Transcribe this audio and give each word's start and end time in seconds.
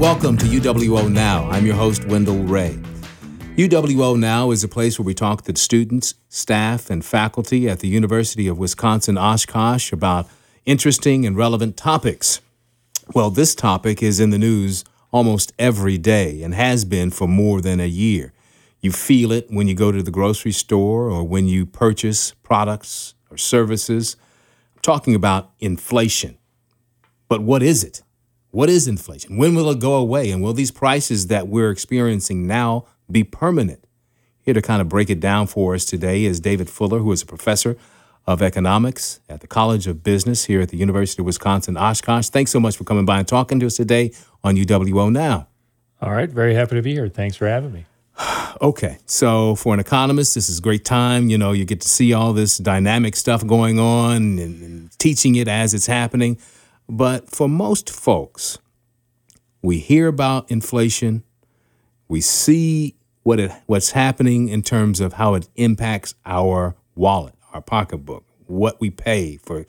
welcome 0.00 0.34
to 0.34 0.46
UWO 0.46 1.12
Now. 1.12 1.46
I'm 1.50 1.66
your 1.66 1.74
host, 1.74 2.06
Wendell 2.06 2.42
Ray. 2.44 2.78
UWO 3.56 4.18
Now 4.18 4.50
is 4.50 4.64
a 4.64 4.68
place 4.68 4.98
where 4.98 5.04
we 5.04 5.12
talk 5.12 5.42
to 5.42 5.54
students, 5.54 6.14
staff, 6.30 6.88
and 6.88 7.04
faculty 7.04 7.68
at 7.68 7.80
the 7.80 7.88
University 7.88 8.48
of 8.48 8.56
Wisconsin 8.58 9.18
Oshkosh 9.18 9.92
about 9.92 10.26
interesting 10.64 11.26
and 11.26 11.36
relevant 11.36 11.76
topics. 11.76 12.40
Well, 13.14 13.28
this 13.28 13.54
topic 13.54 14.02
is 14.02 14.20
in 14.20 14.30
the 14.30 14.38
news 14.38 14.86
almost 15.12 15.52
every 15.58 15.98
day 15.98 16.42
and 16.42 16.54
has 16.54 16.86
been 16.86 17.10
for 17.10 17.28
more 17.28 17.60
than 17.60 17.78
a 17.78 17.86
year. 17.86 18.32
You 18.80 18.92
feel 18.92 19.30
it 19.30 19.48
when 19.50 19.68
you 19.68 19.74
go 19.74 19.92
to 19.92 20.02
the 20.02 20.10
grocery 20.10 20.52
store 20.52 21.10
or 21.10 21.24
when 21.24 21.46
you 21.46 21.66
purchase 21.66 22.32
products 22.42 23.12
or 23.30 23.36
services. 23.36 24.16
I'm 24.76 24.80
talking 24.80 25.14
about 25.14 25.50
inflation. 25.60 26.38
But 27.28 27.42
what 27.42 27.62
is 27.62 27.84
it? 27.84 28.00
What 28.50 28.68
is 28.68 28.88
inflation? 28.88 29.36
When 29.36 29.54
will 29.54 29.70
it 29.70 29.78
go 29.78 29.94
away? 29.94 30.30
And 30.30 30.42
will 30.42 30.52
these 30.52 30.72
prices 30.72 31.28
that 31.28 31.46
we're 31.46 31.70
experiencing 31.70 32.48
now 32.48 32.86
be 33.10 33.22
permanent? 33.22 33.86
Here 34.42 34.54
to 34.54 34.62
kind 34.62 34.80
of 34.80 34.88
break 34.88 35.08
it 35.08 35.20
down 35.20 35.46
for 35.46 35.74
us 35.74 35.84
today 35.84 36.24
is 36.24 36.40
David 36.40 36.68
Fuller, 36.68 36.98
who 36.98 37.12
is 37.12 37.22
a 37.22 37.26
professor 37.26 37.76
of 38.26 38.42
economics 38.42 39.20
at 39.28 39.40
the 39.40 39.46
College 39.46 39.86
of 39.86 40.02
Business 40.02 40.46
here 40.46 40.60
at 40.60 40.70
the 40.70 40.76
University 40.76 41.22
of 41.22 41.26
Wisconsin 41.26 41.76
Oshkosh. 41.76 42.28
Thanks 42.28 42.50
so 42.50 42.58
much 42.58 42.76
for 42.76 42.82
coming 42.82 43.04
by 43.04 43.20
and 43.20 43.28
talking 43.28 43.60
to 43.60 43.66
us 43.66 43.76
today 43.76 44.12
on 44.42 44.56
UWO 44.56 45.12
Now. 45.12 45.46
All 46.02 46.10
right, 46.12 46.28
very 46.28 46.54
happy 46.54 46.74
to 46.74 46.82
be 46.82 46.92
here. 46.92 47.08
Thanks 47.08 47.36
for 47.36 47.46
having 47.46 47.72
me. 47.72 47.86
Okay, 48.60 48.98
so 49.06 49.54
for 49.54 49.72
an 49.72 49.80
economist, 49.80 50.34
this 50.34 50.50
is 50.50 50.58
a 50.58 50.60
great 50.60 50.84
time. 50.84 51.30
You 51.30 51.38
know, 51.38 51.52
you 51.52 51.64
get 51.64 51.80
to 51.80 51.88
see 51.88 52.12
all 52.12 52.34
this 52.34 52.58
dynamic 52.58 53.16
stuff 53.16 53.46
going 53.46 53.78
on 53.78 54.16
and, 54.38 54.62
and 54.62 54.98
teaching 54.98 55.36
it 55.36 55.48
as 55.48 55.72
it's 55.72 55.86
happening. 55.86 56.36
But 56.90 57.30
for 57.30 57.48
most 57.48 57.88
folks, 57.88 58.58
we 59.62 59.78
hear 59.78 60.08
about 60.08 60.50
inflation, 60.50 61.22
we 62.08 62.20
see 62.20 62.96
what 63.22 63.38
it 63.38 63.52
what's 63.66 63.92
happening 63.92 64.48
in 64.48 64.62
terms 64.62 64.98
of 64.98 65.12
how 65.12 65.34
it 65.34 65.48
impacts 65.54 66.16
our 66.26 66.74
wallet, 66.96 67.34
our 67.52 67.62
pocketbook, 67.62 68.24
what 68.46 68.80
we 68.80 68.90
pay 68.90 69.36
for 69.36 69.66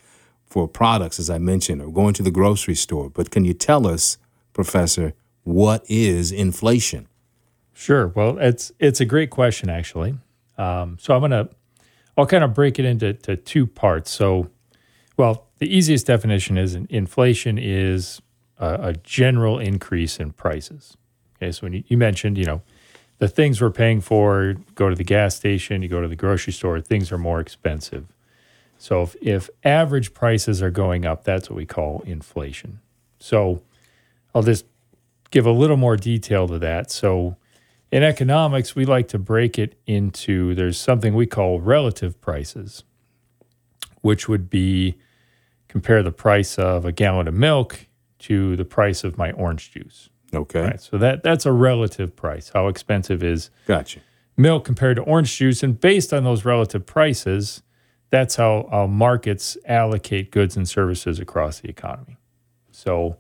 for 0.48 0.68
products, 0.68 1.20
as 1.20 1.30
I 1.30 1.38
mentioned, 1.38 1.80
or 1.84 1.92
going 1.92 2.16
to 2.16 2.24
the 2.24 2.32
grocery 2.32 2.74
store. 2.74 3.08
But 3.08 3.30
can 3.30 3.46
you 3.46 3.54
tell 3.54 3.86
us, 3.86 4.18
Professor, 4.52 5.14
what 5.44 5.86
is 5.88 6.32
inflation? 6.32 7.08
Sure. 7.72 8.08
Well, 8.08 8.40
it's 8.40 8.72
it's 8.80 9.00
a 9.00 9.06
great 9.06 9.30
question 9.30 9.70
actually. 9.70 10.16
Um, 10.58 10.98
so 11.00 11.14
I'm 11.14 11.22
gonna 11.22 11.50
I'll 12.18 12.26
kind 12.26 12.44
of 12.44 12.56
break 12.56 12.80
it 12.80 12.86
into 12.86 13.14
to 13.14 13.36
two 13.36 13.68
parts. 13.68 14.10
So, 14.10 14.50
well, 15.18 15.51
the 15.62 15.78
easiest 15.78 16.08
definition 16.08 16.58
is 16.58 16.74
inflation 16.90 17.60
is 17.60 18.20
a, 18.58 18.90
a 18.90 18.94
general 18.94 19.60
increase 19.60 20.20
in 20.20 20.32
prices. 20.32 20.98
Okay, 21.38 21.52
so 21.52 21.62
when 21.62 21.74
you, 21.74 21.84
you 21.86 21.98
mentioned, 22.00 22.36
you 22.40 22.46
know, 22.46 22.64
the 23.20 23.28
things 23.28 23.62
we're 23.62 23.70
paying 23.70 24.02
for, 24.02 24.56
go 24.74 24.90
to 24.90 24.96
the 24.96 25.04
gas 25.04 25.36
station, 25.36 25.84
you 25.84 25.88
go 25.88 26.02
to 26.02 26.08
the 26.08 26.16
grocery 26.16 26.52
store, 26.52 26.82
things 26.82 27.12
are 27.12 27.20
more 27.20 27.40
expensive. 27.40 28.08
So 28.80 29.04
if, 29.04 29.16
if 29.22 29.50
average 29.64 30.16
prices 30.16 30.64
are 30.64 30.72
going 30.72 31.06
up, 31.06 31.24
that's 31.24 31.48
what 31.48 31.58
we 31.58 31.68
call 31.68 32.02
inflation. 32.08 32.80
So 33.20 33.62
I'll 34.34 34.42
just 34.42 34.66
give 35.30 35.46
a 35.46 35.52
little 35.52 35.78
more 35.78 35.96
detail 35.96 36.48
to 36.48 36.58
that. 36.58 36.90
So 36.90 37.38
in 37.92 38.02
economics, 38.02 38.76
we 38.76 38.86
like 38.86 39.08
to 39.10 39.20
break 39.20 39.60
it 39.60 39.76
into 39.86 40.56
there's 40.56 40.80
something 40.80 41.14
we 41.14 41.28
call 41.28 41.60
relative 41.60 42.20
prices, 42.20 42.84
which 44.02 44.28
would 44.28 44.50
be 44.50 44.96
compare 45.72 46.04
the 46.04 46.12
price 46.12 46.60
of 46.60 46.84
a 46.84 46.92
gallon 46.92 47.30
of 47.30 47.34
milk 47.34 47.88
to 48.20 48.58
the 48.58 48.66
price 48.66 49.06
of 49.06 49.18
my 49.18 49.32
orange 49.32 49.72
juice. 49.72 50.10
Okay. 50.34 50.62
Right. 50.62 50.82
So 50.82 50.98
that 50.98 51.24
that's 51.24 51.46
a 51.46 51.52
relative 51.54 52.14
price. 52.14 52.52
How 52.54 52.68
expensive 52.68 53.24
is 53.24 53.50
Gotcha. 53.68 54.02
milk 54.36 54.66
compared 54.66 54.98
to 54.98 55.04
orange 55.04 55.38
juice? 55.38 55.64
And 55.64 55.80
based 55.80 56.12
on 56.12 56.26
those 56.26 56.44
relative 56.44 56.86
prices, 56.86 57.64
that's 58.10 58.36
how, 58.36 58.68
how 58.70 58.88
markets 58.88 59.58
allocate 59.66 60.30
goods 60.32 60.58
and 60.58 60.68
services 60.68 61.20
across 61.20 61.62
the 61.62 61.70
economy. 61.70 62.18
So 62.72 63.16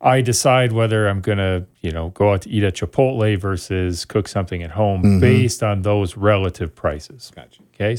I 0.00 0.22
decide 0.22 0.72
whether 0.72 1.08
I'm 1.08 1.20
going 1.20 1.38
to, 1.38 1.66
you 1.82 1.90
know, 1.90 2.08
go 2.10 2.32
out 2.32 2.42
to 2.42 2.50
eat 2.50 2.64
at 2.64 2.74
Chipotle 2.74 3.38
versus 3.38 4.06
cook 4.06 4.28
something 4.28 4.62
at 4.62 4.70
home 4.70 5.02
mm-hmm. 5.02 5.20
based 5.20 5.62
on 5.62 5.82
those 5.82 6.16
relative 6.16 6.74
prices. 6.74 7.30
Gotcha. 7.34 7.62
Okay. 7.74 7.98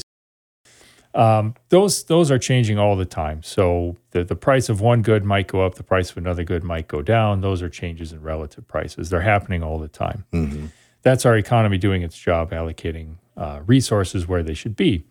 Um, 1.14 1.54
those 1.70 2.04
those 2.04 2.30
are 2.30 2.38
changing 2.38 2.78
all 2.78 2.94
the 2.96 3.04
time. 3.06 3.42
So 3.42 3.96
the, 4.10 4.24
the 4.24 4.36
price 4.36 4.68
of 4.68 4.80
one 4.80 5.02
good 5.02 5.24
might 5.24 5.46
go 5.48 5.64
up, 5.64 5.74
the 5.76 5.82
price 5.82 6.10
of 6.10 6.16
another 6.18 6.44
good 6.44 6.62
might 6.62 6.86
go 6.88 7.02
down. 7.02 7.40
Those 7.40 7.62
are 7.62 7.68
changes 7.68 8.12
in 8.12 8.22
relative 8.22 8.68
prices. 8.68 9.10
They're 9.10 9.22
happening 9.22 9.62
all 9.62 9.78
the 9.78 9.88
time. 9.88 10.24
Mm-hmm. 10.32 10.66
That's 11.02 11.24
our 11.24 11.36
economy 11.36 11.78
doing 11.78 12.02
its 12.02 12.18
job, 12.18 12.50
allocating 12.50 13.14
uh, 13.36 13.60
resources 13.66 14.28
where 14.28 14.42
they 14.42 14.54
should 14.54 14.76
be. 14.76 15.04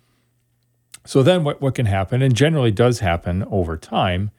So 1.06 1.24
then, 1.24 1.44
what 1.44 1.62
what 1.62 1.74
can 1.76 1.86
happen, 1.88 2.22
and 2.22 2.36
generally 2.36 2.72
does 2.72 3.00
happen 3.00 3.44
over 3.50 3.76
time, 3.78 4.32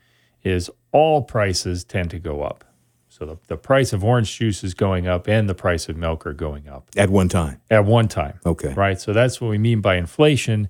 is 0.45 0.71
all 0.93 1.23
prices 1.23 1.85
tend 1.85 2.11
to 2.11 2.19
go 2.19 2.43
up. 2.43 2.65
So 3.09 3.27
the, 3.27 3.37
the 3.49 3.57
price 3.57 3.93
of 3.93 4.05
orange 4.05 4.39
juice 4.39 4.63
is 4.63 4.75
going 4.75 5.09
up, 5.09 5.27
and 5.27 5.49
the 5.49 5.55
price 5.55 5.89
of 5.89 5.97
milk 5.97 6.25
are 6.27 6.33
going 6.35 6.69
up 6.69 6.89
At 6.97 7.11
one 7.11 7.29
time. 7.29 7.61
at 7.69 7.85
one 7.85 8.07
time 8.07 8.39
Okay. 8.47 8.73
right? 8.75 9.01
So 9.01 9.13
that's 9.13 9.41
what 9.41 9.49
we 9.51 9.59
mean 9.59 9.81
by 9.81 9.97
inflation 9.97 10.69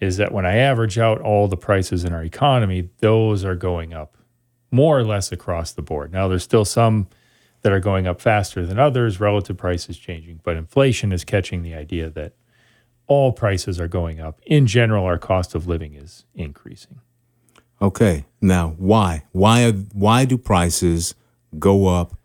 is 0.00 0.16
that 0.18 0.32
when 0.32 0.46
I 0.46 0.56
average 0.56 0.98
out 0.98 1.20
all 1.20 1.48
the 1.48 1.56
prices 1.56 2.04
in 2.04 2.12
our 2.12 2.22
economy, 2.22 2.88
those 2.98 3.44
are 3.44 3.56
going 3.56 3.92
up 3.92 4.16
more 4.70 4.98
or 4.98 5.04
less 5.04 5.32
across 5.32 5.72
the 5.72 5.82
board. 5.82 6.12
Now, 6.12 6.28
there's 6.28 6.44
still 6.44 6.64
some 6.64 7.08
that 7.62 7.72
are 7.72 7.80
going 7.80 8.06
up 8.06 8.20
faster 8.20 8.64
than 8.64 8.78
others, 8.78 9.18
relative 9.18 9.56
prices 9.56 9.98
changing, 9.98 10.40
but 10.44 10.56
inflation 10.56 11.12
is 11.12 11.24
catching 11.24 11.62
the 11.62 11.74
idea 11.74 12.08
that 12.10 12.34
all 13.06 13.32
prices 13.32 13.80
are 13.80 13.88
going 13.88 14.20
up. 14.20 14.40
In 14.46 14.66
general, 14.66 15.04
our 15.04 15.18
cost 15.18 15.54
of 15.54 15.66
living 15.66 15.94
is 15.94 16.24
increasing. 16.34 17.00
Okay. 17.80 18.26
Now, 18.40 18.74
why? 18.78 19.24
Why 19.32 19.64
are, 19.64 19.72
why 19.72 20.24
do 20.24 20.36
prices 20.36 21.14
go 21.58 21.86
up 21.88 22.16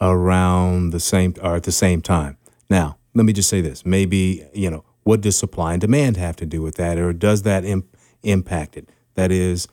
around 0.00 0.90
the 0.90 1.00
same 1.00 1.34
or 1.42 1.56
at 1.56 1.64
the 1.64 1.72
same 1.72 2.00
time? 2.00 2.38
Now, 2.68 2.96
let 3.14 3.26
me 3.26 3.32
just 3.32 3.48
say 3.48 3.60
this. 3.60 3.84
Maybe, 3.84 4.44
you 4.54 4.70
know, 4.70 4.84
what 5.02 5.20
does 5.20 5.36
supply 5.36 5.72
and 5.72 5.80
demand 5.80 6.16
have 6.16 6.36
to 6.36 6.46
do 6.46 6.62
with 6.62 6.76
that 6.76 6.98
or 6.98 7.12
does 7.12 7.42
that 7.42 7.64
imp- 7.64 7.96
impact 8.22 8.76
it? 8.76 8.88
That 9.14 9.32
is 9.32 9.68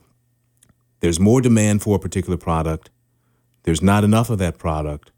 there's 0.99 1.19
more 1.19 1.41
demand 1.41 1.81
for 1.81 1.95
a 1.95 1.99
particular 1.99 2.37
product. 2.37 2.89
There's 3.63 3.81
not 3.81 4.03
enough 4.03 4.29
of 4.29 4.39
that 4.39 4.57
product. 4.57 5.11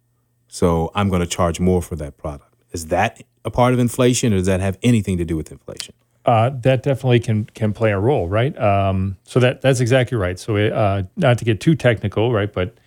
So, 0.51 0.91
I'm 0.95 1.09
going 1.09 1.21
to 1.21 1.27
charge 1.27 1.59
more 1.59 1.79
for 1.79 1.95
that 1.97 2.17
product. 2.17 2.55
Is 2.71 2.87
that 2.87 3.21
a 3.45 3.51
part 3.51 3.73
of 3.73 3.79
inflation 3.79 4.33
or 4.33 4.37
does 4.37 4.47
that 4.47 4.61
have 4.61 4.77
anything 4.81 5.17
to 5.17 5.25
do 5.25 5.37
with 5.37 5.51
inflation? 5.51 5.93
Uh, 6.25 6.49
that 6.61 6.83
definitely 6.83 7.19
can 7.19 7.45
can 7.45 7.73
play 7.73 7.91
a 7.91 7.99
role, 7.99 8.27
right? 8.27 8.57
Um, 8.59 9.17
so 9.23 9.39
that 9.39 9.61
that's 9.61 9.79
exactly 9.79 10.17
right. 10.17 10.37
So 10.37 10.57
uh, 10.57 11.03
not 11.15 11.37
to 11.37 11.45
get 11.45 11.59
too 11.59 11.75
technical, 11.75 12.31
right? 12.31 12.51
But 12.51 12.77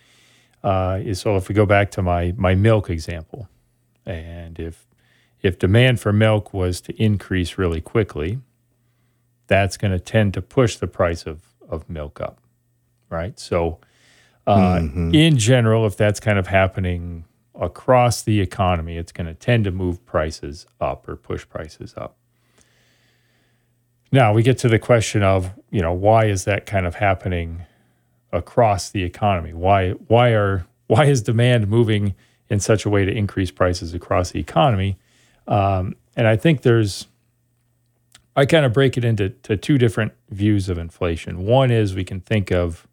uh, 0.63 1.13
so 1.13 1.35
if 1.35 1.49
we 1.49 1.55
go 1.55 1.65
back 1.65 1.91
to 1.91 2.01
my 2.01 2.33
my 2.37 2.55
milk 2.55 2.89
example, 2.89 3.49
and 4.05 4.59
if 4.59 4.85
if 5.43 5.59
demand 5.59 5.99
for 5.99 6.11
milk 6.13 6.53
was 6.53 6.81
to 6.81 7.03
increase 7.03 7.57
really 7.57 7.81
quickly, 7.81 8.39
that's 9.47 9.77
going 9.77 9.91
to 9.91 9.99
tend 9.99 10.33
to 10.33 10.41
push 10.41 10.77
the 10.77 10.87
price 10.87 11.25
of 11.25 11.41
of 11.69 11.89
milk 11.89 12.21
up, 12.21 12.39
right? 13.09 13.37
So 13.39 13.79
uh, 14.45 14.79
in 15.13 15.37
general, 15.37 15.85
if 15.85 15.95
that's 15.95 16.19
kind 16.19 16.37
of 16.39 16.47
happening 16.47 17.25
across 17.59 18.21
the 18.21 18.41
economy, 18.41 18.97
it's 18.97 19.11
going 19.11 19.27
to 19.27 19.33
tend 19.33 19.63
to 19.65 19.71
move 19.71 20.05
prices 20.05 20.65
up 20.81 21.07
or 21.07 21.15
push 21.15 21.47
prices 21.47 21.93
up. 21.95 22.15
Now 24.11 24.33
we 24.33 24.43
get 24.43 24.57
to 24.59 24.69
the 24.69 24.79
question 24.79 25.23
of, 25.23 25.51
you 25.71 25.81
know, 25.81 25.93
why 25.93 26.25
is 26.25 26.45
that 26.45 26.65
kind 26.65 26.85
of 26.85 26.95
happening 26.95 27.63
across 28.31 28.89
the 28.89 29.03
economy? 29.03 29.53
Why 29.53 29.91
why 29.91 30.29
are 30.29 30.65
why 30.87 31.05
is 31.05 31.21
demand 31.21 31.67
moving 31.67 32.13
in 32.49 32.59
such 32.59 32.85
a 32.85 32.89
way 32.89 33.05
to 33.05 33.11
increase 33.11 33.51
prices 33.51 33.93
across 33.93 34.31
the 34.31 34.39
economy? 34.39 34.97
Um, 35.47 35.95
and 36.15 36.27
I 36.27 36.35
think 36.35 36.61
there's 36.61 37.07
I 38.35 38.45
kind 38.45 38.65
of 38.65 38.73
break 38.73 38.97
it 38.97 39.05
into 39.05 39.29
to 39.29 39.57
two 39.57 39.77
different 39.77 40.13
views 40.29 40.69
of 40.69 40.77
inflation. 40.77 41.45
One 41.45 41.69
is 41.69 41.93
we 41.93 42.03
can 42.03 42.19
think 42.19 42.51
of 42.51 42.87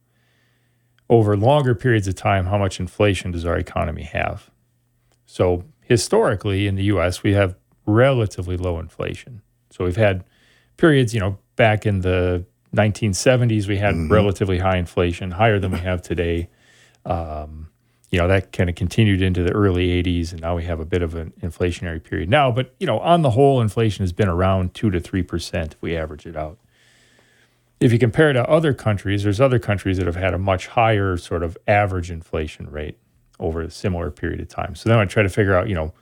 over 1.09 1.37
longer 1.37 1.75
periods 1.75 2.07
of 2.07 2.15
time 2.15 2.47
how 2.47 2.59
much 2.59 2.79
inflation 2.79 3.31
does 3.31 3.45
our 3.45 3.57
economy 3.57 4.03
have. 4.03 4.51
So 5.27 5.65
historically 5.81 6.67
in 6.67 6.75
the 6.77 6.85
US 6.85 7.23
we 7.23 7.33
have 7.33 7.57
relatively 7.87 8.57
low 8.57 8.79
inflation. 8.79 9.43
So 9.71 9.85
we've 9.85 9.97
had 9.97 10.25
periods, 10.77 11.15
you 11.15 11.21
know, 11.21 11.39
back 11.57 11.87
in 11.87 12.01
the 12.01 12.45
1970s, 12.75 13.67
we 13.67 13.79
had 13.79 14.11
relatively 14.11 14.59
high 14.59 14.77
inflation, 14.77 15.33
higher 15.33 15.59
than 15.59 15.73
we 15.73 15.79
have 15.79 16.03
today. 16.03 16.49
Um, 17.05 17.69
you 18.11 18.19
know, 18.19 18.27
that 18.27 18.53
kind 18.53 18.69
of 18.69 18.77
continued 18.77 19.23
into 19.23 19.43
the 19.43 19.53
early 19.53 20.03
80s, 20.03 20.33
and 20.33 20.41
now 20.41 20.57
we 20.57 20.65
have 20.65 20.81
a 20.81 20.85
bit 20.85 21.03
of 21.03 21.15
an 21.15 21.33
inflationary 21.41 22.03
period 22.03 22.29
now. 22.29 22.51
But, 22.51 22.75
you 22.81 22.87
know, 22.87 22.99
on 22.99 23.23
the 23.23 23.31
whole, 23.31 23.61
inflation 23.61 24.03
has 24.03 24.13
been 24.13 24.29
around 24.29 24.75
2 24.75 24.91
to 24.91 25.01
3% 25.01 25.73
if 25.73 25.77
we 25.81 25.97
average 25.97 26.27
it 26.27 26.37
out. 26.37 26.59
If 27.79 27.93
you 27.93 27.99
compare 27.99 28.31
it 28.31 28.35
to 28.35 28.47
other 28.49 28.75
countries, 28.75 29.23
there's 29.23 29.41
other 29.41 29.59
countries 29.59 29.97
that 29.99 30.07
have 30.07 30.17
had 30.17 30.35
a 30.35 30.39
much 30.39 30.67
higher 30.69 31.17
sort 31.17 31.43
of 31.43 31.57
average 31.69 32.11
inflation 32.11 32.69
rate 32.69 32.99
over 33.39 33.63
a 33.63 33.71
similar 33.71 34.11
period 34.11 34.41
of 34.41 34.49
time. 34.49 34.75
So 34.75 34.89
then 34.89 34.99
I 34.99 35.05
try 35.07 35.23
to 35.23 35.31
figure 35.31 35.55
out, 35.55 35.69
you 35.69 35.75
know, 35.75 35.95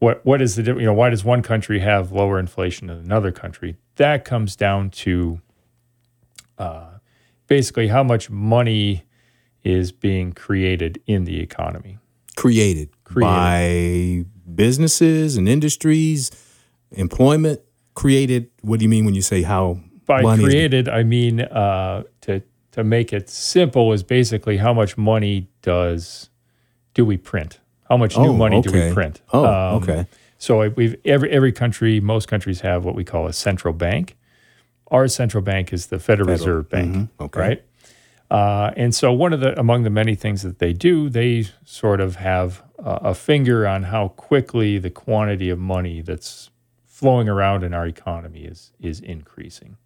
what 0.00 0.24
what 0.24 0.40
is 0.40 0.54
the 0.54 0.62
you 0.62 0.84
know 0.84 0.92
why 0.92 1.10
does 1.10 1.24
one 1.24 1.42
country 1.42 1.80
have 1.80 2.12
lower 2.12 2.38
inflation 2.38 2.86
than 2.86 2.98
another 2.98 3.32
country? 3.32 3.76
That 3.96 4.24
comes 4.24 4.54
down 4.54 4.90
to 4.90 5.40
uh, 6.56 6.98
basically 7.48 7.88
how 7.88 8.04
much 8.04 8.30
money 8.30 9.04
is 9.68 9.92
being 9.92 10.32
created 10.32 11.00
in 11.06 11.24
the 11.24 11.40
economy. 11.40 11.98
Created, 12.36 12.90
created. 13.04 13.26
by 13.26 14.24
businesses 14.54 15.36
and 15.36 15.48
industries, 15.48 16.30
employment 16.92 17.60
created. 17.94 18.50
What 18.62 18.78
do 18.78 18.84
you 18.84 18.88
mean 18.88 19.04
when 19.04 19.14
you 19.14 19.22
say 19.22 19.42
how? 19.42 19.80
By 20.06 20.22
created, 20.36 20.88
I 20.88 21.02
mean 21.02 21.40
uh, 21.40 22.04
to 22.22 22.42
to 22.72 22.84
make 22.84 23.12
it 23.12 23.28
simple 23.28 23.92
is 23.92 24.02
basically 24.02 24.56
how 24.56 24.72
much 24.72 24.96
money 24.96 25.48
does 25.62 26.30
do 26.94 27.04
we 27.04 27.16
print? 27.16 27.60
How 27.88 27.96
much 27.96 28.16
new 28.16 28.30
oh, 28.30 28.32
money 28.32 28.56
okay. 28.58 28.70
do 28.70 28.86
we 28.86 28.92
print? 28.92 29.20
Oh, 29.32 29.44
um, 29.44 29.82
okay. 29.82 30.06
So 30.38 30.68
we've 30.70 30.96
every 31.04 31.30
every 31.30 31.52
country, 31.52 32.00
most 32.00 32.28
countries 32.28 32.60
have 32.60 32.84
what 32.84 32.94
we 32.94 33.04
call 33.04 33.26
a 33.26 33.32
central 33.32 33.74
bank. 33.74 34.16
Our 34.90 35.08
central 35.08 35.42
bank 35.42 35.72
is 35.72 35.86
the 35.86 35.98
Federal, 35.98 36.28
Federal. 36.28 36.56
Reserve 36.56 36.70
Bank, 36.70 36.94
mm-hmm. 36.94 37.22
okay. 37.24 37.40
right? 37.40 37.64
Uh, 38.30 38.72
and 38.76 38.94
so 38.94 39.12
one 39.12 39.32
of 39.32 39.40
the 39.40 39.58
among 39.58 39.84
the 39.84 39.90
many 39.90 40.14
things 40.14 40.42
that 40.42 40.58
they 40.58 40.72
do, 40.72 41.08
they 41.08 41.46
sort 41.64 42.00
of 42.00 42.16
have 42.16 42.62
uh, 42.78 42.98
a 43.02 43.14
finger 43.14 43.66
on 43.66 43.84
how 43.84 44.08
quickly 44.08 44.78
the 44.78 44.90
quantity 44.90 45.48
of 45.48 45.58
money 45.58 46.02
that's 46.02 46.50
flowing 46.84 47.28
around 47.28 47.64
in 47.64 47.72
our 47.72 47.86
economy 47.86 48.44
is 48.44 48.72
is 48.80 49.00
increasing. 49.00 49.76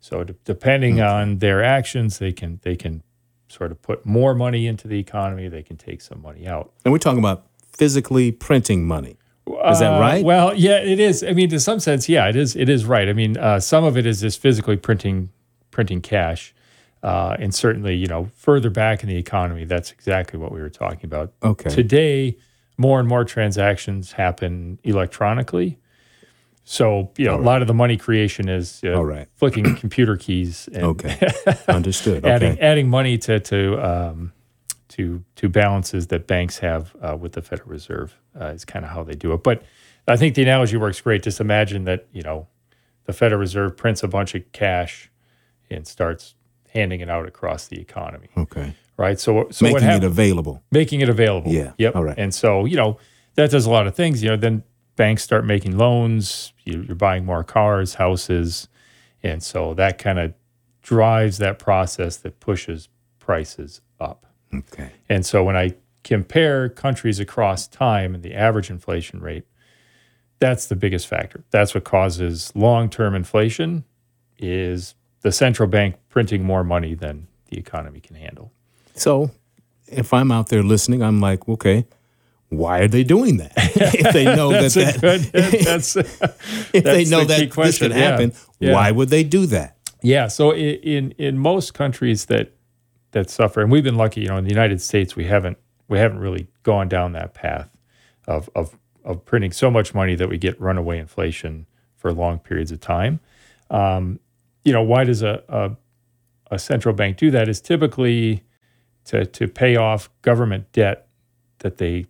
So 0.00 0.24
d- 0.24 0.34
depending 0.44 1.00
okay. 1.00 1.08
on 1.08 1.38
their 1.38 1.62
actions, 1.64 2.18
they 2.18 2.32
can 2.32 2.60
they 2.62 2.76
can 2.76 3.02
sort 3.48 3.70
of 3.70 3.80
put 3.80 4.04
more 4.04 4.34
money 4.34 4.66
into 4.66 4.88
the 4.88 4.98
economy, 4.98 5.48
they 5.48 5.62
can 5.62 5.76
take 5.76 6.00
some 6.00 6.20
money 6.20 6.46
out. 6.46 6.72
And 6.84 6.92
we're 6.92 6.98
talking 6.98 7.18
about 7.18 7.46
physically 7.72 8.32
printing 8.32 8.86
money. 8.86 9.16
Is 9.46 9.78
that 9.78 9.94
uh, 9.94 10.00
right? 10.00 10.22
Uh, 10.22 10.26
well, 10.26 10.54
yeah, 10.54 10.78
it 10.78 10.98
is. 10.98 11.22
I 11.22 11.32
mean, 11.32 11.48
to 11.50 11.60
some 11.60 11.78
sense, 11.78 12.08
yeah, 12.08 12.28
it 12.28 12.36
is. 12.36 12.56
It 12.56 12.68
is 12.68 12.84
right. 12.84 13.08
I 13.08 13.12
mean, 13.12 13.36
uh, 13.36 13.60
some 13.60 13.84
of 13.84 13.96
it 13.96 14.04
is 14.04 14.20
just 14.20 14.40
physically 14.40 14.76
printing 14.76 15.30
printing 15.70 16.00
cash, 16.00 16.54
uh, 17.02 17.36
and 17.38 17.54
certainly, 17.54 17.94
you 17.94 18.06
know, 18.06 18.30
further 18.34 18.70
back 18.70 19.02
in 19.02 19.08
the 19.08 19.16
economy, 19.16 19.64
that's 19.64 19.92
exactly 19.92 20.38
what 20.38 20.52
we 20.52 20.60
were 20.60 20.70
talking 20.70 21.04
about. 21.04 21.32
Okay. 21.42 21.70
Today, 21.70 22.36
more 22.78 22.98
and 23.00 23.08
more 23.08 23.24
transactions 23.24 24.12
happen 24.12 24.78
electronically. 24.84 25.78
So, 26.64 27.12
you 27.16 27.26
know, 27.26 27.36
a 27.36 27.40
lot 27.40 27.62
of 27.62 27.68
the 27.68 27.74
money 27.74 27.96
creation 27.96 28.48
is 28.48 28.80
uh, 28.84 28.94
All 28.94 29.04
right. 29.04 29.28
flicking 29.36 29.76
computer 29.76 30.16
keys. 30.16 30.68
And 30.72 30.82
okay, 30.82 31.30
understood. 31.68 32.26
adding 32.26 32.58
adding 32.58 32.88
money 32.88 33.18
to 33.18 33.38
to 33.38 33.86
um, 33.88 34.32
to 34.88 35.22
to 35.36 35.48
balances 35.48 36.08
that 36.08 36.26
banks 36.26 36.58
have 36.58 36.94
uh, 37.00 37.16
with 37.16 37.32
the 37.32 37.42
Federal 37.42 37.70
Reserve 37.70 38.18
uh, 38.38 38.46
is 38.46 38.64
kind 38.64 38.84
of 38.84 38.90
how 38.90 39.04
they 39.04 39.14
do 39.14 39.32
it. 39.32 39.44
But 39.44 39.62
I 40.08 40.16
think 40.16 40.34
the 40.34 40.42
analogy 40.42 40.76
works 40.76 41.00
great. 41.00 41.22
Just 41.22 41.40
imagine 41.40 41.84
that 41.84 42.08
you 42.12 42.22
know 42.22 42.48
the 43.04 43.12
Federal 43.12 43.40
Reserve 43.40 43.76
prints 43.76 44.02
a 44.02 44.08
bunch 44.08 44.34
of 44.34 44.50
cash 44.50 45.08
and 45.70 45.86
starts 45.86 46.34
handing 46.76 47.00
it 47.00 47.10
out 47.10 47.26
across 47.26 47.66
the 47.68 47.80
economy. 47.80 48.28
Okay. 48.36 48.74
Right. 48.96 49.18
So, 49.18 49.48
so 49.50 49.64
making 49.64 49.88
it 49.88 50.04
available. 50.04 50.62
Making 50.70 51.00
it 51.00 51.08
available. 51.08 51.50
Yeah. 51.50 51.72
Yep. 51.78 51.96
All 51.96 52.04
right. 52.04 52.18
And 52.18 52.34
so 52.34 52.64
you 52.64 52.76
know 52.76 52.98
that 53.34 53.50
does 53.50 53.66
a 53.66 53.70
lot 53.70 53.86
of 53.86 53.94
things. 53.94 54.22
You 54.22 54.30
know 54.30 54.36
then 54.36 54.62
banks 54.96 55.22
start 55.22 55.44
making 55.44 55.76
loans, 55.76 56.52
you're 56.64 56.94
buying 56.94 57.24
more 57.24 57.44
cars, 57.44 57.94
houses. 57.94 58.68
And 59.22 59.42
so 59.42 59.74
that 59.74 59.98
kind 59.98 60.18
of 60.18 60.32
drives 60.82 61.38
that 61.38 61.58
process 61.58 62.16
that 62.18 62.40
pushes 62.40 62.88
prices 63.18 63.80
up. 64.00 64.26
Okay. 64.54 64.90
And 65.08 65.24
so 65.26 65.44
when 65.44 65.56
I 65.56 65.74
compare 66.02 66.68
countries 66.68 67.20
across 67.20 67.66
time 67.68 68.14
and 68.14 68.22
the 68.22 68.34
average 68.34 68.70
inflation 68.70 69.20
rate, 69.20 69.44
that's 70.38 70.66
the 70.66 70.76
biggest 70.76 71.06
factor. 71.06 71.44
That's 71.50 71.74
what 71.74 71.84
causes 71.84 72.52
long-term 72.54 73.14
inflation 73.14 73.84
is 74.38 74.94
the 75.26 75.32
central 75.32 75.68
bank 75.68 75.96
printing 76.08 76.44
more 76.44 76.62
money 76.62 76.94
than 76.94 77.26
the 77.50 77.58
economy 77.58 77.98
can 77.98 78.14
handle. 78.14 78.52
So, 78.94 79.32
if 79.88 80.14
I'm 80.14 80.30
out 80.30 80.50
there 80.50 80.62
listening, 80.62 81.02
I'm 81.02 81.20
like, 81.20 81.48
okay, 81.48 81.84
why 82.48 82.78
are 82.78 82.86
they 82.86 83.02
doing 83.02 83.38
that? 83.38 83.52
if 83.56 84.12
they 84.12 84.24
know 84.24 84.50
that, 84.52 84.72
that 84.74 85.00
good, 85.00 85.20
that's, 85.64 85.96
if 85.96 86.20
that's 86.20 86.72
they 86.72 87.04
know 87.06 87.24
the 87.24 87.48
that 87.48 87.52
this 87.52 87.78
could 87.80 87.90
happen, 87.90 88.34
yeah. 88.60 88.72
why 88.72 88.92
would 88.92 89.08
they 89.08 89.24
do 89.24 89.46
that? 89.46 89.76
Yeah. 90.00 90.28
So 90.28 90.54
in 90.54 91.10
in 91.18 91.38
most 91.38 91.74
countries 91.74 92.26
that 92.26 92.52
that 93.10 93.28
suffer, 93.28 93.60
and 93.60 93.72
we've 93.72 93.82
been 93.82 93.96
lucky, 93.96 94.20
you 94.20 94.28
know, 94.28 94.36
in 94.36 94.44
the 94.44 94.50
United 94.50 94.80
States, 94.80 95.16
we 95.16 95.24
haven't 95.24 95.58
we 95.88 95.98
haven't 95.98 96.20
really 96.20 96.46
gone 96.62 96.88
down 96.88 97.14
that 97.14 97.34
path 97.34 97.68
of 98.28 98.48
of 98.54 98.76
of 99.04 99.24
printing 99.24 99.50
so 99.50 99.72
much 99.72 99.92
money 99.92 100.14
that 100.14 100.28
we 100.28 100.38
get 100.38 100.60
runaway 100.60 101.00
inflation 101.00 101.66
for 101.96 102.12
long 102.12 102.38
periods 102.38 102.70
of 102.70 102.80
time. 102.80 103.18
Um, 103.70 104.20
you 104.66 104.72
know, 104.72 104.82
why 104.82 105.04
does 105.04 105.22
a, 105.22 105.42
a 105.48 105.76
a 106.50 106.58
central 106.58 106.94
bank 106.94 107.16
do 107.16 107.30
that? 107.30 107.48
Is 107.48 107.60
typically 107.60 108.42
to 109.04 109.24
to 109.24 109.46
pay 109.46 109.76
off 109.76 110.10
government 110.22 110.72
debt 110.72 111.06
that 111.60 111.78
they 111.78 112.06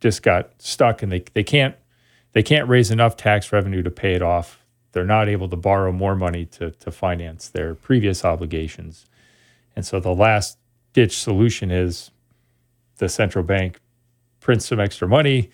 just 0.00 0.24
got 0.24 0.50
stuck 0.60 1.02
and 1.02 1.12
they, 1.12 1.24
they 1.32 1.44
can't 1.44 1.76
they 2.32 2.42
can't 2.42 2.68
raise 2.68 2.90
enough 2.90 3.16
tax 3.16 3.52
revenue 3.52 3.84
to 3.84 3.90
pay 3.90 4.14
it 4.14 4.22
off. 4.22 4.64
They're 4.90 5.04
not 5.04 5.28
able 5.28 5.48
to 5.48 5.56
borrow 5.56 5.92
more 5.92 6.16
money 6.16 6.44
to, 6.46 6.72
to 6.72 6.90
finance 6.90 7.48
their 7.48 7.74
previous 7.74 8.24
obligations. 8.24 9.06
And 9.76 9.86
so 9.86 10.00
the 10.00 10.14
last 10.14 10.58
ditch 10.92 11.18
solution 11.18 11.70
is 11.70 12.10
the 12.98 13.08
central 13.08 13.44
bank 13.44 13.78
prints 14.40 14.66
some 14.66 14.80
extra 14.80 15.06
money, 15.06 15.50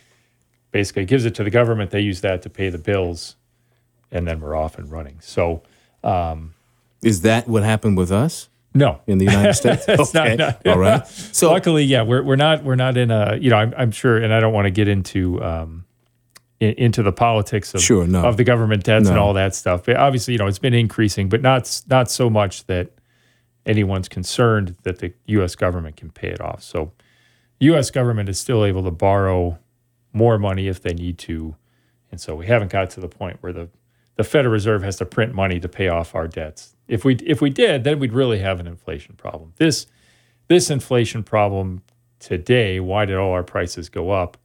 basically 0.71 1.05
gives 1.05 1.25
it 1.25 1.35
to 1.35 1.45
the 1.45 1.50
government. 1.50 1.91
They 1.91 2.00
use 2.00 2.23
that 2.23 2.43
to 2.43 2.50
pay 2.50 2.71
the 2.71 2.79
bills, 2.79 3.37
and 4.11 4.27
then 4.27 4.41
we're 4.41 4.56
off 4.56 4.79
and 4.79 4.91
running. 4.91 5.19
So, 5.21 5.62
um, 6.05 6.55
is 7.03 7.23
that 7.23 7.49
what 7.49 7.62
happened 7.62 7.97
with 7.97 8.11
us? 8.11 8.49
No, 8.75 9.00
in 9.06 9.19
the 9.19 9.25
United 9.25 9.55
States. 9.55 9.89
okay, 9.89 10.37
not, 10.37 10.65
not, 10.65 10.67
all 10.67 10.79
right. 10.79 11.06
So 11.06 11.50
luckily, 11.50 11.85
yeah, 11.85 12.03
we're 12.03 12.23
we're 12.23 12.37
not 12.37 12.65
we're 12.65 12.77
not 12.77 12.97
in 12.97 13.11
a 13.11 13.37
you 13.41 13.50
know 13.50 13.56
I'm, 13.56 13.75
I'm 13.77 13.91
sure, 13.91 14.19
and 14.19 14.33
I 14.33 14.41
don't 14.41 14.53
want 14.53 14.67
to 14.67 14.71
get 14.71 14.89
into 14.89 15.43
um, 15.43 15.85
in, 16.61 16.75
into 16.75 17.02
the 17.02 17.12
politics 17.12 17.75
of 17.75 17.81
sure, 17.81 18.07
no. 18.07 18.25
of 18.25 18.37
the 18.37 18.45
government 18.45 18.85
debts 18.85 19.07
no. 19.07 19.11
and 19.11 19.19
all 19.19 19.33
that 19.35 19.55
stuff. 19.55 19.85
But 19.85 19.97
obviously, 19.97 20.33
you 20.33 20.38
know, 20.38 20.47
it's 20.47 20.59
been 20.59 20.75
increasing, 20.75 21.28
but 21.28 21.40
not 21.40 21.83
not 21.88 22.11
so 22.11 22.28
much 22.28 22.67
that 22.67 22.90
anyone's 23.67 24.09
concerned 24.09 24.76
that 24.83 24.99
the 24.99 25.12
U.S. 25.26 25.55
government 25.55 25.97
can 25.97 26.11
pay 26.11 26.28
it 26.28 26.40
off. 26.40 26.62
So, 26.62 26.93
U.S. 27.61 27.90
government 27.90 28.28
is 28.28 28.38
still 28.38 28.64
able 28.64 28.85
to 28.85 28.90
borrow 28.90 29.59
more 30.12 30.38
money 30.38 30.69
if 30.69 30.83
they 30.83 30.95
need 30.95 31.19
to, 31.19 31.57
and 32.11 32.21
so 32.21 32.35
we 32.35 32.47
haven't 32.47 32.71
got 32.71 32.90
to 32.90 33.00
the 33.00 33.09
point 33.09 33.38
where 33.40 33.52
the 33.52 33.69
the 34.19 34.25
Federal 34.25 34.53
Reserve 34.53 34.83
has 34.83 34.97
to 34.97 35.07
print 35.07 35.33
money 35.33 35.61
to 35.61 35.69
pay 35.69 35.87
off 35.87 36.13
our 36.15 36.27
debts. 36.27 36.75
If 36.89 37.05
we 37.05 37.15
if 37.25 37.41
we 37.41 37.51
did, 37.51 37.85
then 37.85 38.01
we'd 38.01 38.13
really 38.13 38.41
have 38.41 38.59
an 38.59 38.67
inflation 38.67 39.15
problem. 39.15 39.53
This 39.57 39.87
this 40.49 40.71
inflation 40.71 41.23
problem 41.23 41.83
today, 42.19 42.81
why 42.81 43.05
did 43.05 43.17
all 43.17 43.31
our 43.31 43.45
prices 43.45 43.89
go 43.89 44.11
up? 44.11 44.37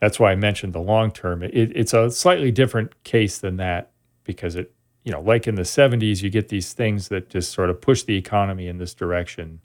That's 0.00 0.20
why 0.20 0.30
I 0.30 0.36
mentioned 0.36 0.72
the 0.72 0.80
long 0.80 1.10
term. 1.10 1.42
It, 1.42 1.52
it's 1.54 1.92
a 1.94 2.12
slightly 2.12 2.52
different 2.52 3.02
case 3.02 3.38
than 3.38 3.56
that 3.56 3.90
because 4.22 4.54
it, 4.54 4.72
you 5.02 5.10
know, 5.10 5.20
like 5.20 5.48
in 5.48 5.56
the 5.56 5.62
70s, 5.62 6.22
you 6.22 6.30
get 6.30 6.48
these 6.48 6.72
things 6.72 7.08
that 7.08 7.28
just 7.28 7.52
sort 7.52 7.70
of 7.70 7.80
push 7.80 8.04
the 8.04 8.16
economy 8.16 8.68
in 8.68 8.78
this 8.78 8.94
direction, 8.94 9.60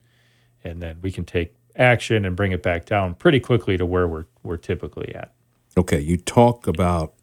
and 0.63 0.81
then 0.81 0.97
we 1.01 1.11
can 1.11 1.25
take 1.25 1.53
action 1.75 2.25
and 2.25 2.35
bring 2.35 2.53
it 2.53 2.63
back 2.63 2.85
down 2.85 3.13
pretty 3.13 3.39
quickly 3.39 3.77
to 3.77 3.85
where 3.85 4.07
we're 4.07 4.25
we're 4.41 4.57
typically 4.57 5.13
at. 5.13 5.31
Okay, 5.77 5.99
you 5.99 6.17
talk 6.17 6.65
about 6.65 7.13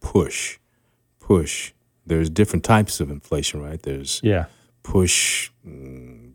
push, 0.00 0.58
push 1.26 1.72
there's 2.06 2.30
different 2.30 2.64
types 2.64 3.00
of 3.00 3.10
inflation, 3.10 3.62
right? 3.62 3.80
There's 3.82 4.20
yeah 4.22 4.46
push. 4.82 5.50
Um, 5.66 6.32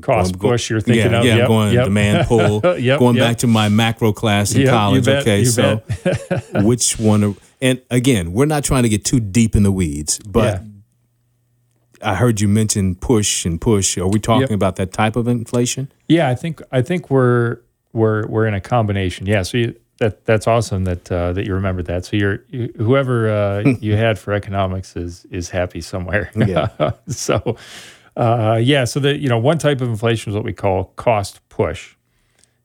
Cost 0.00 0.38
going, 0.38 0.52
push, 0.52 0.70
you're 0.70 0.80
thinking 0.80 1.12
yeah, 1.12 1.18
of. 1.18 1.24
Yeah, 1.24 1.36
yep, 1.36 1.48
going 1.48 1.74
yep. 1.74 1.84
demand 1.84 2.26
pull. 2.28 2.60
yep, 2.78 2.98
going 2.98 3.16
yep. 3.16 3.24
back 3.24 3.36
to 3.38 3.46
my 3.46 3.68
macro 3.68 4.12
class 4.12 4.54
in 4.54 4.62
yep, 4.62 4.70
college. 4.70 5.04
Bet, 5.04 5.22
okay, 5.22 5.44
so 5.44 5.82
which 6.62 6.98
one? 6.98 7.24
Are, 7.24 7.34
and 7.60 7.82
again, 7.90 8.32
we're 8.32 8.46
not 8.46 8.64
trying 8.64 8.84
to 8.84 8.88
get 8.88 9.04
too 9.04 9.20
deep 9.20 9.56
in 9.56 9.64
the 9.64 9.72
weeds, 9.72 10.18
but 10.20 10.62
yeah. 10.62 12.10
I 12.10 12.14
heard 12.14 12.40
you 12.40 12.48
mention 12.48 12.94
push 12.94 13.44
and 13.44 13.60
push. 13.60 13.98
Are 13.98 14.06
we 14.06 14.20
talking 14.20 14.52
about 14.52 14.76
that 14.76 14.92
type 14.92 15.16
of 15.16 15.26
inflation? 15.26 15.90
Yeah, 16.08 16.28
I 16.28 16.34
think 16.34 16.62
I 16.70 16.82
think 16.82 17.10
we're 17.10 17.58
we're 17.92 18.26
we're 18.28 18.46
in 18.46 18.54
a 18.54 18.60
combination. 18.60 19.26
Yeah, 19.26 19.42
so 19.42 19.58
you, 19.58 19.74
that 19.98 20.24
that's 20.24 20.46
awesome 20.46 20.84
that 20.84 21.10
uh, 21.10 21.32
that 21.32 21.46
you 21.46 21.54
remembered 21.54 21.86
that. 21.86 22.04
So 22.04 22.16
you're 22.16 22.44
you, 22.48 22.72
whoever 22.76 23.30
uh, 23.30 23.60
you 23.80 23.96
had 23.96 24.18
for 24.18 24.32
economics 24.32 24.96
is 24.96 25.26
is 25.30 25.50
happy 25.50 25.80
somewhere. 25.80 26.30
Yeah. 26.34 26.92
so 27.08 27.56
uh, 28.16 28.58
yeah, 28.62 28.84
so 28.84 29.00
the 29.00 29.16
you 29.16 29.28
know 29.28 29.38
one 29.38 29.58
type 29.58 29.80
of 29.80 29.88
inflation 29.88 30.32
is 30.32 30.34
what 30.34 30.44
we 30.44 30.52
call 30.52 30.86
cost 30.96 31.46
push, 31.48 31.94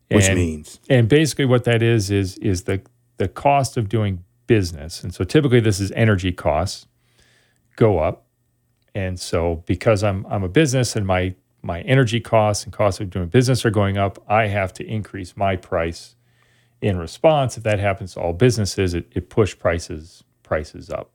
which 0.09 0.29
means 0.29 0.79
and 0.89 1.07
basically 1.07 1.45
what 1.45 1.63
that 1.65 1.81
is 1.81 2.11
is 2.11 2.37
is 2.37 2.63
the 2.63 2.81
the 3.17 3.27
cost 3.27 3.77
of 3.77 3.87
doing 3.87 4.23
business, 4.47 5.03
and 5.03 5.13
so 5.13 5.23
typically 5.23 5.59
this 5.59 5.79
is 5.79 5.91
energy 5.91 6.31
costs 6.31 6.87
go 7.75 7.99
up, 7.99 8.25
and 8.93 9.19
so 9.19 9.63
because 9.65 10.03
I'm 10.03 10.25
I'm 10.29 10.43
a 10.43 10.49
business 10.49 10.95
and 10.95 11.05
my 11.05 11.35
my 11.61 11.81
energy 11.81 12.19
costs 12.19 12.63
and 12.63 12.73
costs 12.73 12.99
of 12.99 13.09
doing 13.09 13.27
business 13.27 13.65
are 13.65 13.69
going 13.69 13.97
up, 13.97 14.21
I 14.27 14.47
have 14.47 14.73
to 14.73 14.85
increase 14.85 15.37
my 15.37 15.55
price 15.55 16.15
in 16.81 16.97
response. 16.97 17.57
If 17.57 17.63
that 17.63 17.79
happens 17.79 18.13
to 18.15 18.21
all 18.21 18.33
businesses, 18.33 18.93
it, 18.93 19.07
it 19.13 19.29
push 19.29 19.57
prices 19.57 20.23
prices 20.43 20.89
up 20.89 21.09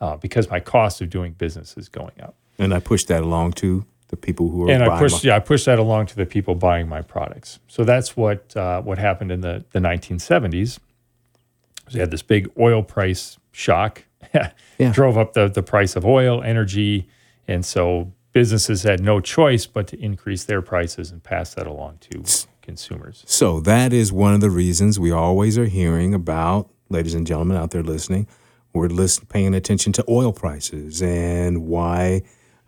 uh, 0.00 0.16
because 0.16 0.50
my 0.50 0.60
cost 0.60 1.00
of 1.00 1.08
doing 1.10 1.32
business 1.32 1.76
is 1.76 1.88
going 1.88 2.20
up. 2.20 2.34
And 2.58 2.74
I 2.74 2.80
push 2.80 3.04
that 3.04 3.22
along 3.22 3.52
to 3.54 3.84
the 4.08 4.16
people 4.16 4.48
who 4.50 4.68
are 4.68 4.70
and 4.70 4.82
I 4.82 4.86
buying 4.88 4.98
pushed 5.00 5.24
my- 5.24 5.28
yeah 5.30 5.36
I 5.36 5.40
pushed 5.40 5.66
that 5.66 5.78
along 5.78 6.06
to 6.06 6.16
the 6.16 6.26
people 6.26 6.54
buying 6.54 6.88
my 6.88 7.02
products. 7.02 7.58
So 7.68 7.84
that's 7.84 8.16
what 8.16 8.56
uh, 8.56 8.82
what 8.82 8.98
happened 8.98 9.32
in 9.32 9.40
the 9.40 9.64
the 9.72 9.78
1970s. 9.80 10.78
So 11.88 11.94
you 11.94 12.00
had 12.00 12.10
this 12.10 12.22
big 12.22 12.50
oil 12.58 12.82
price 12.82 13.38
shock, 13.52 14.04
Yeah. 14.34 14.92
drove 14.92 15.16
up 15.16 15.32
the 15.34 15.48
the 15.48 15.62
price 15.62 15.96
of 15.96 16.04
oil, 16.04 16.42
energy, 16.42 17.08
and 17.48 17.64
so 17.64 18.12
businesses 18.32 18.82
had 18.82 19.00
no 19.00 19.18
choice 19.20 19.66
but 19.66 19.86
to 19.88 19.98
increase 19.98 20.44
their 20.44 20.60
prices 20.60 21.10
and 21.10 21.22
pass 21.22 21.54
that 21.54 21.66
along 21.66 21.98
to 22.10 22.22
consumers. 22.66 23.24
So 23.26 23.60
that 23.60 23.94
is 23.94 24.12
one 24.12 24.34
of 24.34 24.42
the 24.42 24.50
reasons 24.50 25.00
we 25.00 25.10
always 25.10 25.56
are 25.56 25.66
hearing 25.66 26.12
about, 26.12 26.68
ladies 26.90 27.14
and 27.14 27.26
gentlemen 27.26 27.56
out 27.56 27.70
there 27.70 27.82
listening, 27.82 28.26
we're 28.74 28.88
listen, 28.88 29.24
paying 29.26 29.54
attention 29.54 29.92
to 29.94 30.04
oil 30.06 30.32
prices 30.32 31.00
and 31.00 31.66
why 31.66 32.22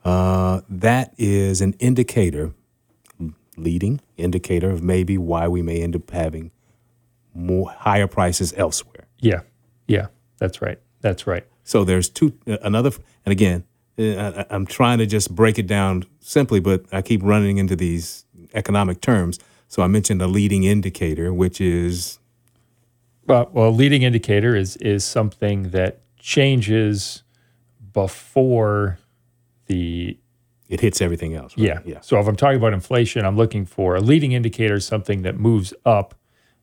uh, 0.05 0.63
that 0.71 1.13
is 1.19 1.61
an 1.61 1.75
indicator, 1.75 2.55
leading 3.59 4.01
indicator 4.17 4.71
of 4.71 4.83
maybe 4.83 5.19
why 5.19 5.49
we 5.49 5.61
may 5.61 5.83
end 5.83 5.95
up 5.95 6.11
having 6.11 6.51
more 7.35 7.71
higher 7.71 8.07
prices 8.07 8.55
elsewhere. 8.57 9.07
Yeah, 9.19 9.41
yeah, 9.87 10.07
that's 10.39 10.63
right. 10.63 10.79
That's 11.01 11.27
right. 11.27 11.45
So 11.65 11.85
there's 11.85 12.09
two 12.09 12.33
another, 12.47 12.93
and 13.27 13.33
again, 13.33 13.65
uh, 13.99 14.45
I, 14.49 14.55
I'm 14.55 14.65
trying 14.65 14.99
to 14.99 15.07
just 15.07 15.35
break 15.35 15.59
it 15.59 15.67
down 15.67 16.05
simply, 16.21 16.61
but 16.61 16.87
I 16.93 17.03
keep 17.03 17.21
running 17.23 17.59
into 17.59 17.77
these 17.77 18.25
economic 18.55 19.01
terms. 19.01 19.39
So 19.69 19.83
I 19.83 19.87
mentioned 19.87 20.21
a 20.23 20.27
leading 20.27 20.65
indicator, 20.65 21.33
which 21.33 21.61
is 21.61 22.19
Well, 23.27 23.49
well, 23.53 23.69
a 23.69 23.71
leading 23.71 24.03
indicator 24.03 24.57
is 24.57 24.77
is 24.79 25.05
something 25.05 25.71
that 25.71 26.01
changes 26.19 27.23
before 27.93 28.99
the 29.67 30.19
it 30.69 30.81
hits 30.81 31.01
everything 31.01 31.35
else. 31.35 31.57
Right? 31.57 31.67
yeah. 31.67 31.81
yeah. 31.85 32.01
So 32.01 32.19
if 32.19 32.27
I'm 32.27 32.37
talking 32.37 32.59
about 32.59 32.73
inflation, 32.73 33.25
I'm 33.25 33.37
looking 33.37 33.65
for 33.65 33.97
a 33.97 34.01
leading 34.01 34.33
indicator 34.33 34.75
is 34.75 34.87
something 34.87 35.23
that 35.23 35.39
moves 35.39 35.73
up 35.85 36.15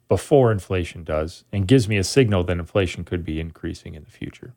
before 0.08 0.52
inflation 0.52 1.04
does 1.04 1.44
and 1.52 1.68
gives 1.68 1.88
me 1.88 1.98
a 1.98 2.04
signal 2.04 2.44
that 2.44 2.58
inflation 2.58 3.04
could 3.04 3.26
be 3.26 3.40
increasing 3.40 3.96
in 3.96 4.04
the 4.04 4.12
future. 4.12 4.54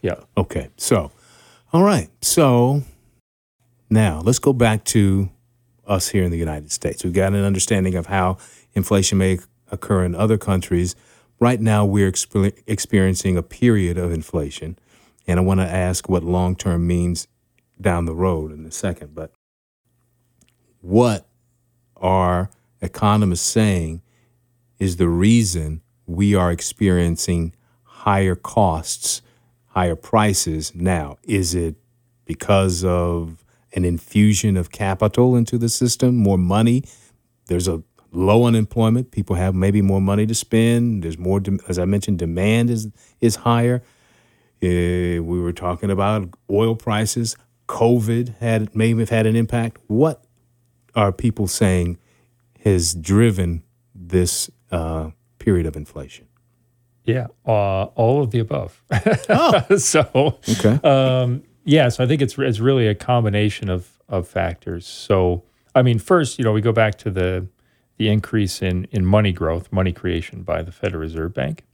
Yeah. 0.00 0.16
Okay. 0.36 0.68
So, 0.76 1.12
all 1.72 1.84
right. 1.84 2.08
So 2.20 2.82
now 3.88 4.20
let's 4.24 4.40
go 4.40 4.52
back 4.52 4.82
to 4.86 5.30
us 5.86 6.08
here 6.08 6.24
in 6.24 6.30
the 6.30 6.38
United 6.38 6.70
States. 6.70 7.04
We've 7.04 7.12
got 7.12 7.32
an 7.34 7.44
understanding 7.44 7.94
of 7.94 8.06
how 8.06 8.38
inflation 8.74 9.18
may 9.18 9.38
occur 9.70 10.04
in 10.04 10.14
other 10.14 10.38
countries. 10.38 10.94
Right 11.40 11.60
now, 11.60 11.84
we're 11.84 12.10
exper- 12.10 12.56
experiencing 12.66 13.36
a 13.36 13.42
period 13.42 13.98
of 13.98 14.12
inflation. 14.12 14.78
And 15.26 15.38
I 15.38 15.42
want 15.42 15.60
to 15.60 15.66
ask 15.66 16.08
what 16.08 16.22
long 16.22 16.56
term 16.56 16.86
means 16.86 17.28
down 17.80 18.04
the 18.04 18.14
road 18.14 18.52
in 18.52 18.64
a 18.66 18.70
second. 18.70 19.14
But 19.14 19.32
what 20.80 21.26
are 21.96 22.50
economists 22.80 23.46
saying 23.46 24.02
is 24.78 24.96
the 24.96 25.08
reason 25.08 25.80
we 26.06 26.34
are 26.34 26.50
experiencing 26.50 27.54
higher 27.84 28.34
costs, 28.34 29.22
higher 29.66 29.96
prices 29.96 30.74
now? 30.74 31.18
Is 31.22 31.54
it 31.54 31.76
because 32.24 32.84
of 32.84 33.41
an 33.74 33.84
infusion 33.84 34.56
of 34.56 34.70
capital 34.70 35.36
into 35.36 35.58
the 35.58 35.68
system, 35.68 36.16
more 36.16 36.38
money? 36.38 36.84
There's 37.46 37.68
a 37.68 37.82
low 38.12 38.44
unemployment. 38.44 39.10
People 39.10 39.36
have 39.36 39.54
maybe 39.54 39.82
more 39.82 40.00
money 40.00 40.26
to 40.26 40.34
spend. 40.34 41.02
There's 41.02 41.18
more, 41.18 41.40
as 41.68 41.78
I 41.78 41.84
mentioned, 41.84 42.18
demand 42.18 42.70
is 42.70 42.88
is 43.20 43.36
higher. 43.36 43.82
Uh, 44.62 45.20
we 45.22 45.40
were 45.40 45.52
talking 45.52 45.90
about 45.90 46.28
oil 46.50 46.76
prices. 46.76 47.36
COVID 47.68 48.36
had 48.38 48.74
maybe 48.76 49.00
have 49.00 49.10
had 49.10 49.26
an 49.26 49.36
impact. 49.36 49.78
What 49.86 50.24
are 50.94 51.10
people 51.12 51.48
saying 51.48 51.98
has 52.64 52.94
driven 52.94 53.62
this 53.94 54.50
uh, 54.70 55.10
period 55.38 55.66
of 55.66 55.76
inflation? 55.76 56.28
Yeah. 57.04 57.28
Uh, 57.46 57.84
all 57.84 58.22
of 58.22 58.30
the 58.30 58.38
above. 58.38 58.82
Oh. 59.28 59.76
so 59.76 60.38
Okay. 60.48 60.78
Um, 60.88 61.42
yeah, 61.64 61.88
so 61.88 62.04
I 62.04 62.06
think 62.06 62.22
it's 62.22 62.38
it's 62.38 62.60
really 62.60 62.86
a 62.86 62.94
combination 62.94 63.68
of 63.68 63.98
of 64.08 64.26
factors. 64.28 64.86
So 64.86 65.44
I 65.74 65.82
mean, 65.82 65.98
first, 65.98 66.38
you 66.38 66.44
know, 66.44 66.52
we 66.52 66.60
go 66.60 66.72
back 66.72 66.96
to 66.98 67.10
the 67.10 67.46
the 67.96 68.08
increase 68.08 68.62
in 68.62 68.86
in 68.90 69.04
money 69.04 69.32
growth, 69.32 69.72
money 69.72 69.92
creation 69.92 70.42
by 70.42 70.62
the 70.62 70.72
Federal 70.72 71.00
Reserve 71.00 71.34
Bank. 71.34 71.64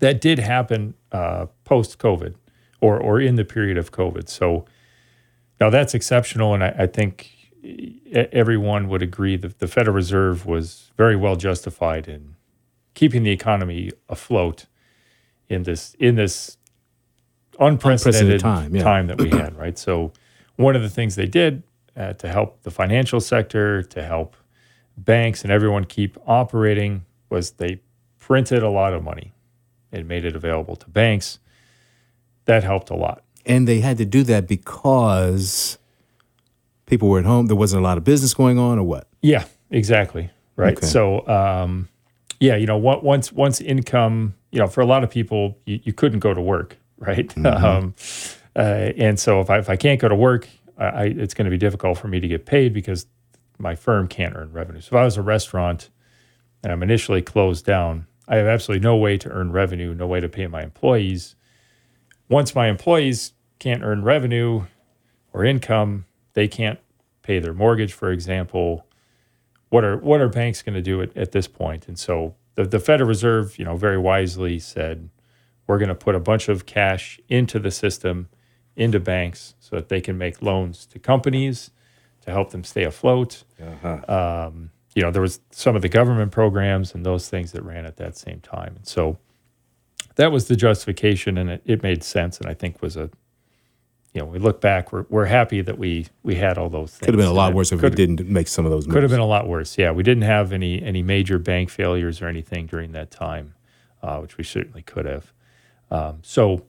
That 0.00 0.20
did 0.20 0.38
happen 0.40 0.94
uh, 1.12 1.46
post 1.64 1.98
COVID, 1.98 2.34
or 2.80 2.98
or 2.98 3.20
in 3.20 3.36
the 3.36 3.44
period 3.44 3.78
of 3.78 3.92
COVID. 3.92 4.28
So 4.28 4.64
now 5.60 5.70
that's 5.70 5.94
exceptional, 5.94 6.54
and 6.54 6.64
I, 6.64 6.74
I 6.80 6.86
think 6.86 7.30
everyone 8.12 8.88
would 8.88 9.02
agree 9.02 9.36
that 9.36 9.60
the 9.60 9.68
Federal 9.68 9.94
Reserve 9.94 10.46
was 10.46 10.90
very 10.96 11.14
well 11.14 11.36
justified 11.36 12.08
in 12.08 12.34
keeping 12.94 13.22
the 13.22 13.30
economy 13.30 13.90
afloat 14.08 14.66
in 15.48 15.62
this 15.62 15.94
in 15.98 16.16
this 16.16 16.56
unprecedented, 17.66 18.40
Unprecedented 18.40 18.40
time, 18.40 18.74
time, 18.74 19.06
that 19.08 19.20
we 19.20 19.30
had, 19.30 19.56
right? 19.56 19.78
So 19.78 20.12
one 20.56 20.76
of 20.76 20.82
the 20.82 20.90
things 20.90 21.14
they 21.14 21.26
did 21.26 21.62
uh, 21.96 22.12
to 22.14 22.28
help 22.28 22.62
the 22.62 22.70
financial 22.70 23.20
sector, 23.20 23.82
to 23.82 24.02
help 24.02 24.36
banks 24.96 25.42
and 25.42 25.50
everyone 25.52 25.84
keep 25.84 26.18
operating 26.26 27.04
was 27.30 27.52
they 27.52 27.80
printed 28.18 28.62
a 28.62 28.70
lot 28.70 28.92
of 28.92 29.02
money 29.02 29.32
and 29.90 30.06
made 30.06 30.24
it 30.24 30.36
available 30.36 30.76
to 30.76 30.88
banks. 30.88 31.38
That 32.44 32.64
helped 32.64 32.90
a 32.90 32.94
lot. 32.96 33.22
and 33.46 33.66
they 33.68 33.80
had 33.80 33.98
to 33.98 34.04
do 34.04 34.22
that 34.24 34.46
because 34.48 35.78
people 36.86 37.08
were 37.08 37.18
at 37.18 37.24
home. 37.24 37.46
There 37.46 37.56
wasn't 37.56 37.80
a 37.80 37.84
lot 37.84 37.98
of 37.98 38.04
business 38.04 38.34
going 38.34 38.58
on, 38.58 38.78
or 38.78 38.84
what? 38.84 39.08
Yeah, 39.20 39.44
exactly. 39.70 40.30
Right. 40.56 40.76
Okay. 40.76 40.86
So, 40.86 41.26
um, 41.28 41.88
yeah, 42.40 42.56
you 42.56 42.66
know, 42.66 42.76
once 42.76 43.32
once 43.32 43.60
income, 43.60 44.34
you 44.50 44.58
know, 44.58 44.66
for 44.66 44.80
a 44.80 44.86
lot 44.86 45.02
of 45.04 45.10
people, 45.10 45.56
you, 45.66 45.80
you 45.84 45.92
couldn't 45.92 46.18
go 46.20 46.34
to 46.34 46.40
work, 46.40 46.76
right? 47.02 47.32
Um, 47.44 47.94
uh, 48.54 48.92
and 48.98 49.18
so 49.18 49.40
if 49.40 49.48
I 49.48 49.58
if 49.58 49.70
I 49.70 49.76
can't 49.76 49.98
go 49.98 50.08
to 50.08 50.14
work, 50.14 50.46
I, 50.76 50.84
I, 50.84 51.04
it's 51.04 51.32
going 51.32 51.46
to 51.46 51.50
be 51.50 51.56
difficult 51.56 51.96
for 51.96 52.08
me 52.08 52.20
to 52.20 52.28
get 52.28 52.44
paid 52.44 52.74
because 52.74 53.06
my 53.58 53.74
firm 53.74 54.08
can't 54.08 54.34
earn 54.36 54.52
revenue. 54.52 54.80
So 54.80 54.88
if 54.88 54.94
I 54.94 55.04
was 55.04 55.16
a 55.16 55.22
restaurant 55.22 55.88
and 56.62 56.70
I'm 56.70 56.82
initially 56.82 57.22
closed 57.22 57.64
down, 57.64 58.06
I 58.28 58.36
have 58.36 58.46
absolutely 58.46 58.84
no 58.84 58.96
way 58.96 59.16
to 59.18 59.30
earn 59.30 59.52
revenue, 59.52 59.94
no 59.94 60.06
way 60.06 60.20
to 60.20 60.28
pay 60.28 60.46
my 60.46 60.62
employees. 60.62 61.34
Once 62.28 62.54
my 62.54 62.68
employees 62.68 63.32
can't 63.58 63.82
earn 63.82 64.02
revenue 64.02 64.66
or 65.32 65.44
income, 65.44 66.04
they 66.34 66.48
can't 66.48 66.78
pay 67.22 67.38
their 67.38 67.54
mortgage, 67.54 67.92
for 67.92 68.10
example. 68.10 68.86
What 69.70 69.84
are 69.84 69.96
what 69.96 70.20
are 70.20 70.28
banks 70.28 70.60
going 70.60 70.74
to 70.74 70.82
do 70.82 71.00
at, 71.00 71.16
at 71.16 71.32
this 71.32 71.48
point? 71.48 71.88
And 71.88 71.98
so 71.98 72.34
the, 72.54 72.64
the 72.64 72.80
Federal 72.80 73.08
Reserve, 73.08 73.58
you 73.58 73.64
know, 73.64 73.76
very 73.76 73.98
wisely 73.98 74.58
said, 74.58 75.08
we're 75.66 75.78
going 75.78 75.88
to 75.88 75.94
put 75.94 76.14
a 76.14 76.20
bunch 76.20 76.48
of 76.48 76.66
cash 76.66 77.20
into 77.28 77.58
the 77.58 77.70
system, 77.70 78.28
into 78.76 79.00
banks, 79.00 79.54
so 79.60 79.76
that 79.76 79.88
they 79.88 80.00
can 80.00 80.18
make 80.18 80.42
loans 80.42 80.86
to 80.86 80.98
companies 80.98 81.70
to 82.22 82.30
help 82.30 82.50
them 82.50 82.64
stay 82.64 82.84
afloat. 82.84 83.44
Um, 84.08 84.70
you 84.94 85.02
know, 85.02 85.10
there 85.10 85.22
was 85.22 85.40
some 85.50 85.74
of 85.76 85.82
the 85.82 85.88
government 85.88 86.32
programs 86.32 86.94
and 86.94 87.04
those 87.04 87.28
things 87.28 87.52
that 87.52 87.62
ran 87.62 87.86
at 87.86 87.96
that 87.96 88.16
same 88.16 88.40
time. 88.40 88.74
And 88.76 88.86
so 88.86 89.18
that 90.16 90.30
was 90.30 90.48
the 90.48 90.56
justification 90.56 91.38
and 91.38 91.50
it, 91.50 91.62
it 91.64 91.82
made 91.82 92.04
sense 92.04 92.38
and 92.38 92.48
I 92.48 92.54
think 92.54 92.82
was 92.82 92.96
a 92.96 93.10
you 94.12 94.20
know, 94.20 94.26
we 94.26 94.38
look 94.38 94.60
back, 94.60 94.92
we're, 94.92 95.06
we're 95.08 95.24
happy 95.24 95.62
that 95.62 95.78
we 95.78 96.06
we 96.22 96.34
had 96.34 96.58
all 96.58 96.68
those 96.68 96.90
things. 96.90 97.06
Could 97.06 97.14
have 97.14 97.18
been 97.18 97.28
a 97.28 97.32
lot 97.32 97.54
worse 97.54 97.72
if 97.72 97.80
we 97.80 97.88
didn't 97.88 98.28
make 98.28 98.46
some 98.46 98.66
of 98.66 98.70
those 98.70 98.86
moves. 98.86 98.94
could 98.94 99.02
have 99.02 99.10
been 99.10 99.20
a 99.20 99.26
lot 99.26 99.48
worse. 99.48 99.78
Yeah, 99.78 99.90
we 99.90 100.02
didn't 100.02 100.24
have 100.24 100.52
any 100.52 100.82
any 100.82 101.02
major 101.02 101.38
bank 101.38 101.70
failures 101.70 102.20
or 102.20 102.28
anything 102.28 102.66
during 102.66 102.92
that 102.92 103.10
time, 103.10 103.54
uh, 104.02 104.18
which 104.18 104.36
we 104.36 104.44
certainly 104.44 104.82
could 104.82 105.06
have. 105.06 105.32
Um, 105.92 106.20
so, 106.22 106.64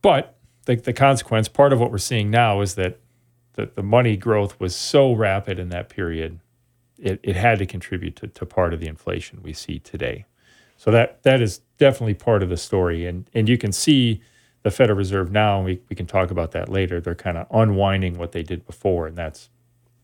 but 0.00 0.36
the, 0.66 0.76
the 0.76 0.92
consequence, 0.92 1.48
part 1.48 1.72
of 1.72 1.80
what 1.80 1.90
we're 1.90 1.98
seeing 1.98 2.30
now 2.30 2.60
is 2.60 2.76
that 2.76 3.00
the, 3.54 3.66
the 3.74 3.82
money 3.82 4.16
growth 4.16 4.58
was 4.60 4.76
so 4.76 5.12
rapid 5.12 5.58
in 5.58 5.70
that 5.70 5.88
period, 5.88 6.38
it, 6.98 7.18
it 7.24 7.34
had 7.34 7.58
to 7.58 7.66
contribute 7.66 8.14
to, 8.16 8.28
to 8.28 8.46
part 8.46 8.72
of 8.72 8.78
the 8.78 8.86
inflation 8.86 9.42
we 9.42 9.52
see 9.52 9.80
today. 9.80 10.24
So 10.76 10.90
that 10.92 11.22
that 11.24 11.40
is 11.40 11.60
definitely 11.78 12.14
part 12.14 12.42
of 12.42 12.48
the 12.48 12.56
story, 12.56 13.06
and 13.06 13.30
and 13.34 13.48
you 13.48 13.56
can 13.56 13.70
see 13.70 14.20
the 14.64 14.70
Federal 14.70 14.98
Reserve 14.98 15.30
now. 15.30 15.58
And 15.58 15.64
we 15.64 15.80
we 15.88 15.94
can 15.94 16.06
talk 16.06 16.32
about 16.32 16.50
that 16.52 16.68
later. 16.68 17.00
They're 17.00 17.14
kind 17.14 17.38
of 17.38 17.46
unwinding 17.52 18.18
what 18.18 18.32
they 18.32 18.42
did 18.42 18.66
before, 18.66 19.06
and 19.06 19.16
that's 19.16 19.48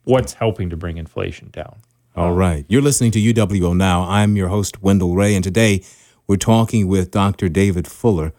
what's 0.05 0.35
helping 0.35 0.71
to 0.71 0.77
bring 0.77 0.97
inflation 0.97 1.51
down. 1.51 1.79
All 2.15 2.33
right. 2.33 2.65
You're 2.69 2.83
listening 2.83 3.11
to 3.13 3.19
UWO 3.21 3.77
Now. 3.77 4.03
I'm 4.03 4.37
your 4.37 4.49
host, 4.49 4.81
Wendell 4.81 5.15
Ray, 5.15 5.35
and 5.35 5.43
today 5.43 5.83
we're 6.29 6.37
talking 6.37 6.87
with 6.87 7.11
Dr. 7.11 7.49
David 7.49 7.89
Fuller, 7.89 8.33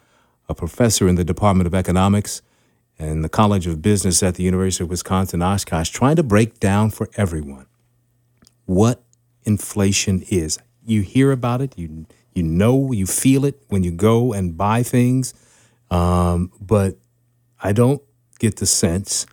a 0.47 0.53
professor 0.53 1.07
in 1.07 1.15
the 1.15 1.23
Department 1.23 1.65
of 1.65 1.73
Economics 1.73 2.43
and 2.99 3.23
the 3.23 3.29
College 3.29 3.65
of 3.65 3.81
Business 3.81 4.21
at 4.21 4.35
the 4.35 4.43
University 4.43 4.83
of 4.83 4.89
Wisconsin 4.91 5.41
Oshkosh, 5.41 5.89
trying 5.89 6.15
to 6.15 6.23
break 6.23 6.59
down 6.59 6.91
for 6.91 7.09
everyone 7.15 7.65
what 8.65 9.01
inflation 9.43 10.21
is. 10.29 10.59
You 10.85 11.01
hear 11.01 11.31
about 11.31 11.61
it, 11.61 11.77
you 11.77 12.05
you 12.35 12.43
know, 12.43 12.91
you 12.91 13.07
feel 13.07 13.43
it 13.43 13.63
when 13.69 13.83
you 13.83 13.91
go 13.91 14.33
and 14.33 14.55
buy 14.55 14.83
things, 14.83 15.33
um, 15.89 16.51
but 16.61 16.97
I 17.61 17.71
don't 17.73 18.01
get 18.37 18.57
the 18.57 18.67
sense 18.67 19.25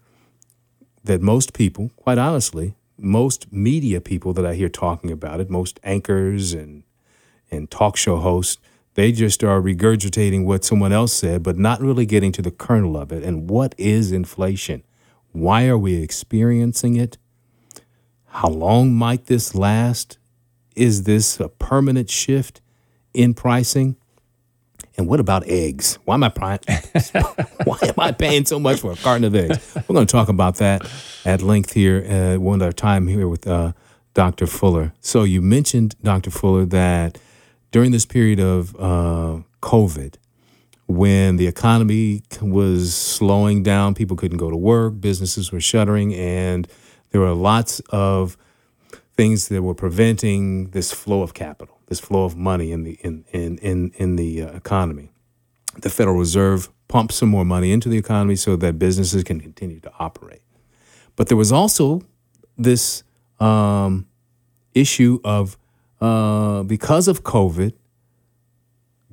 that 1.04 1.20
most 1.20 1.52
people, 1.52 1.90
quite 1.96 2.16
honestly, 2.16 2.74
most 2.98 3.52
media 3.52 4.00
people 4.00 4.32
that 4.32 4.46
I 4.46 4.54
hear 4.54 4.70
talking 4.70 5.10
about 5.10 5.40
it, 5.40 5.50
most 5.50 5.78
anchors 5.84 6.54
and 6.54 6.82
and 7.50 7.70
talk 7.70 7.96
show 7.96 8.16
hosts, 8.16 8.58
they 8.94 9.12
just 9.12 9.44
are 9.44 9.60
regurgitating 9.60 10.44
what 10.44 10.64
someone 10.64 10.92
else 10.92 11.12
said, 11.12 11.42
but 11.42 11.58
not 11.58 11.80
really 11.80 12.06
getting 12.06 12.32
to 12.32 12.42
the 12.42 12.50
kernel 12.50 12.96
of 12.96 13.12
it. 13.12 13.22
And 13.22 13.48
what 13.48 13.74
is 13.76 14.10
inflation? 14.10 14.82
Why 15.32 15.66
are 15.66 15.76
we 15.76 15.96
experiencing 15.96 16.96
it? 16.96 17.18
How 18.26 18.48
long 18.48 18.94
might 18.94 19.26
this 19.26 19.54
last? 19.54 20.18
Is 20.74 21.04
this 21.04 21.38
a 21.40 21.48
permanent 21.48 22.10
shift 22.10 22.62
in 23.12 23.34
pricing? 23.34 23.96
And 24.96 25.06
what 25.08 25.20
about 25.20 25.46
eggs? 25.46 25.98
Why 26.06 26.14
am 26.14 26.24
I 26.24 26.30
paying, 26.30 26.58
why 27.64 27.78
am 27.82 27.94
I 27.98 28.12
paying 28.12 28.46
so 28.46 28.58
much 28.58 28.80
for 28.80 28.92
a 28.92 28.96
carton 28.96 29.24
of 29.24 29.34
eggs? 29.34 29.74
We're 29.74 29.94
going 29.94 30.06
to 30.06 30.12
talk 30.12 30.28
about 30.28 30.56
that 30.56 30.90
at 31.26 31.42
length 31.42 31.74
here 31.74 32.06
uh, 32.08 32.40
one 32.40 32.62
other 32.62 32.72
time 32.72 33.08
here 33.08 33.28
with 33.28 33.46
uh, 33.46 33.72
Dr. 34.14 34.46
Fuller. 34.46 34.94
So 35.00 35.24
you 35.24 35.42
mentioned, 35.42 35.96
Dr. 36.02 36.30
Fuller, 36.30 36.64
that 36.66 37.18
during 37.72 37.92
this 37.92 38.06
period 38.06 38.40
of 38.40 38.74
uh, 38.76 39.42
COVID, 39.60 40.16
when 40.86 41.36
the 41.36 41.46
economy 41.46 42.22
was 42.40 42.94
slowing 42.94 43.62
down, 43.62 43.94
people 43.94 44.16
couldn't 44.16 44.38
go 44.38 44.50
to 44.50 44.56
work, 44.56 45.00
businesses 45.00 45.50
were 45.50 45.60
shuttering, 45.60 46.14
and 46.14 46.68
there 47.10 47.20
were 47.20 47.32
lots 47.32 47.80
of 47.90 48.36
things 49.16 49.48
that 49.48 49.62
were 49.62 49.74
preventing 49.74 50.70
this 50.70 50.92
flow 50.92 51.22
of 51.22 51.34
capital 51.34 51.76
this 51.86 52.00
flow 52.00 52.24
of 52.24 52.36
money 52.36 52.72
in 52.72 52.82
the 52.84 52.98
in 53.02 53.24
in 53.32 53.58
in, 53.58 53.92
in 53.96 54.16
the 54.16 54.42
uh, 54.42 54.52
economy. 54.52 55.10
The 55.80 55.90
Federal 55.90 56.16
Reserve 56.16 56.70
pumped 56.88 57.14
some 57.14 57.28
more 57.28 57.44
money 57.44 57.72
into 57.72 57.88
the 57.88 57.98
economy 57.98 58.36
so 58.36 58.56
that 58.56 58.78
businesses 58.78 59.24
can 59.24 59.40
continue 59.40 59.80
to 59.80 59.92
operate. 59.98 60.42
But 61.16 61.28
there 61.28 61.36
was 61.36 61.52
also 61.52 62.02
this 62.56 63.02
um, 63.40 64.06
issue 64.74 65.20
of 65.24 65.58
uh, 66.00 66.62
because 66.62 67.08
of 67.08 67.22
COVID, 67.22 67.72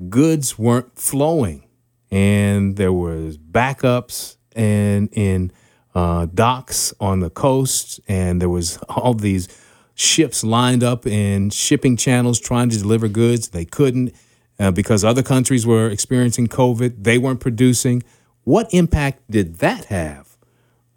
goods 0.09 0.57
weren't 0.57 0.97
flowing, 0.97 1.67
and 2.11 2.75
there 2.75 2.93
was 2.93 3.37
backups 3.37 4.37
and 4.55 5.09
in 5.13 5.51
uh, 5.95 6.27
docks 6.33 6.93
on 6.99 7.19
the 7.19 7.29
coast, 7.29 7.99
and 8.07 8.41
there 8.41 8.49
was 8.49 8.77
all 8.89 9.13
these 9.13 9.47
ships 9.95 10.43
lined 10.43 10.83
up 10.83 11.05
in 11.05 11.49
shipping 11.49 11.95
channels 11.95 12.39
trying 12.39 12.69
to 12.69 12.77
deliver 12.77 13.07
goods. 13.07 13.49
They 13.49 13.65
couldn't 13.65 14.13
uh, 14.59 14.71
because 14.71 15.03
other 15.03 15.23
countries 15.23 15.65
were 15.65 15.89
experiencing 15.89 16.47
COVID. 16.47 17.03
They 17.03 17.17
weren't 17.17 17.39
producing. 17.39 18.03
What 18.43 18.73
impact 18.73 19.21
did 19.29 19.57
that 19.57 19.85
have 19.85 20.37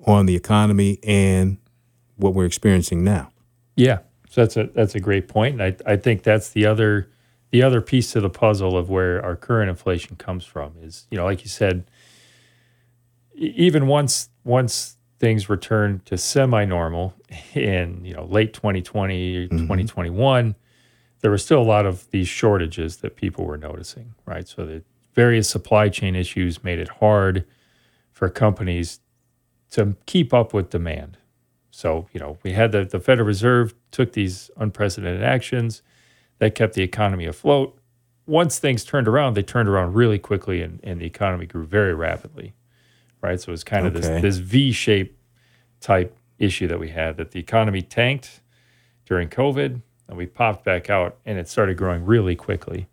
on 0.06 0.26
the 0.26 0.34
economy 0.34 0.98
and 1.02 1.58
what 2.16 2.34
we're 2.34 2.46
experiencing 2.46 3.04
now? 3.04 3.32
Yeah, 3.76 3.98
so 4.36 4.42
that's 4.42 4.56
a 4.58 4.64
that's 4.74 4.94
a 4.94 5.00
great 5.00 5.28
point. 5.28 5.58
And 5.58 5.62
I 5.62 5.92
I 5.94 5.96
think 5.96 6.22
that's 6.22 6.50
the 6.50 6.66
other 6.66 7.08
the 7.52 7.62
other 7.62 7.80
piece 7.80 8.12
to 8.12 8.20
the 8.20 8.28
puzzle 8.28 8.76
of 8.76 8.90
where 8.90 9.24
our 9.24 9.34
current 9.34 9.70
inflation 9.70 10.16
comes 10.16 10.44
from 10.44 10.74
is 10.82 11.06
you 11.10 11.16
know 11.16 11.24
like 11.24 11.42
you 11.42 11.48
said 11.48 11.90
even 13.34 13.86
once 13.86 14.28
once 14.44 14.98
things 15.18 15.48
returned 15.48 16.04
to 16.04 16.18
semi-normal 16.18 17.14
in 17.54 18.04
you 18.04 18.12
know 18.12 18.26
late 18.26 18.52
2020 18.52 19.48
mm-hmm. 19.48 19.56
2021 19.56 20.54
there 21.20 21.30
were 21.30 21.38
still 21.38 21.62
a 21.62 21.64
lot 21.64 21.86
of 21.86 22.10
these 22.10 22.28
shortages 22.28 22.98
that 22.98 23.16
people 23.16 23.46
were 23.46 23.56
noticing 23.56 24.14
right 24.26 24.46
so 24.46 24.66
the 24.66 24.82
various 25.14 25.48
supply 25.48 25.88
chain 25.88 26.14
issues 26.14 26.62
made 26.62 26.78
it 26.78 26.88
hard 27.00 27.46
for 28.12 28.28
companies 28.28 29.00
to 29.70 29.96
keep 30.04 30.34
up 30.34 30.52
with 30.52 30.68
demand 30.68 31.16
so 31.76 32.08
you 32.12 32.20
know 32.20 32.38
we 32.42 32.52
had 32.52 32.72
the, 32.72 32.84
the 32.84 33.00
federal 33.00 33.26
reserve 33.26 33.74
took 33.90 34.12
these 34.12 34.50
unprecedented 34.56 35.22
actions 35.22 35.82
that 36.38 36.54
kept 36.54 36.74
the 36.74 36.82
economy 36.82 37.26
afloat 37.26 37.78
once 38.26 38.58
things 38.58 38.84
turned 38.84 39.08
around 39.08 39.34
they 39.34 39.42
turned 39.42 39.68
around 39.68 39.94
really 39.94 40.18
quickly 40.18 40.62
and, 40.62 40.80
and 40.82 41.00
the 41.00 41.06
economy 41.06 41.46
grew 41.46 41.64
very 41.64 41.94
rapidly 41.94 42.54
right? 43.26 43.40
So 43.40 43.48
it 43.48 43.52
was 43.52 43.64
kind 43.64 43.86
of 43.86 43.96
okay. 43.96 44.08
this 44.08 44.22
this 44.22 44.36
V 44.38 44.72
shape 44.72 45.18
type 45.80 46.16
issue 46.38 46.66
that 46.68 46.78
we 46.78 46.88
had 46.88 47.16
that 47.16 47.32
the 47.32 47.40
economy 47.40 47.82
tanked 47.82 48.40
during 49.04 49.28
COVID 49.28 49.80
and 50.08 50.16
we 50.16 50.26
popped 50.26 50.64
back 50.64 50.90
out 50.90 51.16
and 51.24 51.38
it 51.38 51.48
started 51.48 51.76
growing 51.76 52.04
really 52.04 52.36
quickly. 52.36 52.88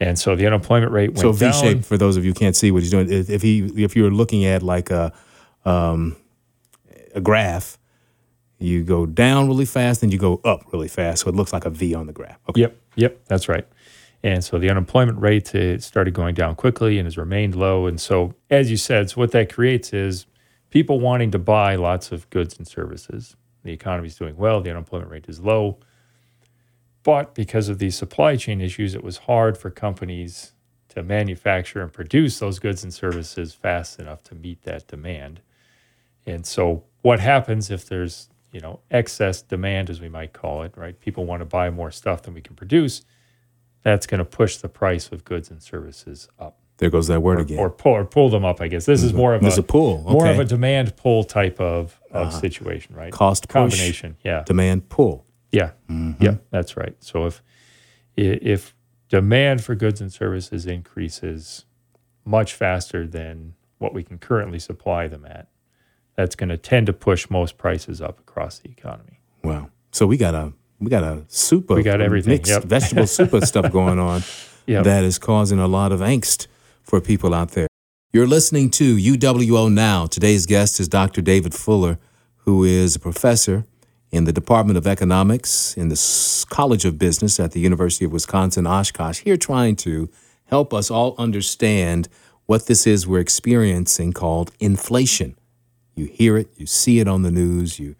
And 0.00 0.18
so 0.18 0.36
the 0.36 0.46
unemployment 0.46 0.92
rate 0.92 1.10
went 1.10 1.20
so 1.20 1.32
V 1.32 1.52
shape 1.52 1.84
for 1.84 1.96
those 1.96 2.16
of 2.16 2.24
you 2.24 2.30
who 2.30 2.34
can't 2.34 2.56
see 2.56 2.70
what 2.70 2.82
he's 2.82 2.90
doing. 2.90 3.08
If 3.10 3.42
he 3.42 3.60
if 3.82 3.96
you're 3.96 4.10
looking 4.10 4.44
at 4.44 4.62
like 4.62 4.90
a 4.90 5.12
um, 5.64 6.16
a 7.14 7.20
graph, 7.20 7.77
you 8.58 8.82
go 8.82 9.06
down 9.06 9.48
really 9.48 9.64
fast, 9.64 10.00
then 10.00 10.10
you 10.10 10.18
go 10.18 10.40
up 10.44 10.72
really 10.72 10.88
fast, 10.88 11.22
so 11.22 11.28
it 11.28 11.34
looks 11.34 11.52
like 11.52 11.64
a 11.64 11.70
V 11.70 11.94
on 11.94 12.06
the 12.06 12.12
graph. 12.12 12.38
Okay. 12.48 12.62
Yep, 12.62 12.76
yep, 12.96 13.20
that's 13.26 13.48
right. 13.48 13.66
And 14.22 14.42
so 14.42 14.58
the 14.58 14.68
unemployment 14.68 15.20
rate 15.20 15.54
uh, 15.54 15.78
started 15.78 16.12
going 16.12 16.34
down 16.34 16.56
quickly 16.56 16.98
and 16.98 17.06
has 17.06 17.16
remained 17.16 17.54
low. 17.54 17.86
And 17.86 18.00
so, 18.00 18.34
as 18.50 18.70
you 18.70 18.76
said, 18.76 19.10
so 19.10 19.16
what 19.16 19.30
that 19.30 19.52
creates 19.52 19.92
is 19.92 20.26
people 20.70 20.98
wanting 20.98 21.30
to 21.30 21.38
buy 21.38 21.76
lots 21.76 22.10
of 22.10 22.28
goods 22.30 22.58
and 22.58 22.66
services. 22.66 23.36
The 23.62 23.72
economy 23.72 24.08
is 24.08 24.16
doing 24.16 24.36
well, 24.36 24.60
the 24.60 24.70
unemployment 24.70 25.10
rate 25.10 25.26
is 25.28 25.40
low. 25.40 25.78
But 27.04 27.34
because 27.34 27.68
of 27.68 27.78
these 27.78 27.96
supply 27.96 28.36
chain 28.36 28.60
issues, 28.60 28.94
it 28.94 29.04
was 29.04 29.18
hard 29.18 29.56
for 29.56 29.70
companies 29.70 30.52
to 30.88 31.02
manufacture 31.02 31.80
and 31.80 31.92
produce 31.92 32.38
those 32.40 32.58
goods 32.58 32.82
and 32.82 32.92
services 32.92 33.54
fast 33.54 34.00
enough 34.00 34.22
to 34.24 34.34
meet 34.34 34.62
that 34.62 34.88
demand. 34.88 35.40
And 36.26 36.44
so, 36.44 36.84
what 37.02 37.20
happens 37.20 37.70
if 37.70 37.86
there's 37.86 38.28
you 38.52 38.60
know 38.60 38.80
excess 38.90 39.42
demand, 39.42 39.90
as 39.90 40.00
we 40.00 40.08
might 40.08 40.32
call 40.32 40.62
it, 40.62 40.76
right? 40.76 40.98
People 41.00 41.24
want 41.24 41.40
to 41.40 41.46
buy 41.46 41.70
more 41.70 41.90
stuff 41.90 42.22
than 42.22 42.34
we 42.34 42.40
can 42.40 42.56
produce 42.56 43.02
that's 43.82 44.06
going 44.06 44.18
to 44.18 44.24
push 44.24 44.56
the 44.56 44.68
price 44.68 45.10
of 45.12 45.24
goods 45.24 45.50
and 45.50 45.62
services 45.62 46.28
up. 46.38 46.58
There 46.78 46.90
goes 46.90 47.08
that 47.08 47.22
word 47.22 47.38
or, 47.38 47.42
again. 47.42 47.58
Or 47.58 47.70
pull, 47.70 47.92
or 47.92 48.04
pull 48.04 48.28
them 48.28 48.44
up. 48.44 48.60
I 48.60 48.68
guess 48.68 48.86
this 48.86 49.02
is 49.02 49.12
more 49.12 49.34
of 49.34 49.42
There's 49.42 49.58
a, 49.58 49.62
a 49.62 49.64
pull, 49.64 50.02
okay. 50.04 50.12
more 50.12 50.26
of 50.28 50.38
a 50.38 50.44
demand 50.44 50.96
pull 50.96 51.24
type 51.24 51.60
of, 51.60 52.00
of 52.10 52.28
uh-huh. 52.28 52.40
situation, 52.40 52.94
right? 52.94 53.12
Cost 53.12 53.48
combination, 53.48 54.14
push, 54.14 54.24
yeah. 54.24 54.44
Demand 54.44 54.88
pull. 54.88 55.24
Yeah, 55.50 55.72
mm-hmm. 55.88 56.22
yeah, 56.22 56.36
that's 56.50 56.76
right. 56.76 56.94
So 57.00 57.26
if 57.26 57.42
if 58.16 58.74
demand 59.08 59.64
for 59.64 59.74
goods 59.74 60.00
and 60.00 60.12
services 60.12 60.66
increases 60.66 61.64
much 62.24 62.52
faster 62.52 63.06
than 63.06 63.54
what 63.78 63.94
we 63.94 64.02
can 64.04 64.18
currently 64.18 64.58
supply 64.58 65.08
them 65.08 65.24
at, 65.24 65.48
that's 66.18 66.34
going 66.34 66.48
to 66.48 66.56
tend 66.56 66.84
to 66.88 66.92
push 66.92 67.30
most 67.30 67.56
prices 67.58 68.02
up 68.02 68.18
across 68.18 68.58
the 68.58 68.68
economy. 68.68 69.20
Wow. 69.44 69.70
So 69.92 70.04
we 70.04 70.16
got 70.16 70.34
a 70.34 70.52
we 70.80 70.90
got 70.90 71.04
a 71.04 71.22
super 71.28 71.76
we 71.76 71.84
got 71.84 72.00
everything 72.00 72.32
mixed 72.32 72.50
yep. 72.50 72.64
vegetable 72.64 73.06
super 73.20 73.40
stuff 73.46 73.70
going 73.70 74.00
on 74.00 74.22
yep. 74.66 74.82
that 74.82 75.04
is 75.04 75.16
causing 75.16 75.60
a 75.60 75.68
lot 75.68 75.92
of 75.92 76.00
angst 76.00 76.48
for 76.82 77.00
people 77.00 77.32
out 77.32 77.52
there. 77.52 77.68
You're 78.12 78.26
listening 78.26 78.68
to 78.70 78.96
UWO 78.96 79.72
Now. 79.72 80.06
Today's 80.06 80.44
guest 80.44 80.80
is 80.80 80.88
Dr. 80.88 81.22
David 81.22 81.54
Fuller, 81.54 81.98
who 82.38 82.64
is 82.64 82.96
a 82.96 83.00
professor 83.00 83.64
in 84.10 84.24
the 84.24 84.32
Department 84.32 84.76
of 84.76 84.88
Economics 84.88 85.76
in 85.76 85.88
the 85.88 86.46
College 86.50 86.84
of 86.84 86.98
Business 86.98 87.38
at 87.38 87.52
the 87.52 87.60
University 87.60 88.06
of 88.06 88.12
Wisconsin 88.12 88.66
Oshkosh, 88.66 89.20
here 89.20 89.36
trying 89.36 89.76
to 89.76 90.10
help 90.46 90.74
us 90.74 90.90
all 90.90 91.14
understand 91.16 92.08
what 92.46 92.66
this 92.66 92.88
is 92.88 93.06
we're 93.06 93.20
experiencing 93.20 94.12
called 94.12 94.50
inflation. 94.58 95.37
You 95.98 96.06
hear 96.06 96.36
it, 96.36 96.48
you 96.56 96.66
see 96.66 97.00
it 97.00 97.08
on 97.08 97.22
the 97.22 97.30
news, 97.30 97.78
you 97.78 97.96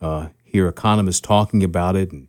uh, 0.00 0.28
hear 0.44 0.68
economists 0.68 1.20
talking 1.20 1.62
about 1.62 1.96
it 1.96 2.12
and 2.12 2.28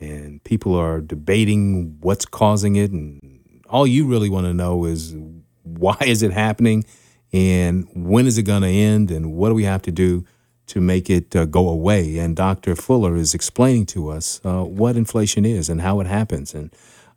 and 0.00 0.42
people 0.44 0.74
are 0.74 1.00
debating 1.00 1.98
what's 2.00 2.24
causing 2.24 2.76
it 2.76 2.90
and 2.90 3.62
all 3.68 3.86
you 3.86 4.06
really 4.06 4.30
want 4.30 4.46
to 4.46 4.54
know 4.54 4.86
is 4.86 5.14
why 5.62 5.96
is 6.06 6.22
it 6.22 6.32
happening 6.32 6.84
and 7.32 7.86
when 7.94 8.26
is 8.26 8.38
it 8.38 8.42
going 8.44 8.62
to 8.62 8.68
end 8.68 9.10
and 9.10 9.32
what 9.34 9.50
do 9.50 9.54
we 9.54 9.64
have 9.64 9.82
to 9.82 9.92
do 9.92 10.24
to 10.66 10.80
make 10.80 11.10
it 11.10 11.36
uh, 11.36 11.44
go 11.44 11.68
away? 11.68 12.18
And 12.18 12.34
dr 12.34 12.74
fuller 12.76 13.14
is 13.14 13.34
explaining 13.34 13.86
to 13.86 14.08
us 14.08 14.40
uh, 14.44 14.64
what 14.64 14.96
inflation 14.96 15.44
is 15.44 15.68
and 15.68 15.80
how 15.80 16.00
it 16.00 16.06
happens. 16.06 16.54
And 16.54 16.74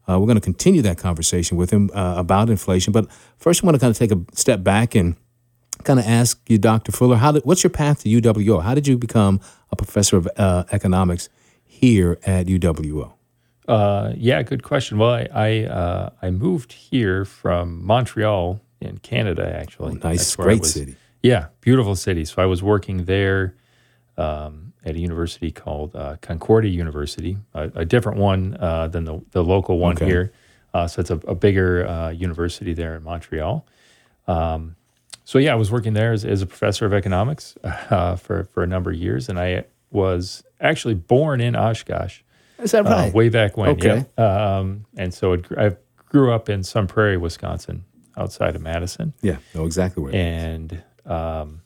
uh, 0.08 0.20
we're 0.20 0.28
going 0.28 0.36
to 0.36 0.42
continue 0.42 0.82
that 0.82 0.98
conversation 0.98 1.56
with 1.56 1.72
him 1.72 1.90
uh, 1.94 2.16
about 2.18 2.50
inflation. 2.50 2.92
But 2.92 3.10
first 3.38 3.64
i 3.64 3.66
want 3.66 3.76
to 3.76 3.80
kind 3.80 3.92
of 3.92 3.98
take 3.98 4.12
a 4.12 4.20
step 4.36 4.62
back 4.64 4.94
and 4.94 5.16
kind 5.76 6.00
of 6.00 6.06
ask 6.06 6.40
you, 6.48 6.58
Dr. 6.58 6.92
Fuller, 6.92 7.18
how 7.18 7.32
did, 7.32 7.44
what's 7.44 7.64
your 7.64 7.72
path 7.72 8.04
to 8.04 8.10
UWO? 8.10 8.64
How 8.64 8.74
did 8.76 8.88
you 8.88 8.98
become 8.98 9.40
a 9.72 9.76
professor 9.76 10.18
of 10.18 10.28
uh, 10.38 10.64
economics 10.72 11.30
here 11.66 12.20
at 12.26 12.48
UWO? 12.48 13.14
Uh, 13.68 14.14
yeah, 14.18 14.42
good 14.44 14.64
question. 14.64 14.98
Well, 14.98 15.12
I 15.12 15.28
I, 15.34 15.64
uh, 15.66 16.10
I, 16.22 16.32
moved 16.32 16.74
here 16.74 17.24
from 17.24 17.86
Montreal 17.86 18.60
in 18.82 18.98
Canada, 18.98 19.50
actually. 19.56 19.94
Oh, 19.94 20.08
nice, 20.08 20.36
great 20.36 20.66
city. 20.66 20.98
Yeah, 21.22 21.48
beautiful 21.62 21.96
city. 21.96 22.26
So 22.26 22.42
I 22.42 22.46
was 22.46 22.62
working 22.62 23.06
there 23.06 23.56
um, 24.18 24.74
at 24.84 24.96
a 24.96 25.00
university 25.00 25.52
called 25.52 25.96
uh, 25.96 26.18
Concordia 26.22 26.72
University, 26.72 27.38
a, 27.54 27.72
a 27.76 27.86
different 27.86 28.18
one 28.18 28.58
uh, 28.60 28.90
than 28.90 29.06
the, 29.06 29.22
the 29.32 29.44
local 29.44 29.80
one 29.80 29.96
Okay. 29.96 30.06
here. 30.06 30.34
Uh, 30.74 30.88
so 30.88 31.00
it's 31.00 31.12
a, 31.12 31.18
a 31.28 31.36
bigger 31.36 31.88
uh, 31.88 32.10
university 32.10 32.74
there 32.74 32.96
in 32.96 33.04
Montreal. 33.04 33.66
Um, 34.28 34.76
so 35.26 35.40
yeah, 35.40 35.54
I 35.54 35.56
was 35.56 35.72
working 35.72 35.94
there 35.94 36.12
as, 36.12 36.26
as 36.26 36.42
a 36.42 36.46
professor 36.46 36.86
of 36.86 36.94
economics 36.94 37.56
uh, 37.64 38.16
for 38.16 38.46
for 38.46 38.64
a 38.64 38.68
number 38.68 38.92
of 38.92 38.98
years, 38.98 39.30
and 39.30 39.40
I 39.40 39.66
was 39.92 40.44
actually 40.60 40.96
born 40.96 41.40
in 41.40 41.56
Oshkosh 41.56 42.22
Is 42.60 42.72
that 42.72 42.86
uh, 42.86 42.90
right? 42.90 43.14
way 43.14 43.30
back 43.30 43.58
when. 43.58 43.70
Okay. 43.70 44.06
yeah. 44.18 44.58
Um, 44.58 44.86
and 44.98 45.14
so 45.14 45.34
it, 45.34 45.46
I 45.58 45.76
grew 46.10 46.32
up 46.32 46.50
in 46.50 46.64
Sun 46.64 46.88
Prairie, 46.88 47.18
Wisconsin, 47.18 47.86
outside 48.18 48.56
of 48.56 48.62
Madison, 48.62 49.14
yeah, 49.22 49.38
know 49.54 49.66
exactly 49.66 50.04
where. 50.04 50.16
and 50.16 50.84
um, 51.06 51.62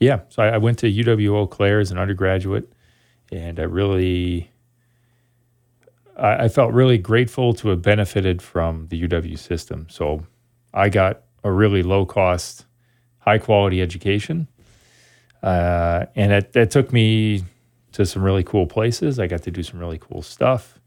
yeah, 0.00 0.20
so 0.28 0.42
I, 0.42 0.48
I 0.50 0.58
went 0.58 0.78
to 0.80 0.86
UW 0.86 1.34
Eau 1.34 1.46
Claire 1.46 1.80
as 1.80 1.90
an 1.90 1.98
undergraduate, 1.98 2.72
and 3.32 3.58
I 3.58 3.64
really. 3.64 4.50
I 6.16 6.44
I 6.44 6.48
felt 6.48 6.72
really 6.72 6.98
grateful 6.98 7.54
to 7.54 7.68
have 7.68 7.82
benefited 7.82 8.40
from 8.40 8.86
the 8.88 9.02
UW 9.08 9.38
system. 9.38 9.86
So 9.90 10.24
I 10.72 10.88
got 10.88 11.22
a 11.42 11.50
really 11.50 11.82
low 11.82 12.06
cost, 12.06 12.66
high 13.24 13.38
quality 13.38 13.80
education. 13.80 14.48
Uh, 15.42 16.06
and 16.14 16.32
it, 16.32 16.70
took 16.70 16.92
me 16.92 17.44
to 17.92 18.06
some 18.06 18.22
really 18.22 18.44
cool 18.44 18.66
places. 18.66 19.18
I 19.18 19.26
got 19.26 19.42
to 19.42 19.50
do 19.50 19.62
some 19.62 19.78
really 19.78 19.98
cool 19.98 20.22
stuff. 20.22 20.78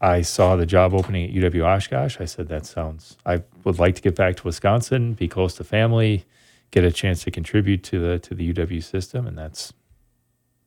I 0.00 0.22
saw 0.22 0.54
the 0.54 0.66
job 0.66 0.94
opening 0.94 1.28
at 1.28 1.34
UW 1.34 1.64
Oshkosh. 1.64 2.20
I 2.20 2.24
said, 2.24 2.48
that 2.48 2.66
sounds, 2.66 3.16
I 3.26 3.42
would 3.64 3.78
like 3.78 3.96
to 3.96 4.02
get 4.02 4.14
back 4.14 4.36
to 4.36 4.44
Wisconsin, 4.44 5.14
be 5.14 5.26
close 5.26 5.54
to 5.54 5.64
family, 5.64 6.24
get 6.70 6.84
a 6.84 6.92
chance 6.92 7.24
to 7.24 7.30
contribute 7.30 7.82
to 7.84 7.98
the, 7.98 8.18
to 8.20 8.34
the 8.34 8.52
UW 8.52 8.82
system. 8.82 9.26
And 9.26 9.36
that's, 9.36 9.72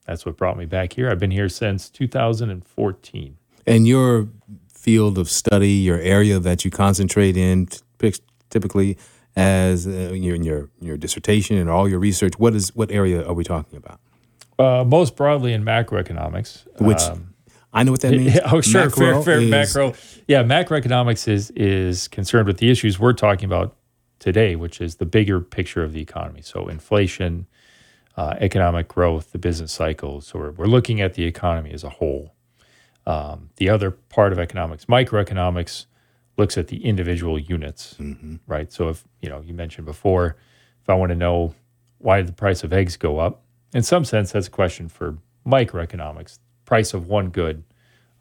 that's 0.06 0.26
what 0.26 0.36
brought 0.36 0.58
me 0.58 0.65
back 0.65 0.94
here. 0.94 1.10
I've 1.10 1.20
been 1.20 1.32
here 1.32 1.50
since 1.50 1.89
2014. 1.89 3.38
And 3.65 3.88
your 3.88 4.28
field 4.74 5.17
of 5.17 5.30
study, 5.30 5.70
your 5.70 6.00
area 6.00 6.39
that 6.39 6.65
you 6.65 6.72
concentrate 6.72 7.38
in, 7.38 7.70
typically 8.50 8.98
as 9.36 9.88
uh, 9.88 10.12
your 10.13 10.36
in 10.36 10.44
your 10.44 10.70
your 10.80 10.98
dissertation 10.98 11.58
and 11.58 11.70
all 11.70 11.88
your 11.88 12.00
research, 12.00 12.34
what 12.38 12.54
is 12.56 12.76
what 12.76 12.91
area 12.91 13.26
are 13.28 13.34
we 13.34 13.44
talking 13.44 13.78
about? 13.78 14.00
Uh, 14.60 14.84
most 14.84 15.15
broadly 15.15 15.54
in 15.54 15.63
macroeconomics. 15.63 16.65
Which 16.80 17.02
Um, 17.02 17.34
I 17.74 17.84
know 17.84 17.91
what 17.91 18.02
that 18.02 18.12
means. 18.17 18.38
oh, 18.46 18.62
sure, 18.62 18.89
fair, 18.89 19.13
Macro 19.15 19.24
fair. 19.24 19.39
is- 19.39 19.50
Macro, 19.50 19.94
yeah, 20.28 20.44
macroeconomics 20.44 21.28
is 21.28 21.52
is 21.52 22.08
concerned 22.08 22.48
with 22.48 22.58
the 22.58 22.70
issues 22.70 23.00
we're 23.00 23.13
talking 23.13 23.46
about 23.46 23.76
today, 24.20 24.56
which 24.56 24.82
is 24.82 24.96
the 24.98 25.06
bigger 25.06 25.39
picture 25.39 25.84
of 25.84 25.94
the 25.94 26.02
economy. 26.02 26.41
So 26.44 26.67
inflation, 26.67 27.48
uh, 28.17 28.36
economic 28.39 28.88
growth, 28.88 29.32
the 29.32 29.39
business 29.39 29.72
cycles. 29.72 30.28
So 30.28 30.38
we're, 30.39 30.52
we're 30.52 30.65
looking 30.67 31.02
at 31.02 31.13
the 31.15 31.24
economy 31.24 31.72
as 31.72 31.84
a 31.84 31.89
whole. 31.89 32.36
Um, 33.08 33.50
the 33.56 33.67
other 33.70 33.89
part 33.89 34.32
of 34.32 34.38
economics, 34.38 34.86
microeconomics, 34.86 35.86
looks 36.42 36.58
at 36.58 36.70
the 36.70 36.84
individual 36.84 37.38
units, 37.38 37.96
right? 38.48 38.74
So 38.74 38.90
if 38.90 39.04
you 39.22 39.30
know, 39.30 39.42
you 39.42 39.54
mentioned 39.54 39.86
before, 39.86 40.38
if 40.82 40.90
I 40.90 40.96
want 40.96 41.12
to 41.12 41.16
know 41.16 41.54
why 42.00 42.18
did 42.18 42.28
the 42.28 42.34
price 42.34 42.64
of 42.64 42.74
eggs 42.74 42.98
go 42.98 43.20
up, 43.20 43.44
in 43.76 43.84
some 43.84 44.04
sense, 44.04 44.32
that's 44.32 44.48
a 44.48 44.52
question 44.52 44.90
for 44.90 45.20
microeconomics. 45.46 46.40
Price 46.66 46.96
of 46.96 47.06
one 47.06 47.30
good, 47.30 47.64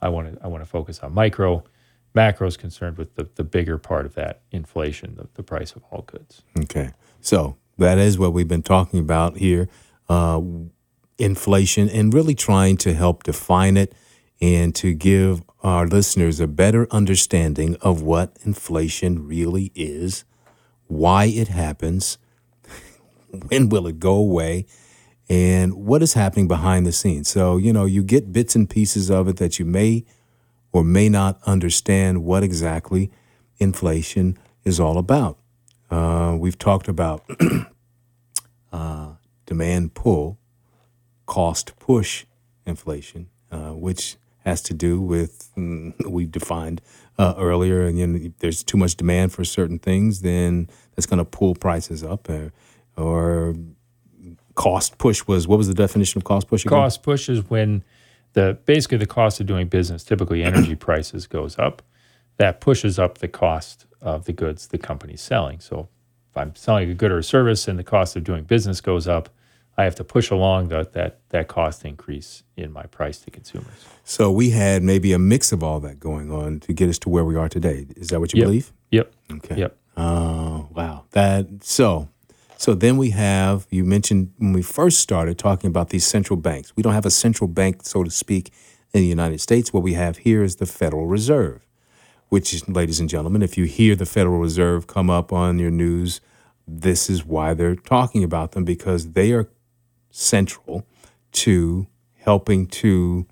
I 0.02 0.10
want 0.10 0.34
to 0.34 0.44
I 0.44 0.48
want 0.48 0.62
to 0.62 0.68
focus 0.68 1.00
on 1.00 1.14
micro. 1.14 1.64
Macro 2.12 2.46
is 2.46 2.58
concerned 2.58 2.98
with 2.98 3.14
the, 3.14 3.26
the 3.36 3.44
bigger 3.44 3.78
part 3.78 4.04
of 4.04 4.14
that 4.16 4.42
inflation, 4.50 5.14
the, 5.14 5.28
the 5.34 5.42
price 5.42 5.72
of 5.72 5.82
all 5.90 6.02
goods. 6.02 6.42
Okay, 6.64 6.90
so 7.20 7.56
that 7.78 7.96
is 7.98 8.18
what 8.18 8.34
we've 8.34 8.48
been 8.48 8.62
talking 8.62 9.00
about 9.00 9.38
here, 9.38 9.68
uh, 10.10 10.42
inflation, 11.18 11.88
and 11.88 12.12
really 12.12 12.34
trying 12.34 12.76
to 12.78 12.92
help 12.92 13.22
define 13.22 13.78
it 13.78 13.94
and 14.40 14.74
to 14.76 14.94
give 14.94 15.42
our 15.62 15.86
listeners 15.86 16.40
a 16.40 16.46
better 16.46 16.86
understanding 16.90 17.76
of 17.82 18.02
what 18.02 18.36
inflation 18.42 19.26
really 19.26 19.70
is, 19.74 20.24
why 20.86 21.26
it 21.26 21.48
happens, 21.48 22.18
when 23.48 23.68
will 23.68 23.86
it 23.86 24.00
go 24.00 24.14
away, 24.14 24.66
and 25.28 25.74
what 25.74 26.02
is 26.02 26.14
happening 26.14 26.48
behind 26.48 26.86
the 26.86 26.92
scenes. 26.92 27.28
So, 27.28 27.56
you 27.56 27.72
know, 27.72 27.84
you 27.84 28.02
get 28.02 28.32
bits 28.32 28.56
and 28.56 28.68
pieces 28.68 29.10
of 29.10 29.28
it 29.28 29.36
that 29.36 29.58
you 29.58 29.64
may 29.64 30.04
or 30.72 30.82
may 30.82 31.08
not 31.08 31.38
understand 31.44 32.24
what 32.24 32.42
exactly 32.42 33.10
inflation 33.58 34.38
is 34.64 34.80
all 34.80 34.98
about. 34.98 35.38
Uh, 35.90 36.36
we've 36.38 36.58
talked 36.58 36.88
about 36.88 37.24
uh, 38.72 39.12
demand 39.46 39.94
pull, 39.94 40.38
cost 41.26 41.78
push 41.78 42.24
inflation, 42.66 43.28
uh, 43.50 43.70
which 43.70 44.16
has 44.44 44.62
to 44.62 44.74
do 44.74 45.00
with 45.00 45.50
mm, 45.56 45.94
we 46.08 46.26
defined 46.26 46.80
uh, 47.18 47.34
earlier. 47.36 47.84
And 47.84 47.98
you 47.98 48.06
know, 48.06 48.18
if 48.18 48.38
there's 48.38 48.62
too 48.62 48.76
much 48.76 48.96
demand 48.96 49.32
for 49.32 49.44
certain 49.44 49.78
things, 49.78 50.22
then 50.22 50.68
that's 50.94 51.06
going 51.06 51.18
to 51.18 51.24
pull 51.24 51.54
prices 51.54 52.02
up. 52.02 52.28
Or, 52.28 52.52
or 52.96 53.54
cost 54.54 54.98
push 54.98 55.26
was 55.26 55.46
what 55.46 55.58
was 55.58 55.68
the 55.68 55.74
definition 55.74 56.18
of 56.18 56.24
cost 56.24 56.48
push? 56.48 56.64
Again? 56.64 56.78
Cost 56.78 57.02
push 57.02 57.28
is 57.28 57.48
when 57.48 57.84
the 58.32 58.58
basically 58.64 58.98
the 58.98 59.06
cost 59.06 59.40
of 59.40 59.46
doing 59.46 59.68
business, 59.68 60.04
typically 60.04 60.42
energy 60.42 60.74
prices, 60.88 61.26
goes 61.26 61.58
up. 61.58 61.82
That 62.36 62.60
pushes 62.60 62.98
up 62.98 63.18
the 63.18 63.28
cost 63.28 63.86
of 64.00 64.24
the 64.24 64.32
goods 64.32 64.68
the 64.68 64.78
company's 64.78 65.20
selling. 65.20 65.60
So 65.60 65.88
if 66.30 66.36
I'm 66.36 66.54
selling 66.54 66.90
a 66.90 66.94
good 66.94 67.12
or 67.12 67.18
a 67.18 67.24
service 67.24 67.68
and 67.68 67.78
the 67.78 67.84
cost 67.84 68.16
of 68.16 68.24
doing 68.24 68.44
business 68.44 68.80
goes 68.80 69.06
up, 69.06 69.28
I 69.80 69.84
have 69.84 69.94
to 69.96 70.04
push 70.04 70.30
along 70.30 70.68
the, 70.68 70.86
that 70.92 71.20
that 71.30 71.48
cost 71.48 71.84
increase 71.84 72.42
in 72.56 72.70
my 72.72 72.84
price 72.84 73.18
to 73.20 73.30
consumers. 73.30 73.86
So 74.04 74.30
we 74.30 74.50
had 74.50 74.82
maybe 74.82 75.12
a 75.14 75.18
mix 75.18 75.52
of 75.52 75.62
all 75.62 75.80
that 75.80 75.98
going 75.98 76.30
on 76.30 76.60
to 76.60 76.72
get 76.74 76.88
us 76.90 76.98
to 77.00 77.08
where 77.08 77.24
we 77.24 77.34
are 77.36 77.48
today. 77.48 77.86
Is 77.96 78.08
that 78.08 78.20
what 78.20 78.32
you 78.34 78.38
Yep. 78.40 78.46
believe? 78.46 78.72
Yep. 78.90 79.12
Okay. 79.36 79.56
Yep. 79.56 79.76
Oh, 79.96 80.68
wow. 80.74 81.04
That 81.12 81.46
so 81.62 82.08
so 82.58 82.74
then 82.74 82.98
we 82.98 83.10
have 83.10 83.66
you 83.70 83.84
mentioned 83.84 84.32
when 84.38 84.52
we 84.52 84.62
first 84.62 85.00
started 85.00 85.38
talking 85.38 85.68
about 85.68 85.88
these 85.88 86.06
central 86.06 86.36
banks. 86.36 86.76
We 86.76 86.82
don't 86.82 86.92
have 86.94 87.06
a 87.06 87.10
central 87.10 87.48
bank, 87.48 87.80
so 87.84 88.04
to 88.04 88.10
speak, 88.10 88.52
in 88.92 89.00
the 89.00 89.06
United 89.06 89.40
States. 89.40 89.72
What 89.72 89.82
we 89.82 89.94
have 89.94 90.18
here 90.18 90.42
is 90.42 90.56
the 90.56 90.66
Federal 90.66 91.06
Reserve, 91.06 91.66
which 92.28 92.52
is, 92.52 92.68
ladies 92.68 93.00
and 93.00 93.08
gentlemen, 93.08 93.40
if 93.42 93.56
you 93.56 93.64
hear 93.64 93.96
the 93.96 94.04
Federal 94.06 94.38
Reserve 94.40 94.86
come 94.86 95.08
up 95.08 95.32
on 95.32 95.58
your 95.58 95.70
news, 95.70 96.20
this 96.68 97.08
is 97.08 97.24
why 97.24 97.54
they're 97.54 97.76
talking 97.76 98.22
about 98.22 98.52
them 98.52 98.64
because 98.64 99.12
they 99.12 99.32
are 99.32 99.48
central 100.10 100.86
to 101.32 101.86
helping 102.18 102.66
to 102.66 103.26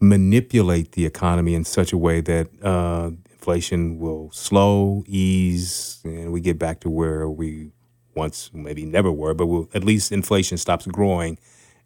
manipulate 0.00 0.92
the 0.92 1.04
economy 1.06 1.54
in 1.54 1.64
such 1.64 1.92
a 1.92 1.98
way 1.98 2.20
that 2.20 2.48
uh, 2.62 3.10
inflation 3.30 3.98
will 3.98 4.30
slow, 4.30 5.02
ease, 5.06 6.00
and 6.04 6.32
we 6.32 6.40
get 6.40 6.58
back 6.58 6.80
to 6.80 6.90
where 6.90 7.28
we 7.28 7.72
once 8.14 8.50
maybe 8.52 8.84
never 8.84 9.10
were, 9.10 9.34
but 9.34 9.46
we'll, 9.46 9.68
at 9.74 9.84
least 9.84 10.12
inflation 10.12 10.58
stops 10.58 10.86
growing 10.86 11.38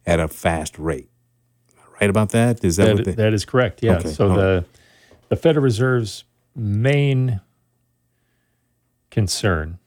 at 0.07 0.18
a 0.18 0.28
fast 0.28 0.78
rate. 0.78 1.09
Right 2.00 2.11
about 2.11 2.31
that? 2.31 2.64
Is 2.64 2.76
that, 2.76 2.87
That, 2.87 2.94
what 2.96 3.05
they, 3.05 3.12
that 3.12 3.35
is 3.35 3.44
correct. 3.44 3.83
Yeah. 3.83 3.98
Okay, 3.98 4.09
So 4.09 4.28
all 4.28 4.37
the 4.37 4.64
the 5.28 5.37
Federal 5.37 5.62
Reserve's 5.62 6.24
main 6.55 7.40
concern 9.11 9.78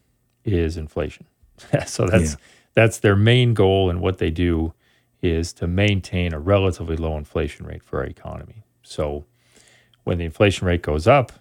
is 0.44 0.78
inflation. 0.78 1.26
so 1.86 2.08
that's 2.08 2.32
Yeah. 2.32 2.36
That's 2.76 3.00
their 3.00 3.16
main 3.16 3.54
goal, 3.54 3.90
and 3.90 4.02
what 4.02 4.20
they 4.20 4.30
do 4.30 4.74
is 5.22 5.54
to 5.54 5.68
maintain 5.68 6.34
a 6.34 6.40
relatively 6.40 6.96
low 6.96 7.18
inflation 7.18 7.66
rate 7.66 7.84
for 7.84 8.00
our 8.00 8.06
economy. 8.06 8.64
So 8.84 9.26
when 10.04 10.20
the 10.20 10.26
inflation 10.26 10.68
rate 10.68 10.84
goes 10.84 11.08
up, 11.08 11.32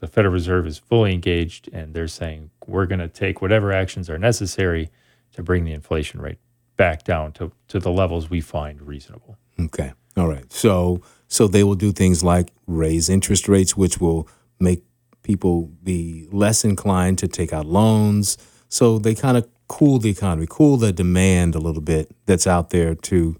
the 0.00 0.08
Federal 0.08 0.34
Reserve 0.34 0.66
is 0.66 0.78
fully 0.78 1.12
engaged, 1.12 1.68
and 1.72 1.94
they're 1.94 2.08
saying 2.08 2.50
we're 2.66 2.86
going 2.86 2.98
to 2.98 3.08
take 3.08 3.40
whatever 3.40 3.72
actions 3.72 4.10
are 4.10 4.18
necessary 4.18 4.90
to 5.34 5.42
bring 5.42 5.64
the 5.64 5.72
inflation 5.72 6.20
rate 6.20 6.38
back 6.76 7.04
down 7.04 7.30
to, 7.32 7.52
to 7.68 7.78
the 7.78 7.92
levels 7.92 8.28
we 8.28 8.40
find 8.40 8.82
reasonable. 8.82 9.36
Okay. 9.60 9.92
All 10.16 10.28
right. 10.28 10.50
So 10.52 11.02
so 11.28 11.48
they 11.48 11.64
will 11.64 11.76
do 11.76 11.92
things 11.92 12.22
like 12.22 12.52
raise 12.66 13.08
interest 13.08 13.48
rates, 13.48 13.74
which 13.74 13.98
will 13.98 14.28
make 14.60 14.84
people 15.22 15.70
be 15.82 16.26
less 16.30 16.64
inclined 16.64 17.18
to 17.18 17.28
take 17.28 17.52
out 17.54 17.64
loans. 17.64 18.36
So 18.68 18.98
they 18.98 19.14
kind 19.14 19.38
of 19.38 19.48
cool 19.72 19.98
the 19.98 20.10
economy, 20.10 20.46
cool 20.48 20.76
the 20.76 20.92
demand 20.92 21.54
a 21.54 21.58
little 21.58 21.80
bit 21.80 22.10
that's 22.26 22.46
out 22.46 22.68
there 22.70 22.94
to 22.94 23.36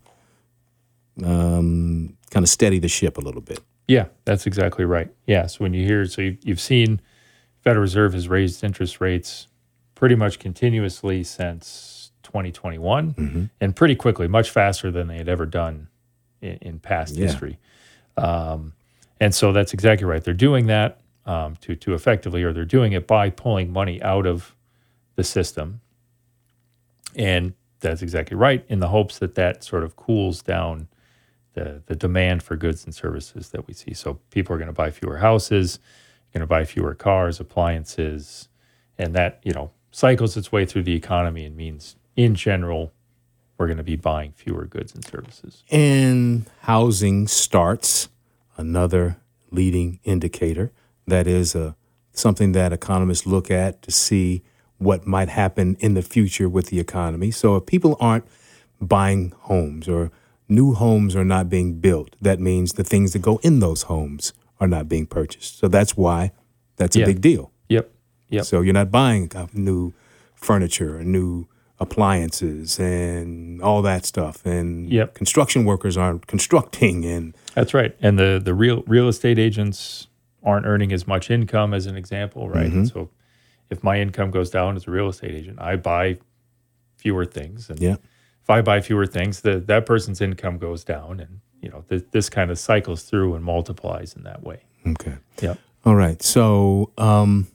um, 1.24 2.16
kind 2.30 2.42
of 2.42 2.48
steady 2.48 2.78
the 2.78 2.88
ship 2.88 3.18
a 3.18 3.20
little 3.20 3.42
bit. 3.42 3.60
Yeah, 3.86 4.06
that's 4.24 4.46
exactly 4.46 4.84
right. 4.84 5.10
Yeah, 5.26 5.46
so 5.46 5.58
when 5.58 5.74
you 5.74 5.84
hear, 5.84 6.06
so 6.06 6.22
you've, 6.22 6.38
you've 6.42 6.60
seen 6.60 7.00
Federal 7.60 7.82
Reserve 7.82 8.14
has 8.14 8.28
raised 8.28 8.64
interest 8.64 9.00
rates 9.00 9.48
pretty 9.94 10.14
much 10.14 10.38
continuously 10.38 11.22
since 11.22 12.10
2021, 12.22 13.50
and 13.60 13.76
pretty 13.76 13.94
quickly, 13.94 14.26
much 14.26 14.50
faster 14.50 14.90
than 14.90 15.08
they 15.08 15.18
had 15.18 15.28
ever 15.28 15.44
done 15.46 15.88
in, 16.40 16.56
in 16.62 16.78
past 16.78 17.14
Yeah. 17.14 17.26
history. 17.26 17.58
Um, 18.16 18.72
and 19.20 19.34
so 19.34 19.52
that's 19.52 19.74
exactly 19.74 20.06
right. 20.06 20.22
They're 20.24 20.32
doing 20.34 20.66
that 20.66 21.00
um, 21.26 21.56
to 21.60 21.76
to 21.76 21.94
effectively, 21.94 22.42
or 22.42 22.52
they're 22.52 22.64
doing 22.64 22.92
it 22.92 23.06
by 23.06 23.30
pulling 23.30 23.72
money 23.72 24.02
out 24.02 24.26
of 24.26 24.56
the 25.16 25.22
system. 25.24 25.80
And 27.16 27.54
that's 27.80 28.02
exactly 28.02 28.36
right, 28.36 28.64
in 28.68 28.80
the 28.80 28.88
hopes 28.88 29.18
that 29.18 29.34
that 29.34 29.64
sort 29.64 29.82
of 29.82 29.96
cools 29.96 30.42
down 30.42 30.88
the, 31.54 31.82
the 31.86 31.96
demand 31.96 32.42
for 32.42 32.56
goods 32.56 32.84
and 32.84 32.94
services 32.94 33.50
that 33.50 33.66
we 33.66 33.74
see. 33.74 33.92
So 33.92 34.20
people 34.30 34.54
are 34.54 34.58
going 34.58 34.68
to 34.68 34.72
buy 34.72 34.90
fewer 34.90 35.18
houses, 35.18 35.78
going 36.32 36.40
to 36.40 36.46
buy 36.46 36.64
fewer 36.64 36.94
cars, 36.94 37.40
appliances, 37.40 38.48
and 38.98 39.14
that, 39.14 39.40
you 39.42 39.52
know, 39.52 39.70
cycles 39.90 40.36
its 40.36 40.50
way 40.50 40.64
through 40.64 40.84
the 40.84 40.94
economy 40.94 41.44
and 41.44 41.56
means 41.56 41.96
in 42.16 42.34
general 42.34 42.92
we're 43.58 43.66
going 43.66 43.76
to 43.76 43.84
be 43.84 43.96
buying 43.96 44.32
fewer 44.32 44.64
goods 44.64 44.94
and 44.94 45.04
services. 45.04 45.62
And 45.70 46.48
housing 46.62 47.28
starts, 47.28 48.08
another 48.56 49.18
leading 49.50 50.00
indicator. 50.04 50.72
That 51.06 51.26
is 51.26 51.54
a, 51.54 51.76
something 52.12 52.52
that 52.52 52.72
economists 52.72 53.26
look 53.26 53.50
at 53.50 53.82
to 53.82 53.90
see 53.90 54.42
what 54.82 55.06
might 55.06 55.28
happen 55.28 55.76
in 55.80 55.94
the 55.94 56.02
future 56.02 56.48
with 56.48 56.66
the 56.66 56.78
economy. 56.80 57.30
So 57.30 57.56
if 57.56 57.66
people 57.66 57.96
aren't 58.00 58.24
buying 58.80 59.32
homes 59.40 59.88
or 59.88 60.10
new 60.48 60.74
homes 60.74 61.14
are 61.16 61.24
not 61.24 61.48
being 61.48 61.80
built, 61.80 62.16
that 62.20 62.40
means 62.40 62.72
the 62.74 62.84
things 62.84 63.12
that 63.12 63.22
go 63.22 63.38
in 63.42 63.60
those 63.60 63.82
homes 63.82 64.32
are 64.60 64.68
not 64.68 64.88
being 64.88 65.06
purchased. 65.06 65.58
So 65.58 65.68
that's 65.68 65.96
why 65.96 66.32
that's 66.76 66.96
a 66.96 67.00
Yeah. 67.00 67.06
big 67.06 67.20
deal. 67.20 67.52
Yep. 67.68 67.90
Yep. 68.30 68.44
So 68.44 68.60
you're 68.60 68.74
not 68.74 68.90
buying 68.90 69.30
uh, 69.34 69.46
new 69.52 69.92
furniture 70.34 70.98
and 70.98 71.12
new 71.12 71.46
appliances 71.78 72.78
and 72.78 73.60
all 73.62 73.82
that 73.82 74.04
stuff. 74.06 74.44
And 74.46 74.90
Yep. 74.90 75.14
construction 75.14 75.64
workers 75.64 75.96
aren't 75.96 76.26
constructing 76.26 77.04
and 77.04 77.34
That's 77.54 77.74
right. 77.74 77.94
And 78.00 78.18
the 78.18 78.40
the 78.42 78.54
real 78.54 78.82
real 78.86 79.08
estate 79.08 79.38
agents 79.38 80.08
aren't 80.42 80.66
earning 80.66 80.92
as 80.92 81.06
much 81.06 81.30
income 81.30 81.72
as 81.74 81.86
an 81.86 81.96
example, 81.96 82.48
right? 82.48 82.68
Mm-hmm. 82.70 82.84
So 82.86 83.10
if 83.70 83.82
my 83.82 84.00
income 84.00 84.30
goes 84.30 84.50
down 84.50 84.76
as 84.76 84.86
a 84.86 84.90
real 84.90 85.08
estate 85.08 85.34
agent, 85.34 85.60
I 85.60 85.76
buy 85.76 86.18
fewer 86.96 87.24
things 87.24 87.70
and 87.70 87.80
yeah. 87.80 87.96
if 88.42 88.50
I 88.50 88.62
buy 88.62 88.80
fewer 88.80 89.06
things, 89.06 89.40
the, 89.40 89.58
that 89.60 89.86
person's 89.86 90.20
income 90.20 90.58
goes 90.58 90.84
down 90.84 91.20
and 91.20 91.40
you 91.60 91.68
know 91.70 91.84
th- 91.88 92.06
this 92.10 92.28
kind 92.28 92.50
of 92.50 92.58
cycles 92.58 93.02
through 93.04 93.34
and 93.34 93.44
multiplies 93.44 94.14
in 94.14 94.24
that 94.24 94.42
way. 94.42 94.64
Okay. 94.86 95.14
Yep. 95.40 95.58
All 95.84 95.96
right. 95.96 96.22
So 96.22 96.92
um, 96.98 97.48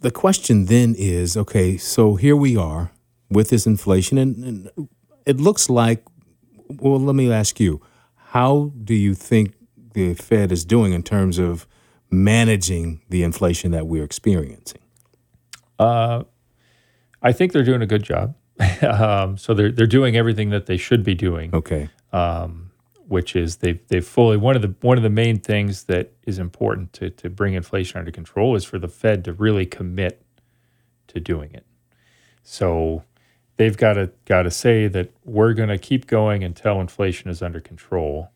the 0.00 0.10
question 0.10 0.66
then 0.66 0.94
is 0.96 1.36
okay, 1.36 1.76
so 1.76 2.14
here 2.14 2.36
we 2.36 2.56
are 2.56 2.92
with 3.30 3.50
this 3.50 3.66
inflation, 3.66 4.18
and, 4.18 4.44
and 4.44 4.88
it 5.26 5.38
looks 5.38 5.68
like, 5.68 6.04
well, 6.68 7.00
let 7.00 7.14
me 7.14 7.30
ask 7.30 7.60
you, 7.60 7.82
how 8.16 8.72
do 8.84 8.94
you 8.94 9.14
think 9.14 9.54
the 9.94 10.14
Fed 10.14 10.52
is 10.52 10.64
doing 10.64 10.92
in 10.92 11.02
terms 11.02 11.38
of 11.38 11.66
managing 12.10 13.00
the 13.08 13.22
inflation 13.22 13.70
that 13.72 13.86
we're 13.86 14.04
experiencing? 14.04 14.80
Uh, 15.78 16.24
I 17.22 17.32
think 17.32 17.52
they're 17.52 17.64
doing 17.64 17.82
a 17.82 17.86
good 17.86 18.02
job. 18.02 18.34
um, 18.82 19.36
so 19.36 19.54
they're 19.54 19.70
they're 19.70 19.86
doing 19.86 20.16
everything 20.16 20.50
that 20.50 20.66
they 20.66 20.76
should 20.76 21.04
be 21.04 21.14
doing. 21.14 21.54
Okay. 21.54 21.88
which 23.08 23.34
is 23.34 23.56
they've 23.56 23.80
they've 23.88 24.06
fully 24.06 24.36
one 24.36 24.56
of 24.56 24.62
the 24.62 24.74
one 24.80 24.96
of 24.96 25.02
the 25.02 25.10
main 25.10 25.38
things 25.38 25.84
that 25.84 26.12
is 26.26 26.38
important 26.38 26.92
to 26.92 27.10
to 27.10 27.30
bring 27.30 27.54
inflation 27.54 27.98
under 27.98 28.10
control 28.10 28.54
is 28.54 28.64
for 28.64 28.78
the 28.78 28.88
Fed 28.88 29.24
to 29.24 29.32
really 29.32 29.64
commit 29.64 30.22
to 31.08 31.20
doing 31.20 31.52
it. 31.54 31.64
So 32.42 33.04
they've 33.56 33.76
got 33.76 33.94
to 33.94 34.10
got 34.24 34.42
to 34.42 34.50
say 34.50 34.88
that 34.88 35.12
we're 35.24 35.54
going 35.54 35.68
to 35.70 35.78
keep 35.78 36.06
going 36.06 36.44
until 36.44 36.80
inflation 36.80 37.30
is 37.30 37.42
under 37.42 37.60
control, 37.60 38.30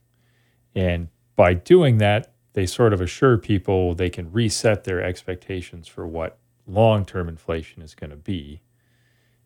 and 0.75 1.09
by 1.37 1.55
doing 1.55 1.99
that, 1.99 2.32
they 2.55 2.67
sort 2.67 2.93
of 2.93 3.01
assure 3.01 3.39
people 3.39 3.95
they 3.95 4.11
can 4.11 4.31
reset 4.33 4.85
their 4.85 5.03
expectations 5.03 5.89
for 5.89 6.07
what 6.07 6.39
long 6.67 7.05
term 7.05 7.29
inflation 7.29 7.83
is 7.83 7.95
going 7.95 8.11
to 8.11 8.17
be. 8.17 8.61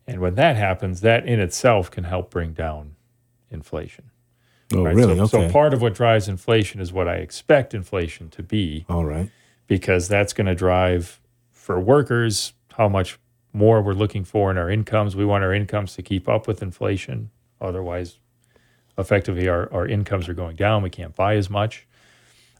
And 0.05 0.21
when 0.21 0.35
that 0.35 0.55
happens, 0.55 1.01
that 1.01 1.25
in 1.25 1.39
itself 1.39 1.91
can 1.91 2.05
help 2.05 2.29
bring 2.29 2.53
down 2.53 2.95
inflation. 3.51 4.11
Oh, 4.73 4.83
Right? 4.83 4.95
really? 4.95 5.15
So, 5.15 5.23
okay. 5.23 5.47
so 5.47 5.51
part 5.51 5.73
of 5.73 5.81
what 5.81 5.93
drives 5.93 6.27
inflation 6.27 6.79
is 6.81 6.91
what 6.93 7.07
I 7.07 7.15
expect 7.15 7.73
inflation 7.73 8.29
to 8.31 8.43
be, 8.43 8.85
All 8.89 9.05
right. 9.05 9.29
because 9.67 10.07
that's 10.07 10.33
going 10.33 10.47
to 10.47 10.55
drive 10.55 11.19
for 11.51 11.79
workers 11.79 12.53
how 12.73 12.87
much 12.87 13.17
more 13.53 13.81
we're 13.81 13.93
looking 13.93 14.23
for 14.23 14.51
in 14.51 14.57
our 14.57 14.69
incomes. 14.69 15.15
We 15.15 15.25
want 15.25 15.43
our 15.43 15.53
incomes 15.53 15.95
to 15.95 16.01
keep 16.01 16.27
up 16.29 16.47
with 16.47 16.61
inflation. 16.61 17.31
Otherwise, 17.59 18.19
effectively, 18.97 19.47
our, 19.47 19.71
our 19.73 19.87
incomes 19.87 20.29
are 20.29 20.33
going 20.33 20.55
down. 20.55 20.83
We 20.83 20.89
can't 20.89 21.15
buy 21.15 21.35
as 21.35 21.49
much. 21.49 21.87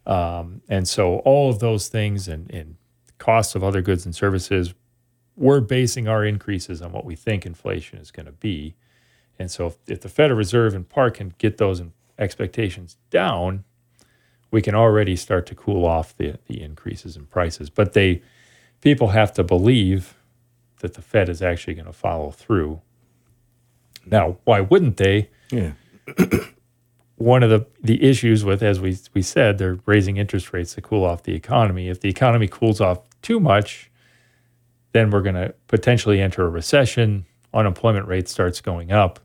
Um, 0.08 0.62
and 0.70 0.88
so, 0.88 1.18
all 1.20 1.50
of 1.50 1.60
those 1.60 1.90
things 1.90 2.28
and, 2.28 2.50
and 2.50 2.78
costs 3.18 3.56
of 3.56 3.64
other 3.64 3.82
goods 3.82 4.06
and 4.06 4.16
services, 4.16 4.74
we're 5.36 5.60
basing 5.60 6.08
our 6.08 6.26
increases 6.26 6.82
on 6.82 6.94
what 6.94 7.06
we 7.06 7.16
think 7.16 7.46
inflation 7.46 8.00
is 8.00 8.10
going 8.10 8.26
to 8.26 8.32
be. 8.32 8.76
And 9.38 9.52
so, 9.52 9.68
if, 9.68 9.78
if 9.86 10.02
the 10.02 10.10
Federal 10.10 10.38
Reserve 10.38 10.74
in 10.74 10.86
part 10.86 11.16
can 11.16 11.34
get 11.38 11.58
those 11.58 11.82
expectations 12.18 12.96
down, 13.10 13.66
we 14.50 14.62
can 14.62 14.74
already 14.74 15.18
start 15.18 15.46
to 15.48 15.56
cool 15.56 15.86
off 15.86 16.16
the, 16.16 16.40
the 16.48 16.62
increases 16.62 17.18
in 17.18 17.26
prices. 17.26 17.70
But 17.70 17.92
they 17.92 18.22
people 18.80 19.10
have 19.10 19.34
to 19.34 19.44
believe 19.44 20.16
that 20.80 20.94
the 20.94 21.02
Fed 21.02 21.28
is 21.28 21.42
actually 21.42 21.74
going 21.74 21.86
to 21.86 21.94
follow 21.94 22.32
through. 22.32 22.82
Now, 24.06 24.38
why 24.46 24.62
wouldn't 24.62 24.96
they? 24.98 25.30
Yeah. 25.52 25.72
One 27.18 27.44
of 27.44 27.50
the, 27.50 27.66
the 27.82 28.04
issues 28.04 28.46
with, 28.46 28.62
as 28.62 28.80
we, 28.80 28.98
we 29.14 29.22
said, 29.22 29.58
they're 29.58 29.80
raising 29.86 30.18
interest 30.18 30.54
rates 30.54 30.76
to 30.76 30.82
cool 30.82 31.04
off 31.04 31.24
the 31.24 31.34
economy. 31.34 31.90
If 31.90 32.00
the 32.00 32.10
economy 32.10 32.48
cools 32.48 32.80
off 32.80 33.00
too 33.22 33.40
much, 33.40 33.90
then 34.94 35.10
we're 35.10 35.22
going 35.22 35.36
to 35.36 35.54
potentially 35.68 36.22
enter 36.22 36.46
a 36.46 36.50
recession. 36.50 37.26
Unemployment 37.54 38.08
rate 38.08 38.30
starts 38.30 38.62
going 38.62 38.92
up. 38.92 39.20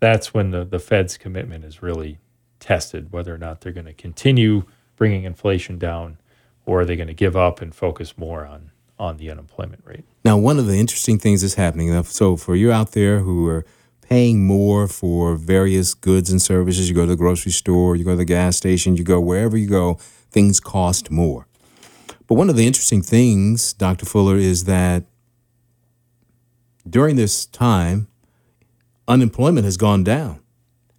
That's 0.00 0.34
when 0.34 0.50
the, 0.50 0.64
the 0.64 0.78
Fed's 0.78 1.16
commitment 1.16 1.64
is 1.64 1.82
really 1.82 2.18
tested, 2.60 3.10
whether 3.12 3.34
or 3.34 3.38
not 3.38 3.62
they're 3.62 3.72
going 3.72 3.86
to 3.86 3.94
continue 3.94 4.64
bringing 4.96 5.24
inflation 5.24 5.78
down 5.78 6.18
or 6.66 6.80
are 6.80 6.84
they 6.84 6.96
going 6.96 7.08
to 7.08 7.14
give 7.14 7.36
up 7.36 7.60
and 7.60 7.74
focus 7.74 8.16
more 8.16 8.46
on, 8.46 8.70
on 8.98 9.16
the 9.16 9.30
unemployment 9.30 9.82
rate. 9.84 10.04
Now, 10.24 10.36
one 10.38 10.58
of 10.58 10.66
the 10.66 10.76
interesting 10.76 11.18
things 11.18 11.42
that's 11.42 11.54
happening. 11.54 11.92
uh, 11.92 12.02
So, 12.02 12.36
for 12.36 12.56
you 12.56 12.72
out 12.72 12.92
there 12.92 13.20
who 13.20 13.46
are 13.48 13.64
paying 14.08 14.46
more 14.46 14.86
for 14.88 15.34
various 15.36 15.94
goods 15.94 16.30
and 16.30 16.40
services, 16.40 16.88
you 16.88 16.94
go 16.94 17.02
to 17.02 17.10
the 17.10 17.16
grocery 17.16 17.52
store, 17.52 17.96
you 17.96 18.04
go 18.04 18.10
to 18.12 18.16
the 18.16 18.24
gas 18.24 18.56
station, 18.56 18.96
you 18.96 19.04
go 19.04 19.20
wherever 19.20 19.56
you 19.56 19.68
go, 19.68 19.94
things 20.30 20.60
cost 20.60 21.10
more. 21.10 21.46
But 22.26 22.34
one 22.36 22.48
of 22.50 22.56
the 22.56 22.66
interesting 22.66 23.02
things, 23.02 23.72
Dr. 23.72 24.06
Fuller, 24.06 24.36
is 24.36 24.64
that 24.64 25.04
during 26.88 27.16
this 27.16 27.46
time, 27.46 28.08
unemployment 29.08 29.64
has 29.64 29.76
gone 29.76 30.04
down, 30.04 30.40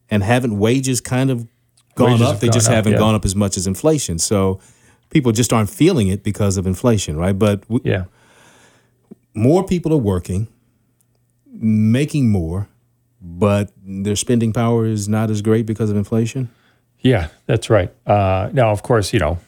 and 0.09 0.23
haven't 0.23 0.57
wages 0.59 1.01
kind 1.01 1.29
of 1.31 1.47
gone 1.95 2.11
Wages 2.13 2.27
up? 2.27 2.39
They 2.39 2.47
gone 2.47 2.53
just 2.53 2.67
up, 2.67 2.73
haven't 2.75 2.93
yeah. 2.93 2.99
gone 2.99 3.15
up 3.15 3.25
as 3.25 3.35
much 3.35 3.57
as 3.57 3.67
inflation. 3.67 4.19
So. 4.19 4.59
People 5.11 5.31
just 5.31 5.53
aren't 5.53 5.69
feeling 5.69 6.07
it 6.09 6.23
because 6.23 6.57
of 6.57 6.67
inflation, 6.67 7.15
right? 7.15 7.37
But 7.39 7.61
w- 7.69 7.79
Yeah. 7.85 8.05
more 9.33 9.63
people 9.63 9.93
are 9.93 9.97
working, 10.13 10.47
making 11.53 12.29
more, 12.31 12.67
but 13.27 13.71
their 13.83 14.15
spending 14.15 14.53
power 14.53 14.85
is 14.85 15.09
not 15.09 15.29
as 15.31 15.41
great 15.41 15.65
because 15.65 15.89
of 15.89 15.97
inflation. 15.97 16.49
Yeah, 16.99 17.29
that's 17.47 17.69
right. 17.69 17.91
Uh, 18.05 18.49
now, 18.53 18.71
of 18.71 18.83
course, 18.83 19.13
you 19.13 19.19
know, 19.19 19.39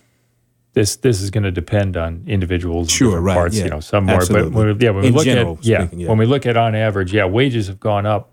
this 0.74 0.96
this 0.98 1.22
is 1.22 1.30
going 1.32 1.44
to 1.44 1.52
depend 1.52 1.96
on 1.98 2.24
individuals. 2.28 2.88
in 2.88 2.90
Sure, 2.90 3.22
right, 3.22 3.34
Parts, 3.36 3.58
yeah, 3.58 3.66
you 3.66 3.70
know, 3.70 3.80
some 3.80 4.06
more, 4.06 4.16
absolutely. 4.18 4.50
but 4.52 4.58
when, 4.58 4.78
we- 4.78 4.84
yeah, 4.86 4.90
when 4.92 5.04
we 5.04 5.10
look 5.12 5.26
general 5.26 5.58
at 5.60 5.66
yeah, 5.66 5.80
speaking, 5.82 6.00
yeah. 6.02 6.10
when 6.10 6.18
we 6.18 6.26
look 6.26 6.46
at 6.46 6.58
on 6.58 6.76
average, 6.76 7.14
yeah, 7.14 7.26
wages 7.26 7.68
have 7.68 7.80
gone 7.80 8.06
up 8.06 8.32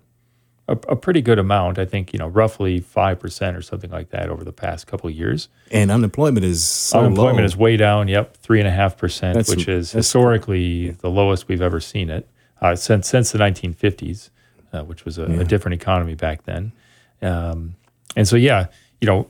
a, 0.67 0.73
a 0.89 0.95
pretty 0.95 1.21
good 1.21 1.39
amount. 1.39 1.79
I 1.79 1.85
think 1.85 2.11
you 2.13 2.19
know, 2.19 2.27
roughly 2.27 2.79
five 2.79 3.19
percent 3.19 3.55
or 3.57 3.61
something 3.61 3.89
like 3.91 4.09
that 4.09 4.29
over 4.29 4.43
the 4.43 4.51
past 4.53 4.85
couple 4.87 5.09
of 5.09 5.15
years. 5.15 5.47
And 5.71 5.89
unemployment 5.91 6.45
is 6.45 6.63
so 6.63 6.99
Unemployment 6.99 7.39
low. 7.39 7.45
is 7.45 7.57
way 7.57 7.77
down. 7.77 8.07
Yep, 8.07 8.37
three 8.37 8.59
and 8.59 8.67
a 8.67 8.71
half 8.71 8.97
percent, 8.97 9.47
which 9.47 9.67
is 9.67 9.91
historically 9.91 10.91
the 10.91 11.09
lowest 11.09 11.47
we've 11.47 11.61
ever 11.61 11.79
seen 11.79 12.09
it 12.09 12.27
uh, 12.61 12.75
since 12.75 13.07
since 13.07 13.31
the 13.31 13.39
1950s, 13.39 14.29
uh, 14.75 14.83
which 14.83 15.05
was 15.05 15.17
a, 15.17 15.23
a 15.23 15.43
different 15.43 15.81
economy 15.81 16.15
back 16.15 16.43
then. 16.43 16.71
Um, 17.21 17.75
and 18.15 18.27
so, 18.27 18.35
yeah, 18.35 18.67
you 19.01 19.07
know, 19.07 19.29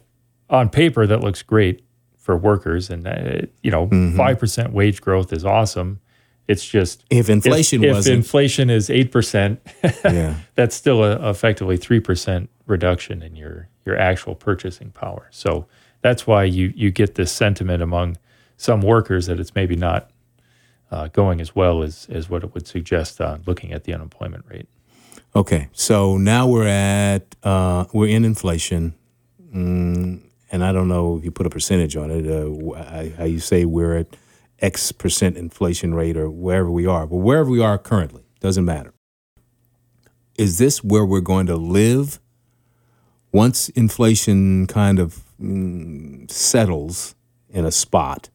on 0.50 0.70
paper 0.70 1.08
that 1.08 1.22
looks 1.22 1.42
great 1.42 1.84
for 2.18 2.36
workers, 2.36 2.90
and 2.90 3.08
uh, 3.08 3.46
you 3.62 3.72
know, 3.72 3.88
Mm-hmm. 3.88 4.18
5 4.18 4.40
percent 4.40 4.74
wage 4.74 5.02
growth 5.02 5.32
is 5.32 5.46
awesome. 5.46 6.00
It's 6.48 6.66
just 6.68 7.04
if 7.10 7.30
inflation 7.30 7.84
if, 7.84 7.98
if 7.98 8.08
inflation 8.08 8.70
is 8.70 8.90
eight 8.90 9.12
percent, 9.12 9.60
yeah, 10.04 10.36
that's 10.56 10.76
still 10.76 11.04
a, 11.04 11.30
effectively 11.30 11.78
three 11.78 12.00
percent 12.00 12.50
reduction 12.68 13.22
in 13.24 13.36
your 13.36 13.68
your 13.86 13.98
actual 13.98 14.36
purchasing 14.36 14.92
power. 14.92 15.28
So 15.32 15.66
that's 16.02 16.28
why 16.28 16.44
you 16.44 16.72
you 16.76 16.92
get 16.92 17.16
this 17.16 17.32
sentiment 17.32 17.82
among 17.82 18.18
some 18.58 18.82
workers 18.82 19.26
that 19.26 19.40
it's 19.40 19.56
maybe 19.56 19.76
not 19.76 20.12
uh, 20.92 21.08
going 21.08 21.42
as 21.42 21.56
well 21.56 21.82
as 21.82 22.08
as 22.12 22.30
what 22.30 22.44
it 22.44 22.54
would 22.54 22.68
suggest 22.68 23.20
uh, 23.20 23.40
looking 23.48 23.72
at 23.74 23.84
the 23.86 23.94
unemployment 23.94 24.46
rate. 24.48 24.68
Okay. 25.36 25.70
So 25.74 26.18
now 26.18 26.48
we're 26.48 26.68
at 26.68 27.36
uh, 27.44 27.86
we're 27.94 28.08
in 28.08 28.26
inflation, 28.26 28.96
mm, 29.54 30.22
and 30.52 30.64
I 30.64 30.72
don't 30.72 30.88
know 30.88 31.18
if 31.18 31.24
you 31.24 31.32
put 31.32 31.46
a 31.46 31.50
percentage 31.50 31.96
on 31.96 32.12
it. 32.12 32.28
Uh, 32.28 33.18
how 33.18 33.26
you 33.26 33.40
say 33.40 33.66
we're 33.66 33.98
at 33.98 34.16
X 34.60 34.92
percent 34.92 35.38
inflation 35.38 35.94
rate 35.94 36.18
or 36.18 36.30
wherever 36.30 36.72
we 36.72 36.86
are, 36.86 37.06
but 37.06 37.18
wherever 37.18 37.50
we 37.50 37.62
are 37.62 37.78
currently, 37.78 38.24
doesn't 38.40 38.66
matter. 38.66 38.94
Is 40.38 40.58
this 40.58 40.84
where 40.84 41.06
we're 41.06 41.22
going 41.22 41.46
to 41.48 41.56
live 41.56 42.20
once 43.32 43.70
inflation 43.70 44.68
kind 44.68 45.00
of 45.00 45.24
mm, 45.42 46.30
settles 46.30 47.16
in 47.50 47.66
a 47.66 47.72
spot? 47.72 48.30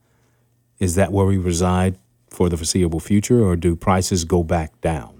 Is 0.79 0.95
that 0.95 1.13
where 1.13 1.27
we 1.27 1.37
reside 1.37 1.99
for 2.31 2.49
the 2.49 2.57
foreseeable 2.57 3.01
future, 3.01 3.43
or 3.43 3.57
do 3.57 3.77
prices 3.77 4.25
go 4.25 4.43
back 4.43 4.81
down? 4.81 5.20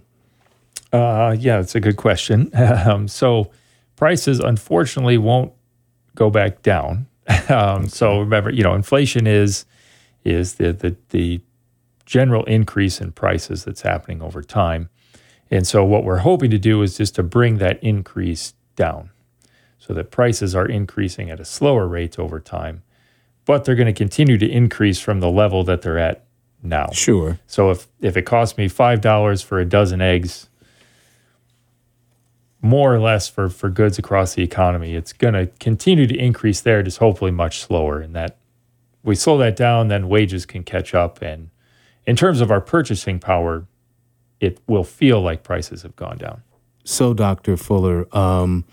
Uh, 0.93 1.37
yeah, 1.39 1.57
that's 1.57 1.75
a 1.75 1.81
good 1.81 1.97
question. 1.97 2.51
Um, 2.87 3.09
so 3.09 3.51
prices, 3.97 4.41
unfortunately, 4.41 5.19
won't 5.19 5.53
go 6.15 6.31
back 6.31 6.63
down. 6.63 7.07
um, 7.49 7.89
so 7.89 8.21
remember, 8.21 8.51
you 8.51 8.63
know, 8.63 8.75
inflation 8.75 9.27
is 9.27 9.65
is 10.25 10.55
the, 10.55 10.73
the 10.73 10.97
the 11.11 11.41
general 12.05 12.45
increase 12.45 13.01
in 13.01 13.13
prices 13.13 13.65
that's 13.65 13.83
happening 13.83 14.21
over 14.21 14.43
time. 14.43 14.89
And 15.51 15.67
so 15.67 15.85
what 15.85 16.05
we're 16.05 16.19
hoping 16.19 16.51
to 16.51 16.59
do 16.59 16.83
is 16.83 16.97
just 16.97 17.15
to 17.17 17.23
bring 17.23 17.59
that 17.59 17.83
increase 17.83 18.55
down 18.77 19.11
so 19.79 19.95
that 19.95 20.11
prices 20.11 20.55
are 20.55 20.67
increasing 20.67 21.31
at 21.31 21.41
a 21.41 21.45
slower 21.45 21.87
rate 21.87 22.19
over 22.19 22.41
time, 22.41 22.83
but 23.45 23.65
they're 23.65 23.75
going 23.75 23.87
to 23.87 23.93
continue 23.93 24.39
to 24.39 24.49
increase 24.49 25.01
from 25.01 25.21
the 25.21 25.31
level 25.31 25.65
that 25.65 25.83
they're 25.83 25.99
at 25.99 26.25
now. 26.63 26.89
Sure. 26.93 27.39
So 27.47 27.71
if 27.71 27.89
if 28.01 28.17
it 28.17 28.23
costs 28.23 28.59
me 28.59 28.69
$5 28.69 29.45
for 29.45 29.59
a 29.59 29.65
dozen 29.65 30.01
eggs, 30.01 30.50
more 32.63 32.95
or 32.95 32.99
less 32.99 33.29
for 33.29 33.49
for 33.49 33.69
goods 33.71 33.99
across 33.99 34.35
the 34.35 34.43
economy, 34.43 34.95
it's 34.95 35.13
going 35.13 35.35
to 35.35 35.47
continue 35.59 36.07
to 36.07 36.17
increase 36.17 36.61
there 36.61 36.83
just 36.83 36.99
hopefully 36.99 37.31
much 37.31 37.61
slower 37.61 38.01
and 38.01 38.15
that 38.15 38.37
we 39.03 39.15
slow 39.15 39.39
that 39.39 39.57
down 39.57 39.89
then 39.89 40.09
wages 40.09 40.45
can 40.45 40.63
catch 40.63 40.95
up 40.95 41.23
and 41.23 41.51
in 42.07 42.17
terms 42.17 42.41
of 42.41 42.51
our 42.51 42.61
purchasing 42.61 43.19
power, 43.19 43.67
it 44.41 44.59
will 44.67 44.85
feel 44.85 45.21
like 45.21 45.43
prices 45.43 45.83
have 45.83 45.97
gone 45.97 46.19
down. 46.19 46.43
So, 46.85 47.15
Dr. 47.15 47.57
Fuller, 47.57 48.07
um, 48.17 48.65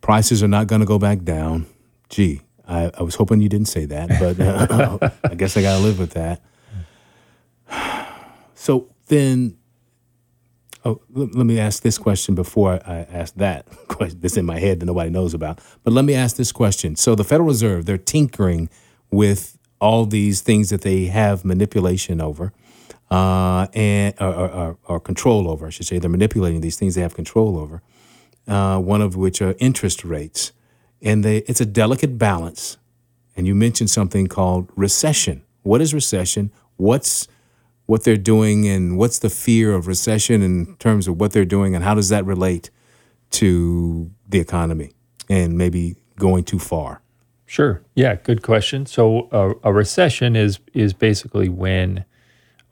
prices 0.00 0.42
are 0.42 0.48
not 0.48 0.66
going 0.66 0.80
to 0.80 0.86
go 0.86 0.98
back 0.98 1.22
down. 1.22 1.66
Gee, 2.08 2.42
I, 2.66 2.90
I, 2.98 3.02
was 3.02 3.14
hoping 3.14 3.40
you 3.40 3.48
didn't 3.48 3.68
say 3.68 3.86
that, 3.86 4.08
but 4.20 4.40
uh, 4.40 5.10
I 5.30 5.34
guess 5.34 5.56
I 5.56 5.62
got 5.62 5.78
to 5.78 5.82
live 5.82 5.98
with 5.98 6.12
that. 6.12 6.42
So 8.58 8.88
then, 9.08 9.58
oh, 10.86 11.02
let, 11.12 11.46
me 11.46 11.58
ask 11.58 11.82
this 11.82 11.98
question 11.98 12.34
before 12.34 12.72
I, 12.72 12.92
I 12.92 12.96
ask 13.12 13.34
that 13.34 13.66
question 13.88 14.20
that's 14.20 14.36
in 14.36 14.46
my 14.46 14.58
head 14.58 14.80
that 14.80 14.86
nobody 14.86 15.10
knows 15.10 15.34
about. 15.34 15.60
But 15.84 15.92
let 15.92 16.04
me 16.04 16.14
ask 16.14 16.36
this 16.36 16.52
question. 16.52 16.96
So 16.96 17.14
the 17.14 17.24
Federal 17.24 17.48
Reserve, 17.48 17.86
they're 17.86 17.98
tinkering 17.98 18.70
with 19.10 19.58
all 19.80 20.06
these 20.06 20.40
things 20.40 20.70
that 20.70 20.82
they 20.82 21.06
have 21.06 21.44
manipulation 21.44 22.20
over 22.20 22.52
uh, 23.10 23.66
and 23.74 24.14
or, 24.20 24.34
or, 24.34 24.78
or, 24.84 25.00
control 25.00 25.48
over, 25.48 25.66
I 25.66 25.70
should 25.70 25.86
say. 25.86 25.98
They're 25.98 26.10
manipulating 26.10 26.60
these 26.60 26.76
things 26.76 26.94
they 26.94 27.02
have 27.02 27.14
control 27.14 27.58
over. 27.58 27.82
Uh, 28.48 28.78
one 28.78 29.00
of 29.02 29.16
which 29.16 29.42
are 29.42 29.54
interest 29.58 30.04
rates, 30.04 30.52
and 31.02 31.24
they 31.24 31.38
it's 31.38 31.60
a 31.60 31.66
delicate 31.66 32.18
balance. 32.18 32.78
And 33.36 33.46
you 33.46 33.54
mentioned 33.54 33.90
something 33.90 34.28
called 34.28 34.70
recession. 34.76 35.44
What 35.62 35.80
is 35.80 35.92
recession? 35.92 36.50
What's 36.76 37.28
what 37.86 38.04
they're 38.04 38.16
doing, 38.16 38.66
and 38.66 38.98
what's 38.98 39.18
the 39.18 39.30
fear 39.30 39.72
of 39.74 39.86
recession 39.86 40.42
in 40.42 40.76
terms 40.76 41.08
of 41.08 41.18
what 41.18 41.32
they're 41.32 41.44
doing, 41.44 41.74
and 41.74 41.84
how 41.84 41.94
does 41.94 42.08
that 42.08 42.24
relate 42.24 42.70
to 43.30 44.10
the 44.28 44.38
economy 44.38 44.92
and 45.28 45.56
maybe 45.56 45.96
going 46.18 46.44
too 46.44 46.58
far? 46.58 47.02
Sure. 47.46 47.82
Yeah. 47.94 48.16
Good 48.16 48.42
question. 48.42 48.86
So 48.86 49.28
a, 49.62 49.72
recession 49.72 50.34
is 50.34 50.58
is 50.74 50.92
basically 50.92 51.48
when 51.48 52.04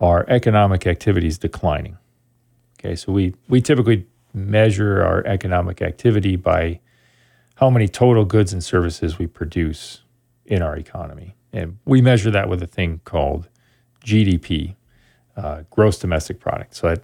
our 0.01 0.25
economic 0.29 0.87
activity 0.87 1.29
is 1.29 1.39
declining. 1.39 1.97
Okay, 2.79 2.97
so 2.97 3.13
we, 3.13 3.35
we 3.49 3.61
typically 3.61 4.07
measure 4.35 5.03
our 5.03 5.25
economic 5.27 5.81
activity 5.81 6.37
by 6.37 6.81
how 7.55 7.71
many 7.71 7.89
total 7.89 8.25
goods 8.25 8.53
and 8.53 8.63
services 8.63 9.19
we 9.19 9.27
produce 9.27 10.03
in 10.45 10.61
our 10.61 10.77
economy. 10.77 11.37
And 11.53 11.79
we 11.85 12.03
measure 12.03 12.31
that 12.33 12.49
with 12.49 12.63
a 12.63 12.67
thing 12.67 13.01
called 13.05 13.49
GDP, 14.05 14.75
uh, 15.37 15.63
gross 15.71 15.99
domestic 15.99 16.41
product. 16.41 16.75
So 16.75 16.89
that 16.89 17.03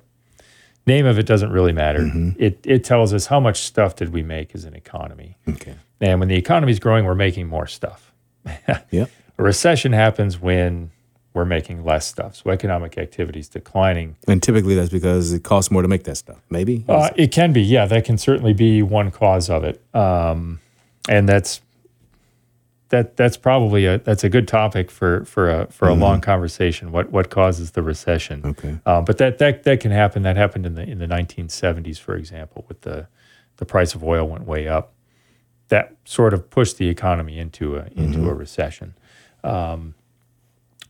name 0.86 1.06
of 1.06 1.18
it 1.18 1.26
doesn't 1.26 1.50
really 1.50 1.72
matter. 1.72 2.00
Mm-hmm. 2.00 2.30
It, 2.38 2.60
it 2.64 2.84
tells 2.84 3.12
us 3.12 3.26
how 3.26 3.40
much 3.40 3.60
stuff 3.60 3.96
did 3.96 4.12
we 4.12 4.22
make 4.22 4.54
as 4.54 4.64
an 4.64 4.74
economy. 4.74 5.36
Okay. 5.48 5.74
And 6.00 6.20
when 6.20 6.28
the 6.28 6.36
economy 6.36 6.72
is 6.72 6.80
growing, 6.80 7.04
we're 7.04 7.14
making 7.14 7.48
more 7.48 7.66
stuff. 7.66 8.12
yeah. 8.90 9.06
A 9.38 9.42
recession 9.42 9.92
happens 9.92 10.40
when 10.40 10.90
we're 11.32 11.44
making 11.44 11.84
less 11.84 12.06
stuff. 12.06 12.36
So 12.36 12.50
economic 12.50 12.98
activity 12.98 13.40
is 13.40 13.48
declining. 13.48 14.16
And 14.26 14.42
typically 14.42 14.74
that's 14.74 14.90
because 14.90 15.32
it 15.32 15.44
costs 15.44 15.70
more 15.70 15.82
to 15.82 15.88
make 15.88 16.04
that 16.04 16.16
stuff. 16.16 16.40
Maybe 16.50 16.84
uh, 16.88 17.10
it 17.14 17.30
can 17.30 17.52
be. 17.52 17.62
Yeah, 17.62 17.86
that 17.86 18.04
can 18.04 18.18
certainly 18.18 18.52
be 18.52 18.82
one 18.82 19.10
cause 19.10 19.48
of 19.48 19.62
it. 19.62 19.80
Um, 19.94 20.60
and 21.08 21.28
that's 21.28 21.60
that 22.90 23.16
that's 23.16 23.36
probably 23.36 23.86
a 23.86 23.98
that's 23.98 24.24
a 24.24 24.28
good 24.28 24.46
topic 24.46 24.90
for 24.90 25.24
for 25.24 25.48
a 25.48 25.66
for 25.70 25.88
a 25.88 25.92
mm-hmm. 25.92 26.02
long 26.02 26.20
conversation. 26.20 26.92
What 26.92 27.10
what 27.10 27.30
causes 27.30 27.72
the 27.72 27.82
recession? 27.82 28.44
Okay. 28.44 28.78
Um, 28.84 29.04
but 29.04 29.18
that 29.18 29.38
that 29.38 29.62
that 29.64 29.80
can 29.80 29.92
happen. 29.92 30.22
That 30.22 30.36
happened 30.36 30.66
in 30.66 30.74
the 30.74 30.82
in 30.82 30.98
the 30.98 31.06
1970s, 31.06 31.98
for 31.98 32.14
example, 32.14 32.64
with 32.68 32.82
the 32.82 33.06
the 33.56 33.64
price 33.64 33.94
of 33.94 34.04
oil 34.04 34.28
went 34.28 34.44
way 34.44 34.68
up. 34.68 34.92
That 35.68 35.96
sort 36.04 36.34
of 36.34 36.50
pushed 36.50 36.78
the 36.78 36.88
economy 36.88 37.38
into 37.38 37.76
a 37.76 37.86
into 37.94 38.18
mm-hmm. 38.18 38.28
a 38.28 38.34
recession. 38.34 38.94
Um, 39.44 39.94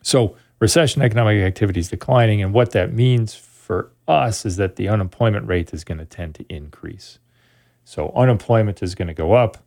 so 0.03 0.37
recession 0.59 1.03
economic 1.03 1.43
activity 1.43 1.81
is 1.81 1.91
declining, 1.91 2.43
and 2.43 2.55
what 2.55 2.73
that 2.73 2.95
means 2.95 3.35
for 3.35 3.91
us 4.09 4.47
is 4.47 4.57
that 4.57 4.77
the 4.77 4.89
unemployment 4.89 5.47
rate 5.47 5.75
is 5.75 5.85
going 5.85 5.99
to 5.99 6.07
tend 6.07 6.35
to 6.37 6.47
increase. 6.49 7.19
So 7.85 8.11
unemployment 8.17 8.83
is 8.83 8.95
going 8.95 9.09
to 9.09 9.15
go 9.15 9.33
up. 9.33 9.59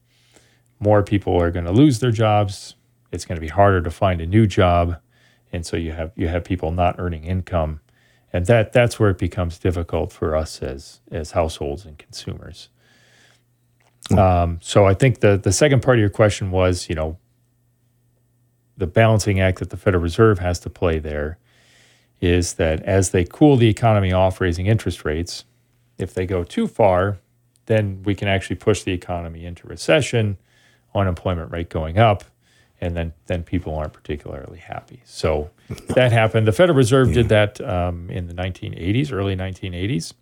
More 0.84 1.02
people 1.02 1.42
are 1.42 1.50
going 1.50 1.64
to 1.64 1.72
lose 1.72 2.00
their 2.00 2.12
jobs. 2.12 2.76
It's 3.14 3.24
going 3.24 3.38
to 3.38 3.42
be 3.42 3.48
harder 3.48 3.82
to 3.82 3.90
find 3.90 4.20
a 4.20 4.26
new 4.26 4.46
job, 4.46 4.98
and 5.54 5.66
so 5.66 5.78
you 5.78 5.94
have 5.94 6.12
you 6.16 6.28
have 6.28 6.44
people 6.44 6.72
not 6.72 6.96
earning 7.00 7.24
income, 7.24 7.80
and 8.34 8.46
that 8.48 8.74
that's 8.74 9.00
where 9.00 9.10
it 9.10 9.18
becomes 9.18 9.58
difficult 9.58 10.12
for 10.12 10.36
us 10.36 10.62
as 10.62 11.00
as 11.10 11.32
households 11.32 11.86
and 11.86 11.98
consumers. 11.98 12.68
Hmm. 14.10 14.20
Um, 14.20 14.60
so 14.62 14.86
I 14.86 14.94
think 14.94 15.22
the 15.22 15.38
the 15.38 15.54
second 15.54 15.82
part 15.84 16.00
of 16.00 16.02
your 16.02 16.10
question 16.10 16.52
was, 16.52 16.90
you 16.90 16.96
know, 16.96 17.18
the 18.76 18.88
balancing 18.88 19.40
act 19.40 19.60
that 19.60 19.70
the 19.70 19.78
Federal 19.78 20.04
Reserve 20.04 20.40
has 20.40 20.60
to 20.60 20.70
play 20.70 21.00
there 21.00 21.38
is 22.20 22.56
that 22.56 22.82
as 22.82 23.12
they 23.12 23.24
cool 23.24 23.56
the 23.56 23.70
economy 23.70 24.12
off, 24.12 24.42
raising 24.42 24.66
interest 24.66 25.06
rates, 25.06 25.46
if 25.98 26.14
they 26.14 26.26
go 26.26 26.44
too 26.44 26.68
far, 26.68 27.20
then 27.68 28.04
we 28.04 28.16
can 28.16 28.28
actually 28.28 28.58
push 28.58 28.84
the 28.84 28.92
economy 28.92 29.46
into 29.46 29.68
recession, 29.68 30.38
unemployment 30.96 31.52
rate 31.52 31.70
going 31.70 31.98
up, 31.98 32.24
and 32.82 32.96
then 32.96 33.14
then 33.28 33.44
people 33.44 33.76
aren't 33.76 33.94
particularly 33.94 34.60
happy. 34.60 35.02
So 35.06 35.50
that 35.90 36.12
happened. 36.12 36.48
The 36.48 36.52
Federal 36.52 36.78
Reserve 36.78 37.10
yeah. 37.10 37.14
did 37.16 37.30
that 37.30 37.62
um, 37.62 38.10
in 38.10 38.28
the 38.28 38.34
1980s, 38.34 39.12
early 39.12 39.36
1980s. 39.36 40.14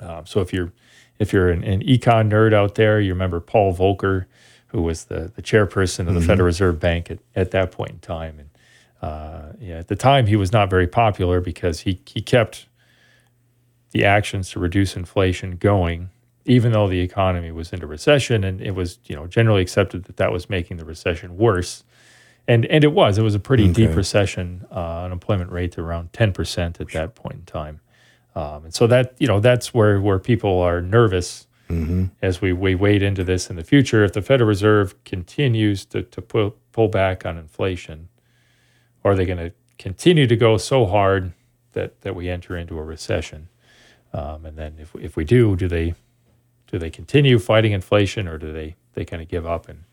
Um, 0.00 0.26
so 0.26 0.40
if 0.40 0.52
you're 0.52 0.72
if 1.18 1.32
you're 1.32 1.50
an, 1.50 1.62
an 1.62 1.80
econ 1.82 2.30
nerd 2.30 2.52
out 2.52 2.74
there, 2.74 3.00
you 3.00 3.12
remember 3.12 3.40
Paul 3.40 3.74
Volcker 3.74 4.26
who 4.74 4.82
was 4.82 5.04
the, 5.04 5.30
the 5.36 5.40
chairperson 5.40 6.00
of 6.00 6.06
the 6.06 6.18
mm-hmm. 6.18 6.26
Federal 6.26 6.46
Reserve 6.46 6.80
Bank 6.80 7.08
at, 7.08 7.20
at 7.36 7.52
that 7.52 7.70
point 7.70 7.92
in 7.92 7.98
time. 8.00 8.40
And 8.40 8.50
uh, 9.00 9.52
yeah, 9.60 9.76
at 9.76 9.86
the 9.86 9.94
time, 9.94 10.26
he 10.26 10.34
was 10.34 10.52
not 10.52 10.68
very 10.68 10.88
popular 10.88 11.40
because 11.40 11.80
he, 11.80 12.00
he 12.06 12.20
kept 12.20 12.66
the 13.92 14.04
actions 14.04 14.50
to 14.50 14.58
reduce 14.58 14.96
inflation 14.96 15.58
going, 15.58 16.10
even 16.46 16.72
though 16.72 16.88
the 16.88 17.00
economy 17.00 17.50
was 17.50 17.72
into 17.72 17.86
recession. 17.86 18.44
And 18.44 18.60
it 18.60 18.72
was 18.72 18.98
you 19.04 19.16
know 19.16 19.26
generally 19.26 19.62
accepted 19.62 20.04
that 20.04 20.16
that 20.16 20.32
was 20.32 20.48
making 20.50 20.76
the 20.76 20.84
recession 20.84 21.36
worse. 21.36 21.84
And, 22.46 22.66
and 22.66 22.84
it 22.84 22.92
was. 22.92 23.16
It 23.16 23.22
was 23.22 23.34
a 23.34 23.40
pretty 23.40 23.64
okay. 23.64 23.86
deep 23.86 23.96
recession, 23.96 24.66
uh, 24.70 25.04
unemployment 25.04 25.50
rate 25.50 25.72
to 25.72 25.80
around 25.80 26.12
10% 26.12 26.80
at 26.80 26.88
that 26.90 27.14
point 27.14 27.36
in 27.36 27.44
time. 27.46 27.80
Um, 28.34 28.64
and 28.64 28.74
so 28.74 28.86
that, 28.86 29.14
you 29.18 29.26
know, 29.26 29.40
that's 29.40 29.72
where, 29.72 30.00
where 30.00 30.18
people 30.18 30.60
are 30.60 30.82
nervous 30.82 31.46
mm-hmm. 31.70 32.06
as 32.20 32.40
we, 32.40 32.52
we 32.52 32.74
wade 32.74 33.02
into 33.02 33.24
this 33.24 33.48
in 33.48 33.56
the 33.56 33.64
future. 33.64 34.04
If 34.04 34.12
the 34.12 34.22
Federal 34.22 34.48
Reserve 34.48 35.02
continues 35.04 35.86
to, 35.86 36.02
to 36.02 36.20
pull, 36.20 36.56
pull 36.72 36.88
back 36.88 37.24
on 37.24 37.38
inflation, 37.38 38.08
are 39.04 39.14
they 39.14 39.24
going 39.24 39.38
to 39.38 39.52
continue 39.78 40.26
to 40.26 40.36
go 40.36 40.56
so 40.58 40.84
hard 40.84 41.32
that, 41.72 42.02
that 42.02 42.14
we 42.14 42.28
enter 42.28 42.56
into 42.56 42.78
a 42.78 42.82
recession? 42.82 43.48
Um, 44.12 44.44
and 44.44 44.58
then 44.58 44.76
if, 44.78 44.94
if 44.96 45.16
we 45.16 45.24
do, 45.24 45.56
do 45.56 45.66
they 45.66 45.94
do 46.74 46.78
they 46.80 46.90
continue 46.90 47.38
fighting 47.38 47.70
inflation 47.70 48.26
or 48.26 48.36
do 48.36 48.52
they, 48.52 48.74
they 48.94 49.04
kind 49.04 49.22
of 49.22 49.28
give 49.28 49.46
up 49.46 49.68
and, 49.68 49.84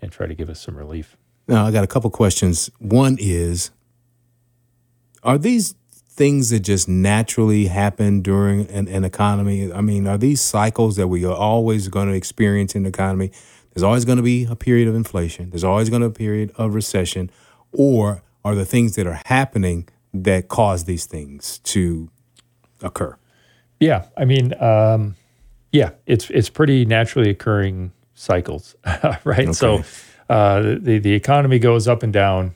and 0.00 0.10
try 0.10 0.26
to 0.26 0.34
give 0.34 0.48
us 0.48 0.58
some 0.62 0.78
relief? 0.78 1.14
Now, 1.46 1.66
I 1.66 1.70
got 1.70 1.84
a 1.84 1.86
couple 1.86 2.08
questions. 2.08 2.70
One 2.78 3.18
is 3.20 3.70
Are 5.22 5.36
these 5.36 5.74
things 5.92 6.48
that 6.48 6.60
just 6.60 6.88
naturally 6.88 7.66
happen 7.66 8.22
during 8.22 8.66
an, 8.70 8.88
an, 8.88 9.04
economy? 9.04 9.70
I 9.70 9.82
mean, 9.82 10.06
are 10.06 10.16
these 10.16 10.40
cycles 10.40 10.96
that 10.96 11.08
we 11.08 11.22
are 11.26 11.34
always 11.34 11.88
going 11.88 12.08
to 12.08 12.14
experience 12.14 12.74
in 12.74 12.84
the 12.84 12.88
economy? 12.88 13.30
There's 13.74 13.82
always 13.82 14.06
going 14.06 14.16
to 14.16 14.22
be 14.22 14.46
a 14.46 14.56
period 14.56 14.88
of 14.88 14.94
inflation. 14.94 15.50
There's 15.50 15.64
always 15.64 15.90
going 15.90 16.00
to 16.00 16.08
be 16.08 16.14
a 16.14 16.18
period 16.18 16.52
of 16.56 16.74
recession. 16.74 17.30
Or 17.72 18.22
are 18.42 18.54
the 18.54 18.64
things 18.64 18.94
that 18.94 19.06
are 19.06 19.20
happening 19.26 19.86
that 20.14 20.48
cause 20.48 20.84
these 20.84 21.04
things 21.04 21.58
to 21.64 22.08
occur. 22.80 23.18
Yeah, 23.80 24.06
I 24.16 24.24
mean, 24.24 24.54
um, 24.62 25.16
yeah, 25.72 25.90
it's 26.06 26.30
it's 26.30 26.50
pretty 26.50 26.84
naturally 26.84 27.30
occurring 27.30 27.92
cycles, 28.14 28.76
right? 29.24 29.48
Okay. 29.48 29.52
So 29.52 29.82
uh, 30.28 30.76
the 30.78 30.98
the 30.98 31.14
economy 31.14 31.58
goes 31.58 31.88
up 31.88 32.02
and 32.02 32.12
down. 32.12 32.54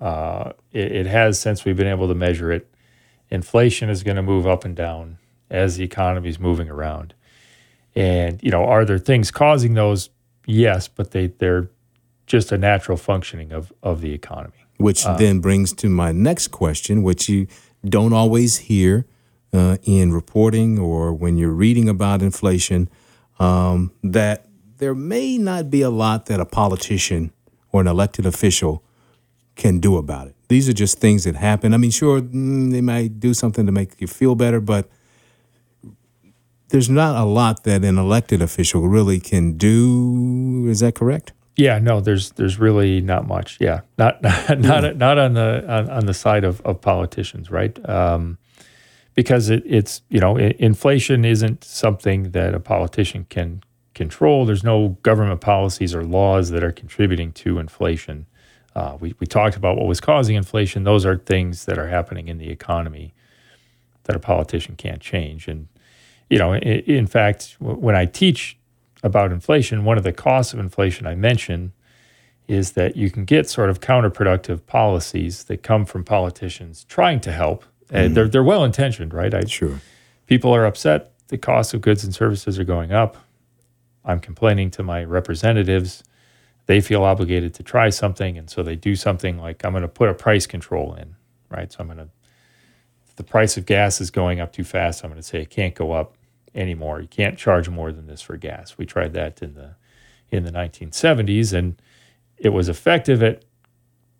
Uh, 0.00 0.52
it, 0.72 0.92
it, 0.92 1.06
has 1.06 1.40
since 1.40 1.64
we've 1.64 1.76
been 1.76 1.86
able 1.86 2.06
to 2.06 2.14
measure 2.14 2.52
it. 2.52 2.68
Inflation 3.30 3.88
is 3.88 4.02
going 4.02 4.16
to 4.16 4.22
move 4.22 4.46
up 4.46 4.66
and 4.66 4.76
down 4.76 5.16
as 5.48 5.78
the 5.78 5.84
economy 5.84 6.28
is 6.28 6.38
moving 6.38 6.68
around. 6.68 7.14
And 7.94 8.42
you 8.42 8.50
know, 8.50 8.64
are 8.64 8.84
there 8.84 8.98
things 8.98 9.30
causing 9.30 9.72
those? 9.72 10.10
Yes, 10.44 10.86
but 10.86 11.12
they 11.12 11.28
they're 11.28 11.70
just 12.26 12.52
a 12.52 12.58
natural 12.58 12.98
functioning 12.98 13.52
of 13.52 13.72
of 13.82 14.00
the 14.00 14.12
economy. 14.12 14.66
Which 14.78 15.06
uh, 15.06 15.16
then 15.16 15.40
brings 15.40 15.72
to 15.74 15.88
my 15.88 16.12
next 16.12 16.48
question, 16.48 17.02
which 17.02 17.28
you 17.28 17.46
don't 17.88 18.12
always 18.12 18.58
hear 18.58 19.06
uh, 19.56 19.78
in 19.84 20.12
reporting 20.12 20.78
or 20.78 21.14
when 21.14 21.38
you're 21.38 21.50
reading 21.50 21.88
about 21.88 22.20
inflation, 22.20 22.90
um, 23.38 23.90
that 24.02 24.46
there 24.78 24.94
may 24.94 25.38
not 25.38 25.70
be 25.70 25.80
a 25.80 25.90
lot 25.90 26.26
that 26.26 26.40
a 26.40 26.44
politician 26.44 27.32
or 27.72 27.80
an 27.80 27.86
elected 27.86 28.26
official 28.26 28.82
can 29.54 29.80
do 29.80 29.96
about 29.96 30.28
it. 30.28 30.34
These 30.48 30.68
are 30.68 30.74
just 30.74 30.98
things 30.98 31.24
that 31.24 31.34
happen. 31.36 31.72
I 31.72 31.78
mean, 31.78 31.90
sure, 31.90 32.20
mm, 32.20 32.70
they 32.70 32.82
might 32.82 33.18
do 33.18 33.32
something 33.32 33.64
to 33.64 33.72
make 33.72 33.98
you 33.98 34.06
feel 34.06 34.34
better, 34.34 34.60
but 34.60 34.88
there's 36.68 36.90
not 36.90 37.16
a 37.16 37.24
lot 37.24 37.64
that 37.64 37.82
an 37.82 37.96
elected 37.96 38.42
official 38.42 38.86
really 38.86 39.18
can 39.20 39.56
do. 39.56 40.66
Is 40.68 40.80
that 40.80 40.94
correct? 40.94 41.32
Yeah, 41.56 41.78
no, 41.78 42.02
there's 42.02 42.32
there's 42.32 42.58
really 42.58 43.00
not 43.00 43.26
much. 43.26 43.56
Yeah, 43.60 43.80
not 43.96 44.22
not 44.22 44.58
not, 44.60 44.84
yeah. 44.84 44.92
not 44.92 45.18
on 45.18 45.32
the 45.32 45.64
on, 45.66 45.88
on, 45.88 46.06
the 46.06 46.12
side 46.12 46.44
of, 46.44 46.60
of 46.62 46.82
politicians, 46.82 47.50
right? 47.50 47.76
Um, 47.88 48.36
because 49.16 49.50
it, 49.50 49.64
it's 49.66 50.02
you 50.08 50.20
know 50.20 50.36
inflation 50.36 51.24
isn't 51.24 51.64
something 51.64 52.30
that 52.30 52.54
a 52.54 52.60
politician 52.60 53.26
can 53.28 53.62
control. 53.94 54.46
There's 54.46 54.62
no 54.62 54.90
government 55.02 55.40
policies 55.40 55.92
or 55.92 56.04
laws 56.04 56.50
that 56.50 56.62
are 56.62 56.70
contributing 56.70 57.32
to 57.32 57.58
inflation. 57.58 58.26
Uh, 58.76 58.96
we 59.00 59.16
we 59.18 59.26
talked 59.26 59.56
about 59.56 59.76
what 59.76 59.86
was 59.86 60.00
causing 60.00 60.36
inflation. 60.36 60.84
Those 60.84 61.04
are 61.04 61.16
things 61.16 61.64
that 61.64 61.78
are 61.78 61.88
happening 61.88 62.28
in 62.28 62.38
the 62.38 62.50
economy 62.50 63.12
that 64.04 64.14
a 64.14 64.20
politician 64.20 64.76
can't 64.76 65.00
change. 65.00 65.48
And 65.48 65.66
you 66.30 66.38
know, 66.38 66.52
in, 66.52 66.80
in 66.80 67.06
fact, 67.08 67.56
when 67.58 67.96
I 67.96 68.04
teach 68.04 68.56
about 69.02 69.32
inflation, 69.32 69.84
one 69.84 69.98
of 69.98 70.04
the 70.04 70.12
costs 70.12 70.52
of 70.52 70.60
inflation 70.60 71.06
I 71.06 71.14
mention 71.14 71.72
is 72.48 72.72
that 72.72 72.96
you 72.96 73.10
can 73.10 73.24
get 73.24 73.48
sort 73.48 73.70
of 73.70 73.80
counterproductive 73.80 74.66
policies 74.66 75.44
that 75.44 75.62
come 75.62 75.84
from 75.84 76.04
politicians 76.04 76.84
trying 76.84 77.20
to 77.20 77.32
help. 77.32 77.64
And 77.90 78.12
mm. 78.12 78.14
they're 78.14 78.28
they're 78.28 78.44
well 78.44 78.64
intentioned, 78.64 79.14
right? 79.14 79.32
I, 79.34 79.44
sure. 79.44 79.80
People 80.26 80.54
are 80.54 80.66
upset. 80.66 81.12
The 81.28 81.38
cost 81.38 81.74
of 81.74 81.80
goods 81.80 82.04
and 82.04 82.14
services 82.14 82.58
are 82.58 82.64
going 82.64 82.92
up. 82.92 83.16
I'm 84.04 84.20
complaining 84.20 84.70
to 84.72 84.82
my 84.82 85.04
representatives. 85.04 86.04
They 86.66 86.80
feel 86.80 87.04
obligated 87.04 87.54
to 87.54 87.62
try 87.62 87.90
something, 87.90 88.38
and 88.38 88.50
so 88.50 88.62
they 88.62 88.76
do 88.76 88.96
something 88.96 89.38
like 89.38 89.64
I'm 89.64 89.72
going 89.72 89.82
to 89.82 89.88
put 89.88 90.08
a 90.08 90.14
price 90.14 90.46
control 90.46 90.94
in, 90.94 91.16
right? 91.50 91.72
So 91.72 91.78
I'm 91.80 91.86
going 91.86 91.98
to. 91.98 92.08
the 93.16 93.24
price 93.24 93.56
of 93.56 93.66
gas 93.66 94.00
is 94.00 94.10
going 94.10 94.40
up 94.40 94.52
too 94.52 94.64
fast. 94.64 95.04
I'm 95.04 95.10
going 95.10 95.20
to 95.22 95.26
say 95.26 95.42
it 95.42 95.50
can't 95.50 95.74
go 95.74 95.92
up 95.92 96.16
anymore. 96.54 97.00
You 97.00 97.08
can't 97.08 97.38
charge 97.38 97.68
more 97.68 97.92
than 97.92 98.06
this 98.06 98.22
for 98.22 98.36
gas. 98.36 98.78
We 98.78 98.86
tried 98.86 99.12
that 99.14 99.42
in 99.42 99.54
the 99.54 99.76
in 100.30 100.44
the 100.44 100.52
1970s, 100.52 101.52
and 101.52 101.80
it 102.38 102.50
was 102.50 102.68
effective 102.68 103.22
at 103.22 103.44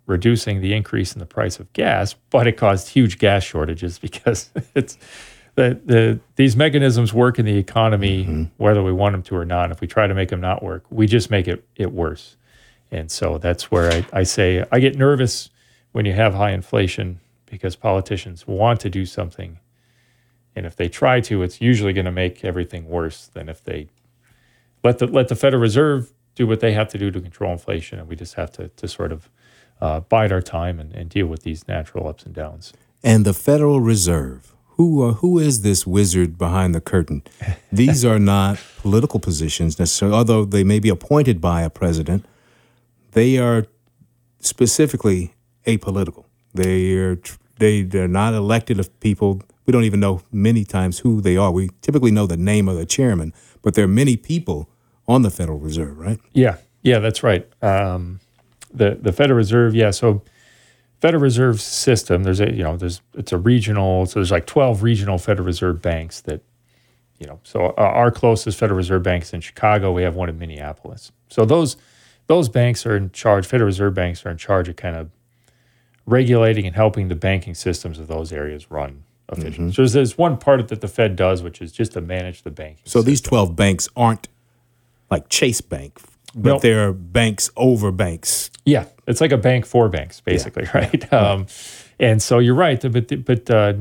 reducing 0.07 0.61
the 0.61 0.73
increase 0.73 1.13
in 1.13 1.19
the 1.19 1.27
price 1.27 1.59
of 1.59 1.73
gas, 1.73 2.15
but 2.31 2.47
it 2.47 2.53
caused 2.53 2.89
huge 2.89 3.19
gas 3.19 3.43
shortages 3.43 3.99
because 4.07 4.51
it's 4.75 4.99
the, 5.55 5.81
the 5.85 6.21
these 6.37 6.57
mechanisms 6.57 7.15
work 7.15 7.39
in 7.39 7.47
the 7.47 7.57
economy 7.57 8.25
mm-hmm. 8.25 8.45
whether 8.57 8.83
we 8.83 8.93
want 8.93 9.15
them 9.15 9.23
to 9.23 9.37
or 9.37 9.45
not. 9.45 9.71
If 9.71 9.81
we 9.81 9.87
try 9.87 10.07
to 10.07 10.15
make 10.15 10.29
them 10.29 10.41
not 10.41 10.63
work, 10.63 10.85
we 10.91 11.07
just 11.07 11.31
make 11.31 11.49
it 11.49 11.67
it 11.77 11.93
worse. 11.93 12.37
And 12.91 13.11
so 13.11 13.39
that's 13.39 13.71
where 13.71 13.93
I, 13.93 14.07
I 14.13 14.23
say 14.23 14.65
I 14.71 14.79
get 14.81 14.97
nervous 14.97 15.51
when 15.93 16.05
you 16.05 16.13
have 16.13 16.35
high 16.35 16.53
inflation 16.53 17.21
because 17.47 17.75
politicians 17.75 18.47
want 18.47 18.81
to 18.81 18.91
do 18.91 19.07
something 19.07 19.59
and 20.57 20.65
if 20.65 20.75
they 20.75 20.89
try 20.89 21.21
to, 21.21 21.43
it's 21.43 21.61
usually 21.61 21.93
going 21.93 22.07
to 22.07 22.13
make 22.13 22.43
everything 22.43 22.89
worse 22.89 23.27
than 23.27 23.51
if 23.51 23.63
they 23.63 23.89
let 24.83 24.99
the 24.99 25.07
let 25.07 25.29
the 25.29 25.37
Federal 25.37 25.61
Reserve 25.61 26.13
do 26.35 26.47
what 26.47 26.61
they 26.61 26.73
have 26.73 26.89
to 26.89 26.99
do 26.99 27.11
to 27.11 27.21
control 27.21 27.53
inflation, 27.53 27.99
and 27.99 28.09
we 28.09 28.17
just 28.17 28.35
have 28.35 28.51
to 28.53 28.69
to 28.69 28.89
sort 28.89 29.13
of 29.13 29.29
uh, 29.81 30.01
bide 30.01 30.33
our 30.33 30.43
time 30.43 30.81
and, 30.81 30.95
and 30.95 31.11
deal 31.11 31.27
with 31.27 31.43
these 31.43 31.67
natural 31.69 32.09
ups 32.09 32.25
and 32.25 32.35
downs. 32.35 32.73
And 33.03 33.25
the 33.25 33.33
Federal 33.33 33.81
Reserve, 33.81 34.55
who 34.77 35.09
uh, 35.09 35.13
who 35.15 35.39
is 35.39 35.63
this 35.63 35.87
wizard 35.87 36.39
behind 36.39 36.75
the 36.75 36.81
curtain? 36.81 37.23
These 37.73 38.05
are 38.05 38.19
not 38.19 38.59
political 38.79 39.21
positions 39.21 39.79
necessarily, 39.79 40.17
although 40.17 40.45
they 40.45 40.65
may 40.65 40.81
be 40.81 40.89
appointed 40.89 41.41
by 41.41 41.63
a 41.63 41.71
president. 41.71 42.25
They 43.13 43.39
are 43.39 43.67
specifically 44.41 45.35
apolitical. 45.67 46.25
They 46.55 46.95
are 46.95 47.19
they 47.59 47.83
they're 47.83 48.09
not 48.09 48.35
elected 48.35 48.81
of 48.81 48.99
people 49.01 49.43
we 49.67 49.73
don't 49.73 49.85
even 49.85 50.01
know 50.01 50.23
many 50.33 50.65
times 50.65 51.01
who 51.01 51.21
they 51.21 51.37
are. 51.37 51.51
We 51.51 51.71
typically 51.83 52.13
know 52.13 52.27
the 52.27 52.37
name 52.37 52.69
of 52.69 52.77
the 52.77 52.87
chairman, 52.87 53.35
but 53.63 53.75
there 53.75 53.85
are 53.85 53.89
many 53.89 54.17
people 54.17 54.71
on 55.09 55.23
the 55.23 55.31
Federal 55.31 55.59
Reserve, 55.59 55.99
right? 55.99 56.19
Yeah, 56.33 56.57
yeah, 56.83 57.01
that's 57.01 57.23
right. 57.23 57.47
Um, 57.63 58.21
the 58.77 58.99
the 59.01 59.13
Federal 59.13 59.37
Reserve, 59.37 59.75
yeah. 59.75 59.91
So 59.91 60.23
Federal 61.01 61.23
Reserve 61.23 61.61
system, 61.61 62.23
there's 62.23 62.41
a 62.41 62.53
you 62.53 62.63
know 62.63 62.77
there's 62.77 63.01
it's 63.15 63.33
a 63.33 63.39
regional, 63.39 64.07
so 64.07 64.21
there's 64.21 64.31
like 64.31 64.47
twelve 64.47 64.83
regional 64.83 65.19
Federal 65.19 65.47
Reserve 65.47 65.83
banks 65.83 66.21
that 66.23 66.43
you 67.19 67.27
know. 67.27 67.41
So 67.43 67.73
our 67.77 68.11
closest 68.11 68.59
Federal 68.59 68.77
Reserve 68.77 69.03
bank 69.03 69.25
is 69.25 69.33
in 69.33 69.41
Chicago. 69.41 69.93
We 69.93 70.03
have 70.03 70.15
one 70.15 70.29
in 70.29 70.39
Minneapolis. 70.39 71.13
So 71.29 71.45
those 71.45 71.77
those 72.27 72.49
banks 72.49 72.87
are 72.87 72.97
in 72.97 73.11
charge. 73.11 73.47
Federal 73.47 73.67
Reserve 73.67 73.95
banks 73.95 74.25
are 74.25 74.31
in 74.31 74.37
charge 74.37 74.69
of 74.69 74.77
kind 74.77 74.97
of 74.97 75.11
regulating 76.07 76.67
and 76.67 76.77
helping 76.77 77.09
the 77.09 77.17
banking 77.17 77.55
systems 77.55 77.99
of 77.99 78.07
those 78.07 78.33
areas 78.33 78.71
run 78.71 79.03
officials. 79.29 79.55
Mm-hmm. 79.55 79.71
So 79.71 79.83
there's, 79.83 79.93
there's 79.93 80.19
one 80.19 80.37
part 80.37 80.67
that 80.69 80.81
the 80.81 80.89
Fed 80.89 81.17
does, 81.17 81.43
which 81.43 81.61
is 81.61 81.73
just 81.73 81.93
to 81.93 82.01
manage 82.01 82.43
the 82.43 82.51
banking. 82.51 82.83
So 82.85 83.01
system. 83.01 83.11
these 83.11 83.21
12 83.21 83.57
banks 83.57 83.89
aren't 83.97 84.29
like 85.11 85.29
Chase 85.29 85.61
Bank, 85.61 86.01
but 86.37 86.51
nope. 86.51 86.63
they're 86.63 86.93
banks 86.93 87.51
over 87.57 87.91
banks. 87.91 88.51
Yeah, 88.65 88.85
it's 89.07 89.21
like 89.21 89.33
a 89.33 89.39
bank 89.39 89.65
for 89.65 89.89
banks, 89.89 90.21
basically, 90.21 90.65
yeah. 90.65 90.79
right? 90.79 91.13
Um, 91.13 91.47
and 91.99 92.23
so 92.23 92.39
you're 92.39 92.55
right, 92.55 92.81
but 92.81 93.25
but 93.25 93.51
uh, 93.51 93.73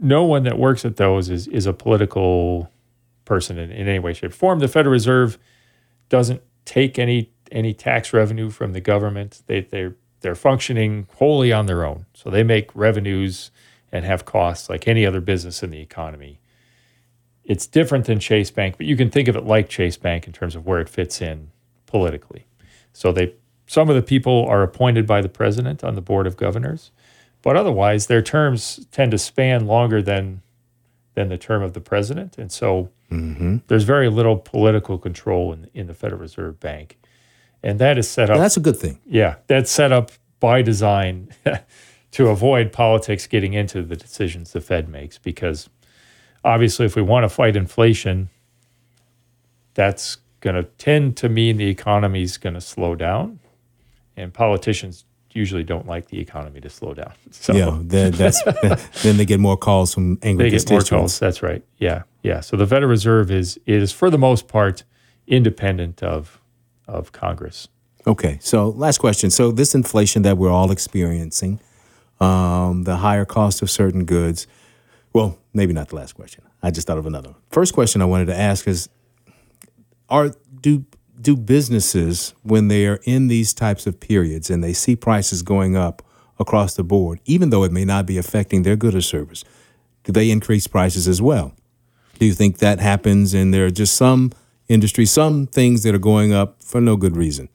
no 0.00 0.24
one 0.24 0.44
that 0.44 0.58
works 0.58 0.84
at 0.84 0.96
those 0.96 1.28
is 1.28 1.48
is 1.48 1.66
a 1.66 1.72
political 1.72 2.70
person 3.24 3.58
in, 3.58 3.70
in 3.70 3.88
any 3.88 3.98
way, 3.98 4.12
shape, 4.12 4.30
or 4.30 4.34
form. 4.34 4.60
The 4.60 4.68
Federal 4.68 4.92
Reserve 4.92 5.38
doesn't 6.08 6.40
take 6.64 6.98
any 6.98 7.32
any 7.50 7.74
tax 7.74 8.12
revenue 8.12 8.48
from 8.50 8.74
the 8.74 8.80
government. 8.80 9.42
They 9.46 9.62
they're 9.62 9.96
they're 10.20 10.36
functioning 10.36 11.08
wholly 11.16 11.52
on 11.52 11.66
their 11.66 11.84
own. 11.84 12.06
So 12.14 12.30
they 12.30 12.44
make 12.44 12.74
revenues 12.74 13.50
and 13.90 14.04
have 14.04 14.24
costs 14.24 14.68
like 14.68 14.86
any 14.86 15.04
other 15.04 15.20
business 15.20 15.62
in 15.62 15.70
the 15.70 15.80
economy. 15.80 16.40
It's 17.44 17.66
different 17.66 18.04
than 18.04 18.20
Chase 18.20 18.50
Bank, 18.50 18.76
but 18.76 18.86
you 18.86 18.96
can 18.96 19.10
think 19.10 19.26
of 19.26 19.34
it 19.34 19.44
like 19.44 19.68
Chase 19.68 19.96
Bank 19.96 20.26
in 20.26 20.32
terms 20.32 20.54
of 20.54 20.66
where 20.66 20.80
it 20.80 20.88
fits 20.88 21.22
in 21.22 21.50
politically. 21.88 22.46
So 22.92 23.10
they 23.10 23.34
some 23.66 23.90
of 23.90 23.96
the 23.96 24.02
people 24.02 24.46
are 24.48 24.62
appointed 24.62 25.06
by 25.06 25.20
the 25.20 25.28
president 25.28 25.82
on 25.82 25.94
the 25.94 26.00
board 26.00 26.26
of 26.26 26.36
governors, 26.36 26.90
but 27.42 27.56
otherwise 27.56 28.06
their 28.06 28.22
terms 28.22 28.86
tend 28.92 29.10
to 29.10 29.18
span 29.18 29.66
longer 29.66 30.00
than 30.00 30.42
than 31.14 31.28
the 31.28 31.38
term 31.38 31.62
of 31.64 31.72
the 31.72 31.80
president, 31.80 32.38
and 32.38 32.52
so 32.52 32.90
mm-hmm. 33.10 33.56
there's 33.66 33.82
very 33.82 34.08
little 34.08 34.36
political 34.36 34.98
control 34.98 35.52
in 35.52 35.68
in 35.74 35.88
the 35.88 35.94
Federal 35.94 36.20
Reserve 36.20 36.60
Bank, 36.60 36.98
and 37.62 37.78
that 37.80 37.98
is 37.98 38.08
set 38.08 38.30
up. 38.30 38.38
that's 38.38 38.56
a 38.56 38.60
good 38.60 38.76
thing. 38.76 39.00
Yeah, 39.04 39.36
that's 39.48 39.70
set 39.70 39.90
up 39.90 40.12
by 40.40 40.62
design 40.62 41.30
to 42.12 42.28
avoid 42.28 42.72
politics 42.72 43.26
getting 43.26 43.54
into 43.54 43.82
the 43.82 43.96
decisions 43.96 44.52
the 44.52 44.60
Fed 44.60 44.88
makes. 44.88 45.18
Because 45.18 45.68
obviously, 46.44 46.86
if 46.86 46.96
we 46.96 47.02
want 47.02 47.24
to 47.24 47.28
fight 47.28 47.56
inflation, 47.56 48.30
that's 49.74 50.18
going 50.40 50.56
to 50.56 50.64
tend 50.64 51.16
to 51.18 51.28
mean 51.28 51.56
the 51.56 51.68
economy 51.68 52.22
is 52.22 52.38
going 52.38 52.54
to 52.54 52.60
slow 52.60 52.94
down, 52.94 53.40
and 54.16 54.32
politicians 54.32 55.04
usually 55.32 55.62
don't 55.62 55.86
like 55.86 56.08
the 56.08 56.18
economy 56.20 56.60
to 56.60 56.70
slow 56.70 56.94
down. 56.94 57.12
So 57.30 57.54
yeah, 57.54 57.78
then, 57.82 58.12
that's 58.22 58.42
then 59.02 59.16
they 59.16 59.24
get 59.24 59.40
more 59.40 59.56
calls 59.56 59.94
from 59.94 60.18
angry 60.22 60.50
they 60.50 60.56
get 60.56 60.70
more 60.70 60.80
calls. 60.80 61.18
That's 61.18 61.42
right. 61.42 61.62
Yeah, 61.78 62.02
yeah. 62.22 62.40
So 62.40 62.56
the 62.56 62.66
Federal 62.66 62.90
Reserve 62.90 63.30
is 63.30 63.58
is 63.66 63.92
for 63.92 64.10
the 64.10 64.18
most 64.18 64.48
part 64.48 64.84
independent 65.26 66.02
of 66.02 66.40
of 66.86 67.12
Congress. 67.12 67.68
Okay. 68.06 68.38
So 68.40 68.70
last 68.70 68.98
question. 68.98 69.30
So 69.30 69.52
this 69.52 69.74
inflation 69.74 70.22
that 70.22 70.38
we're 70.38 70.50
all 70.50 70.70
experiencing, 70.70 71.60
um, 72.20 72.84
the 72.84 72.96
higher 72.96 73.24
cost 73.24 73.62
of 73.62 73.70
certain 73.70 74.04
goods. 74.04 74.46
Well, 75.12 75.38
maybe 75.52 75.72
not 75.72 75.88
the 75.88 75.96
last 75.96 76.14
question. 76.14 76.44
I 76.62 76.70
just 76.70 76.86
thought 76.86 76.98
of 76.98 77.06
another. 77.06 77.34
First 77.50 77.74
question 77.74 78.02
I 78.02 78.06
wanted 78.06 78.26
to 78.26 78.36
ask 78.36 78.66
is: 78.66 78.88
Are 80.08 80.32
do 80.60 80.84
do 81.20 81.36
businesses 81.36 82.34
when 82.42 82.68
they 82.68 82.86
are 82.86 83.00
in 83.04 83.28
these 83.28 83.52
types 83.52 83.86
of 83.86 84.00
periods 84.00 84.50
and 84.50 84.62
they 84.62 84.72
see 84.72 84.96
prices 84.96 85.42
going 85.42 85.76
up 85.76 86.02
across 86.38 86.74
the 86.74 86.84
board, 86.84 87.20
even 87.24 87.50
though 87.50 87.64
it 87.64 87.72
may 87.72 87.84
not 87.84 88.06
be 88.06 88.18
affecting 88.18 88.62
their 88.62 88.76
good 88.76 88.94
or 88.94 89.00
service? 89.00 89.44
Do 90.04 90.12
they 90.12 90.30
increase 90.30 90.66
prices 90.66 91.08
as 91.08 91.20
well? 91.20 91.54
Do 92.18 92.26
you 92.26 92.32
think 92.32 92.58
that 92.58 92.80
happens 92.80 93.34
and 93.34 93.52
there 93.52 93.66
are 93.66 93.70
just 93.70 93.94
some 93.94 94.32
industries, 94.68 95.10
some 95.10 95.46
things 95.46 95.82
that 95.82 95.94
are 95.94 95.98
going 95.98 96.32
up 96.32 96.62
for 96.62 96.80
no 96.80 96.96
good 96.96 97.16
reason? 97.16 97.48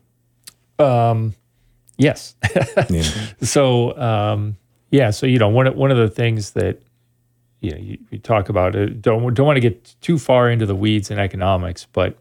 Um, 0.80 1.36
yes. 1.97 2.36
yeah. 2.89 3.04
So, 3.41 3.97
um, 3.97 4.58
yeah. 4.91 5.10
So, 5.12 5.26
you 5.26 5.39
know, 5.39 5.49
one, 5.49 5.76
one 5.76 5.91
of 5.91 5.97
the 5.97 6.10
things 6.10 6.51
that, 6.51 6.82
you 7.62 7.72
know, 7.72 7.78
you, 7.78 7.97
you 8.12 8.20
talk 8.20 8.49
about 8.49 8.76
it, 8.76 9.01
don't, 9.01 9.34
don't 9.34 9.45
want 9.47 9.58
to 9.58 9.62
get 9.62 9.95
too 10.01 10.20
far 10.20 10.49
into 10.49 10.66
the 10.66 10.76
weeds 10.76 11.10
in 11.10 11.20
economics, 11.20 11.88
but, 11.91 12.18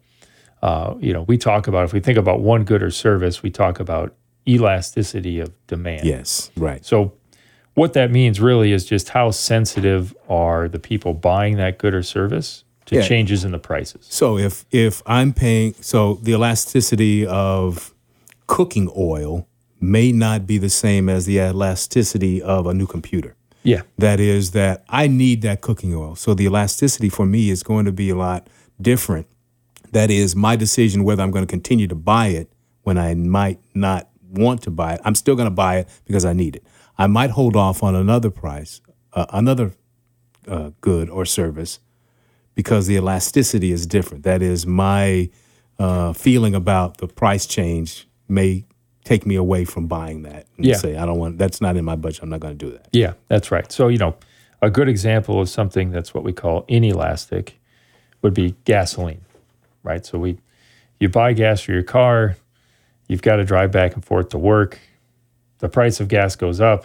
uh, 0.62 0.94
you 1.00 1.12
know, 1.12 1.22
we 1.22 1.36
talk 1.36 1.66
about, 1.66 1.84
if 1.84 1.92
we 1.92 2.00
think 2.00 2.18
about 2.18 2.40
one 2.40 2.64
good 2.64 2.82
or 2.82 2.90
service, 2.90 3.42
we 3.42 3.50
talk 3.50 3.80
about 3.80 4.14
elasticity 4.46 5.40
of 5.40 5.50
demand. 5.66 6.06
Yes, 6.06 6.50
right. 6.56 6.84
So, 6.84 7.12
what 7.74 7.94
that 7.94 8.10
means 8.10 8.40
really 8.40 8.72
is 8.72 8.84
just 8.84 9.10
how 9.10 9.30
sensitive 9.30 10.14
are 10.28 10.68
the 10.68 10.78
people 10.78 11.14
buying 11.14 11.56
that 11.56 11.78
good 11.78 11.94
or 11.94 12.02
service 12.02 12.64
to 12.86 12.96
yeah. 12.96 13.02
changes 13.02 13.44
in 13.44 13.52
the 13.52 13.58
prices. 13.58 14.06
So 14.10 14.36
if 14.36 14.66
if 14.70 15.02
I'm 15.06 15.32
paying 15.32 15.74
so 15.80 16.14
the 16.22 16.32
elasticity 16.32 17.26
of 17.26 17.94
cooking 18.46 18.90
oil 18.96 19.48
may 19.80 20.12
not 20.12 20.46
be 20.46 20.58
the 20.58 20.68
same 20.68 21.08
as 21.08 21.26
the 21.26 21.38
elasticity 21.38 22.42
of 22.42 22.66
a 22.66 22.74
new 22.74 22.86
computer. 22.86 23.36
Yeah. 23.62 23.82
That 23.98 24.20
is 24.20 24.50
that 24.50 24.84
I 24.88 25.06
need 25.06 25.42
that 25.42 25.60
cooking 25.60 25.94
oil. 25.94 26.16
So 26.16 26.34
the 26.34 26.44
elasticity 26.44 27.08
for 27.08 27.24
me 27.26 27.50
is 27.50 27.62
going 27.62 27.84
to 27.86 27.92
be 27.92 28.10
a 28.10 28.16
lot 28.16 28.48
different. 28.80 29.26
That 29.92 30.10
is 30.10 30.34
my 30.34 30.56
decision 30.56 31.04
whether 31.04 31.22
I'm 31.22 31.30
going 31.30 31.46
to 31.46 31.50
continue 31.50 31.86
to 31.86 31.94
buy 31.94 32.28
it 32.28 32.52
when 32.82 32.98
I 32.98 33.14
might 33.14 33.60
not 33.74 34.08
want 34.28 34.62
to 34.62 34.70
buy 34.70 34.94
it. 34.94 35.00
I'm 35.04 35.14
still 35.14 35.36
going 35.36 35.46
to 35.46 35.54
buy 35.54 35.78
it 35.78 35.88
because 36.04 36.24
I 36.24 36.32
need 36.32 36.56
it. 36.56 36.64
I 36.98 37.06
might 37.06 37.30
hold 37.30 37.56
off 37.56 37.82
on 37.82 37.94
another 37.94 38.30
price, 38.30 38.80
uh, 39.12 39.26
another 39.30 39.72
uh, 40.48 40.70
good 40.80 41.08
or 41.08 41.24
service, 41.24 41.78
because 42.54 42.86
the 42.86 42.96
elasticity 42.96 43.72
is 43.72 43.86
different. 43.86 44.24
That 44.24 44.42
is, 44.42 44.66
my 44.66 45.30
uh, 45.78 46.12
feeling 46.12 46.54
about 46.54 46.98
the 46.98 47.08
price 47.08 47.46
change 47.46 48.06
may 48.28 48.64
take 49.04 49.26
me 49.26 49.34
away 49.34 49.64
from 49.64 49.86
buying 49.88 50.22
that. 50.22 50.46
And 50.56 50.66
yeah. 50.66 50.76
Say 50.76 50.96
I 50.96 51.06
don't 51.06 51.18
want. 51.18 51.38
That's 51.38 51.60
not 51.60 51.76
in 51.76 51.84
my 51.84 51.96
budget. 51.96 52.22
I'm 52.22 52.30
not 52.30 52.40
going 52.40 52.56
to 52.56 52.64
do 52.66 52.72
that. 52.72 52.88
Yeah, 52.92 53.14
that's 53.28 53.50
right. 53.50 53.70
So 53.70 53.88
you 53.88 53.98
know, 53.98 54.16
a 54.60 54.70
good 54.70 54.88
example 54.88 55.40
of 55.40 55.48
something 55.48 55.90
that's 55.90 56.14
what 56.14 56.24
we 56.24 56.32
call 56.32 56.64
inelastic 56.68 57.58
would 58.22 58.34
be 58.34 58.54
gasoline, 58.64 59.22
right? 59.82 60.04
So 60.04 60.18
we, 60.18 60.38
you 61.00 61.08
buy 61.08 61.32
gas 61.32 61.60
for 61.62 61.72
your 61.72 61.82
car, 61.82 62.36
you've 63.08 63.22
got 63.22 63.36
to 63.36 63.44
drive 63.44 63.72
back 63.72 63.94
and 63.94 64.04
forth 64.04 64.30
to 64.30 64.38
work 64.38 64.78
the 65.62 65.68
price 65.68 66.00
of 66.00 66.08
gas 66.08 66.34
goes 66.34 66.60
up, 66.60 66.84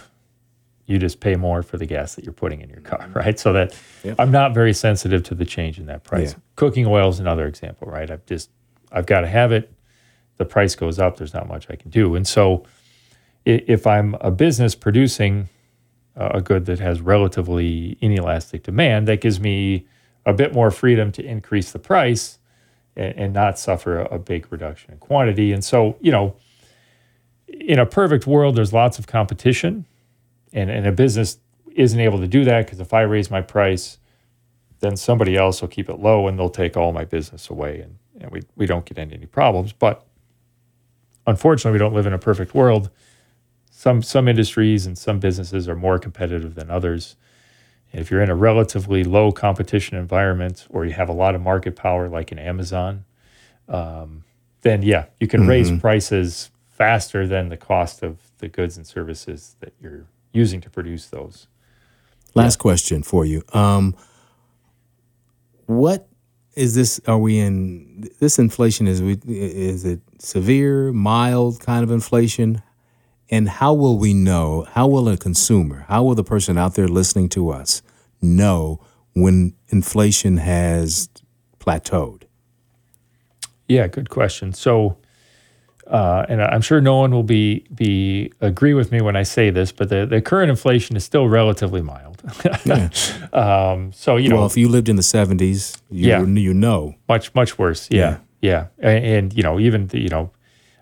you 0.86 1.00
just 1.00 1.20
pay 1.20 1.36
more 1.36 1.64
for 1.64 1.78
the 1.78 1.86
gas 1.88 2.14
that 2.14 2.24
you're 2.24 2.32
putting 2.32 2.62
in 2.62 2.70
your 2.70 2.80
car, 2.80 3.00
mm-hmm. 3.00 3.18
right? 3.18 3.40
So 3.40 3.52
that 3.54 3.76
yep. 4.04 4.18
I'm 4.20 4.30
not 4.30 4.54
very 4.54 4.72
sensitive 4.72 5.24
to 5.24 5.36
the 5.36 5.46
change 5.46 5.80
in 5.80 5.88
that 5.88 6.04
price. 6.04 6.34
Yeah. 6.34 6.40
Cooking 6.56 6.86
oil 6.86 7.10
is 7.10 7.20
another 7.20 7.48
example, 7.48 7.90
right? 7.90 8.10
I've 8.10 8.26
just 8.28 8.52
I've 8.92 9.08
got 9.08 9.22
to 9.22 9.28
have 9.28 9.52
it. 9.52 9.74
The 10.38 10.46
price 10.46 10.76
goes 10.76 11.00
up. 11.00 11.18
There's 11.18 11.34
not 11.34 11.48
much 11.48 11.66
I 11.72 11.76
can 11.76 11.90
do, 11.90 12.16
and 12.16 12.26
so 12.26 12.66
if 13.46 13.88
I'm 13.88 14.16
a 14.22 14.30
business 14.30 14.76
producing 14.76 15.50
a 16.16 16.42
good 16.42 16.66
that 16.68 16.80
has 16.80 17.02
relatively 17.02 17.98
inelastic 18.00 18.62
demand, 18.64 19.08
that 19.08 19.22
gives 19.22 19.40
me 19.40 19.88
a 20.26 20.34
bit 20.34 20.54
more 20.54 20.70
freedom 20.70 21.12
to 21.14 21.24
increase 21.24 21.72
the 21.72 21.80
price 21.80 22.38
and, 22.98 23.14
and 23.18 23.34
not 23.34 23.58
suffer 23.58 24.02
a, 24.02 24.16
a 24.16 24.20
big 24.20 24.52
reduction 24.52 24.92
in 24.92 24.98
quantity. 24.98 25.54
And 25.54 25.64
so, 25.64 25.96
you 26.02 26.12
know 26.12 26.36
in 27.48 27.80
a 27.80 27.86
perfect 27.86 28.28
world, 28.28 28.56
there's 28.56 28.74
lots 28.74 29.00
of 29.00 29.08
competition, 29.08 29.86
and, 30.54 30.70
and 30.70 30.86
a 30.86 30.92
business 30.92 31.38
isn't 31.74 32.00
able 32.00 32.20
to 32.20 32.28
do 32.28 32.44
that 32.46 32.66
because 32.66 32.80
if 32.80 32.94
I 32.94 33.02
raise 33.02 33.30
my 33.30 33.42
price, 33.42 33.98
then 34.80 34.96
somebody 34.96 35.36
else 35.36 35.62
will 35.62 35.70
keep 35.70 35.90
it 35.90 36.00
low 36.00 36.28
and 36.28 36.38
they'll 36.38 36.50
take 36.50 36.78
all 36.78 36.92
my 36.92 37.06
business 37.06 37.50
away, 37.50 37.82
and, 37.82 37.98
and 38.22 38.32
we, 38.32 38.42
we 38.56 38.66
don't 38.66 38.86
get 38.86 38.98
into 38.98 39.16
any 39.16 39.26
problems. 39.26 39.74
But 39.74 40.06
unfortunately, 41.26 41.74
we 41.74 41.80
don't 41.80 41.94
live 41.94 42.06
in 42.06 42.14
a 42.14 42.20
perfect 42.20 42.54
world. 42.54 42.90
Some 43.72 44.02
some 44.02 44.28
industries 44.28 44.86
and 44.86 44.98
some 44.98 45.20
businesses 45.20 45.68
are 45.68 45.76
more 45.76 46.00
competitive 46.00 46.56
than 46.56 46.72
others. 46.72 47.16
And 47.92 48.02
if 48.02 48.12
you're 48.12 48.22
in 48.22 48.30
a 48.30 48.36
relatively 48.36 49.04
low 49.04 49.32
competition 49.32 49.98
environment 49.98 50.68
or 50.70 50.86
you 50.86 50.92
have 50.92 51.10
a 51.10 51.14
lot 51.14 51.36
of 51.36 51.42
market 51.42 51.76
power, 51.76 52.10
like 52.10 52.32
in 52.32 52.40
Amazon, 52.40 53.06
um, 53.70 54.24
then 54.62 54.82
yeah, 54.82 55.06
you 55.20 55.28
can 55.28 55.42
mm-hmm. 55.42 55.50
raise 55.50 55.72
prices 55.80 56.52
faster 56.70 57.26
than 57.26 57.50
the 57.50 57.58
cost 57.58 58.04
of 58.04 58.20
the 58.40 58.48
goods 58.48 58.78
and 58.78 58.86
services 58.86 59.56
that 59.62 59.74
you're 59.82 60.06
using 60.32 60.62
to 60.62 60.70
produce 60.70 61.08
those. 61.08 61.48
Last 62.36 62.58
yeah. 62.58 62.62
question 62.62 63.04
for 63.04 63.26
you. 63.26 63.44
Um, 63.54 63.96
what 65.66 66.08
is 66.56 66.76
this? 66.76 67.00
Are 67.08 67.18
we 67.18 67.40
in 67.40 68.10
this 68.20 68.40
inflation? 68.40 68.88
Is 68.88 69.02
we 69.02 69.18
is 69.28 69.86
it 69.86 70.02
severe, 70.20 70.92
mild 70.92 71.60
kind 71.60 71.84
of 71.84 71.92
inflation? 71.92 72.62
And 73.30 73.50
how 73.50 73.74
will 73.74 73.98
we 73.98 74.14
know? 74.14 74.66
How 74.72 74.88
will 74.88 75.10
a 75.10 75.18
consumer? 75.18 75.86
How 75.88 76.04
will 76.04 76.16
the 76.16 76.24
person 76.24 76.58
out 76.58 76.76
there 76.76 76.88
listening 76.88 77.30
to 77.30 77.50
us 77.50 77.82
know 78.22 78.80
when 79.14 79.54
inflation 79.68 80.38
has 80.38 81.10
plateaued? 81.60 82.24
Yeah, 83.68 83.88
good 83.88 84.10
question. 84.10 84.54
So 84.54 84.98
uh, 85.90 86.26
and 86.28 86.42
I'm 86.42 86.62
sure 86.62 86.82
no 86.82 86.98
one 86.98 87.12
will 87.12 87.24
be 87.24 87.66
be 87.74 88.32
agree 88.42 88.74
with 88.74 88.92
me 88.92 89.02
when 89.02 89.16
I 89.16 89.24
say 89.24 89.50
this, 89.50 89.72
but 89.72 89.90
the, 89.90 90.06
the 90.06 90.22
current 90.22 90.50
inflation 90.50 90.96
is 90.96 91.04
still 91.04 91.28
relatively 91.28 91.82
mild. 91.82 92.22
yeah. 92.66 92.90
um, 93.34 93.94
so 93.94 94.18
you 94.18 94.30
know, 94.30 94.38
well, 94.38 94.46
if 94.46 94.58
you 94.58 94.68
lived 94.68 94.90
in 94.90 94.98
the 94.98 95.02
70s, 95.02 95.80
you 95.90 96.10
yeah, 96.10 96.22
you 96.22 96.54
know, 96.54 96.96
much 97.08 97.34
much 97.36 97.58
worse. 97.58 97.88
Yeah, 97.90 98.20
yeah, 98.42 98.68
yeah. 98.82 98.90
And, 98.90 99.06
and, 99.06 99.34
you 99.34 99.44
know, 99.44 99.60
even 99.60 99.88
the, 99.88 100.00
you 100.00 100.10
know, 100.10 100.32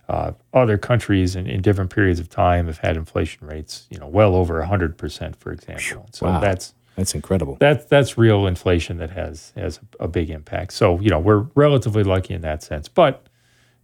uh, 0.08 0.32
other 0.54 0.78
countries 0.78 1.36
in, 1.36 1.48
in 1.48 1.62
different 1.62 1.90
periods 1.90 2.20
of 2.20 2.30
time 2.30 2.68
have 2.68 2.78
had 2.78 2.96
inflation 2.96 3.48
rates, 3.48 3.88
you 3.90 3.98
know, 3.98 4.08
well 4.08 4.36
over 4.36 4.62
hundred 4.64 4.98
percent, 4.98 5.36
for 5.36 5.52
example. 5.52 6.08
So 6.12 6.28
wow. 6.28 6.40
that's 6.40 6.74
that's 6.96 7.16
incredible. 7.16 7.58
That's 7.60 7.86
that's 7.86 8.18
real 8.18 8.48
inflation 8.48 8.98
that 8.98 9.12
has 9.12 9.52
has 9.56 9.80
a 10.00 10.08
big 10.08 10.30
impact. 10.30 10.74
So 10.74 11.00
you 11.00 11.10
know, 11.10 11.20
we're 11.20 11.46
relatively 11.56 12.04
lucky 12.04 12.34
in 12.34 12.42
that 12.42 12.64
sense, 12.64 12.88
but 12.88 13.28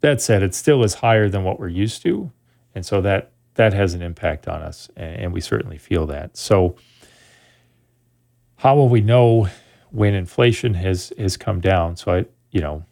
that 0.02 0.22
said, 0.22 0.44
it 0.44 0.56
still 0.56 0.84
is 0.84 0.96
higher 0.96 1.30
than 1.30 1.44
what 1.44 1.60
we're 1.60 1.68
used 1.68 2.02
to, 2.04 2.32
and 2.76 2.86
so 2.86 3.02
that 3.02 3.32
that 3.56 3.74
has 3.74 3.94
an 3.94 4.02
impact 4.02 4.48
on 4.48 4.62
us, 4.62 4.90
and, 4.96 5.16
and 5.24 5.34
we 5.34 5.42
certainly 5.42 5.78
feel 5.78 6.06
that. 6.08 6.38
So, 6.38 6.76
how 8.58 8.76
will 8.76 8.90
we 8.90 9.02
know 9.02 9.50
when 9.92 10.14
inflation 10.14 10.74
has 10.76 11.12
has 11.18 11.38
come 11.38 11.60
down? 11.60 11.96
So 11.98 12.14
I, 12.14 12.26
you 12.52 12.62
know, 12.62 12.86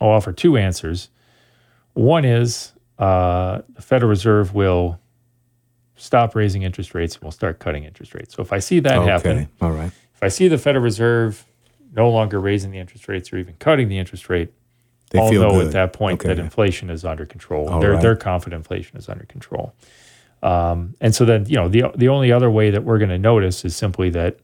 I'll 0.00 0.10
offer 0.10 0.32
two 0.32 0.56
answers. 0.56 1.08
One 1.94 2.24
is 2.24 2.72
uh, 2.98 3.62
the 3.68 3.82
Federal 3.82 4.08
Reserve 4.08 4.54
will 4.54 4.98
stop 5.96 6.34
raising 6.34 6.62
interest 6.62 6.94
rates 6.94 7.14
and 7.14 7.22
we'll 7.22 7.32
start 7.32 7.58
cutting 7.58 7.84
interest 7.84 8.14
rates. 8.14 8.34
So 8.34 8.42
if 8.42 8.52
I 8.52 8.58
see 8.58 8.80
that 8.80 8.98
okay. 8.98 9.10
happen, 9.10 9.48
all 9.60 9.72
right. 9.72 9.92
If 10.14 10.22
I 10.22 10.28
see 10.28 10.48
the 10.48 10.58
Federal 10.58 10.82
Reserve 10.82 11.44
no 11.94 12.10
longer 12.10 12.40
raising 12.40 12.70
the 12.70 12.78
interest 12.78 13.08
rates 13.08 13.32
or 13.32 13.38
even 13.38 13.54
cutting 13.58 13.88
the 13.88 13.98
interest 13.98 14.28
rate, 14.28 14.52
they 15.10 15.18
all 15.18 15.32
know 15.32 15.50
good. 15.50 15.66
at 15.66 15.72
that 15.72 15.92
point 15.92 16.20
okay. 16.20 16.28
that 16.28 16.38
inflation 16.38 16.88
is 16.88 17.04
under 17.04 17.26
control. 17.26 17.68
All 17.68 17.80
they're 17.80 17.92
right. 17.92 18.02
they're 18.02 18.16
confident 18.16 18.60
inflation 18.60 18.96
is 18.96 19.08
under 19.08 19.24
control. 19.24 19.74
Um, 20.42 20.94
and 21.00 21.14
so 21.14 21.24
then 21.24 21.46
you 21.46 21.56
know 21.56 21.68
the 21.68 21.84
the 21.94 22.08
only 22.08 22.32
other 22.32 22.50
way 22.50 22.70
that 22.70 22.82
we're 22.82 22.98
going 22.98 23.10
to 23.10 23.18
notice 23.18 23.64
is 23.64 23.76
simply 23.76 24.10
that 24.10 24.38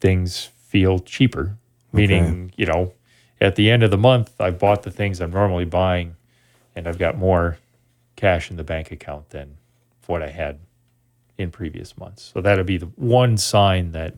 things 0.00 0.50
feel 0.68 1.00
cheaper, 1.00 1.56
meaning 1.92 2.44
okay. 2.44 2.54
you 2.56 2.66
know 2.66 2.92
at 3.42 3.56
the 3.56 3.70
end 3.70 3.82
of 3.82 3.90
the 3.90 3.98
month 3.98 4.40
I've 4.40 4.58
bought 4.58 4.84
the 4.84 4.90
things 4.90 5.20
I'm 5.20 5.32
normally 5.32 5.64
buying, 5.64 6.16
and 6.74 6.86
I've 6.86 6.98
got 6.98 7.18
more 7.18 7.58
cash 8.16 8.50
in 8.50 8.56
the 8.56 8.64
bank 8.64 8.90
account 8.90 9.30
than 9.30 9.56
what 10.06 10.22
I 10.22 10.28
had 10.28 10.60
in 11.36 11.50
previous 11.50 11.98
months. 11.98 12.30
So 12.32 12.40
that'll 12.40 12.64
be 12.64 12.78
the 12.78 12.86
one 12.96 13.36
sign 13.36 13.92
that 13.92 14.14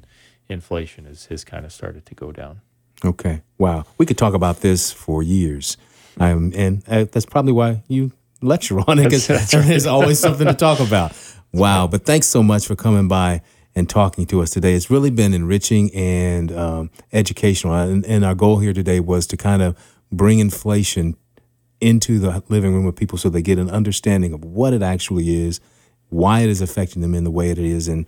inflation 0.48 1.06
is 1.06 1.26
has 1.26 1.44
kind 1.44 1.64
of 1.64 1.72
started 1.72 2.04
to 2.06 2.14
go 2.14 2.32
down. 2.32 2.60
Okay. 3.04 3.42
Wow. 3.58 3.84
We 3.98 4.06
could 4.06 4.18
talk 4.18 4.34
about 4.34 4.60
this 4.60 4.92
for 4.92 5.22
years. 5.22 5.76
Um, 6.18 6.52
and 6.54 6.82
uh, 6.86 7.04
that's 7.10 7.26
probably 7.26 7.52
why 7.52 7.82
you 7.88 8.12
lecture 8.40 8.78
on 8.88 8.98
it 8.98 9.04
because 9.04 9.26
there's 9.26 9.86
always 9.96 10.18
something 10.18 10.46
to 10.46 10.54
talk 10.54 10.80
about. 10.80 11.12
Wow. 11.52 11.86
But 11.86 12.04
thanks 12.04 12.26
so 12.26 12.42
much 12.42 12.66
for 12.66 12.76
coming 12.76 13.08
by 13.08 13.42
and 13.74 13.88
talking 13.88 14.26
to 14.26 14.40
us 14.40 14.50
today. 14.50 14.74
It's 14.74 14.90
really 14.90 15.10
been 15.10 15.34
enriching 15.34 15.92
and 15.94 16.52
um, 16.52 16.90
educational. 17.12 17.74
And, 17.74 18.04
and 18.06 18.24
our 18.24 18.34
goal 18.34 18.58
here 18.58 18.72
today 18.72 19.00
was 19.00 19.26
to 19.28 19.36
kind 19.36 19.62
of 19.62 19.76
bring 20.12 20.38
inflation 20.38 21.16
into 21.80 22.18
the 22.18 22.42
living 22.48 22.72
room 22.72 22.86
of 22.86 22.96
people 22.96 23.18
so 23.18 23.28
they 23.28 23.42
get 23.42 23.58
an 23.58 23.70
understanding 23.70 24.32
of 24.32 24.44
what 24.44 24.72
it 24.72 24.82
actually 24.82 25.44
is, 25.44 25.60
why 26.08 26.40
it 26.40 26.48
is 26.48 26.60
affecting 26.60 27.02
them 27.02 27.14
in 27.14 27.24
the 27.24 27.30
way 27.30 27.50
it 27.50 27.58
is, 27.58 27.88
and 27.88 28.06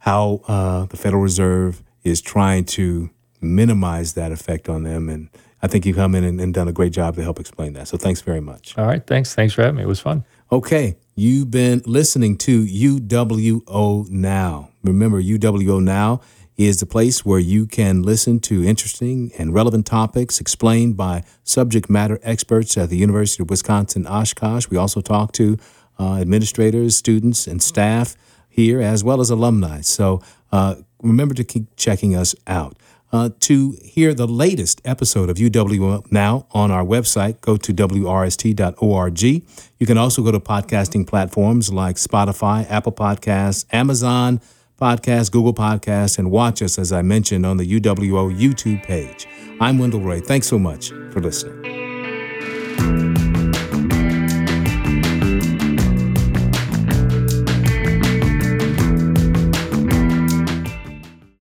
how 0.00 0.40
uh, 0.48 0.86
the 0.86 0.96
Federal 0.96 1.22
Reserve 1.22 1.82
is 2.02 2.20
trying 2.20 2.64
to 2.64 3.10
minimize 3.40 4.14
that 4.14 4.32
effect 4.32 4.68
on 4.68 4.82
them. 4.82 5.08
And 5.08 5.28
I 5.62 5.66
think 5.66 5.86
you've 5.86 5.96
come 5.96 6.14
in 6.14 6.24
and, 6.24 6.40
and 6.40 6.52
done 6.52 6.68
a 6.68 6.72
great 6.72 6.92
job 6.92 7.14
to 7.16 7.22
help 7.22 7.38
explain 7.38 7.74
that. 7.74 7.88
So 7.88 7.96
thanks 7.96 8.20
very 8.20 8.40
much. 8.40 8.76
All 8.76 8.86
right. 8.86 9.06
Thanks. 9.06 9.34
Thanks 9.34 9.54
for 9.54 9.62
having 9.62 9.76
me. 9.76 9.82
It 9.82 9.88
was 9.88 10.00
fun. 10.00 10.24
Okay. 10.50 10.96
You've 11.16 11.48
been 11.48 11.80
listening 11.86 12.36
to 12.38 12.64
UWO 12.64 14.10
Now. 14.10 14.70
Remember, 14.82 15.22
UWO 15.22 15.80
Now 15.80 16.20
is 16.56 16.80
the 16.80 16.86
place 16.86 17.24
where 17.24 17.38
you 17.38 17.66
can 17.66 18.02
listen 18.02 18.40
to 18.40 18.64
interesting 18.64 19.30
and 19.38 19.54
relevant 19.54 19.86
topics 19.86 20.40
explained 20.40 20.96
by 20.96 21.22
subject 21.44 21.88
matter 21.88 22.18
experts 22.24 22.76
at 22.76 22.88
the 22.88 22.96
University 22.96 23.44
of 23.44 23.50
Wisconsin 23.50 24.08
Oshkosh. 24.08 24.68
We 24.70 24.76
also 24.76 25.00
talk 25.00 25.30
to 25.34 25.56
uh, 26.00 26.14
administrators, 26.16 26.96
students, 26.96 27.46
and 27.46 27.62
staff 27.62 28.16
here, 28.48 28.80
as 28.80 29.04
well 29.04 29.20
as 29.20 29.30
alumni. 29.30 29.82
So 29.82 30.20
uh, 30.50 30.74
remember 31.00 31.34
to 31.34 31.44
keep 31.44 31.76
checking 31.76 32.16
us 32.16 32.34
out. 32.48 32.76
Uh, 33.14 33.30
to 33.38 33.78
hear 33.80 34.12
the 34.12 34.26
latest 34.26 34.80
episode 34.84 35.30
of 35.30 35.36
UW 35.36 36.10
Now 36.10 36.48
on 36.50 36.72
our 36.72 36.84
website, 36.84 37.40
go 37.40 37.56
to 37.56 37.72
WRST.org. 37.72 39.22
You 39.22 39.86
can 39.86 39.96
also 39.96 40.20
go 40.20 40.32
to 40.32 40.40
podcasting 40.40 41.06
platforms 41.06 41.72
like 41.72 41.94
Spotify, 41.94 42.68
Apple 42.68 42.90
Podcasts, 42.90 43.66
Amazon 43.72 44.40
Podcasts, 44.82 45.30
Google 45.30 45.54
Podcasts, 45.54 46.18
and 46.18 46.32
watch 46.32 46.60
us, 46.60 46.76
as 46.76 46.90
I 46.90 47.02
mentioned, 47.02 47.46
on 47.46 47.56
the 47.56 47.78
UWO 47.78 48.36
YouTube 48.36 48.82
page. 48.82 49.28
I'm 49.60 49.78
Wendell 49.78 50.00
Ray. 50.00 50.18
Thanks 50.18 50.48
so 50.48 50.58
much 50.58 50.88
for 51.12 51.20
listening. 51.20 51.62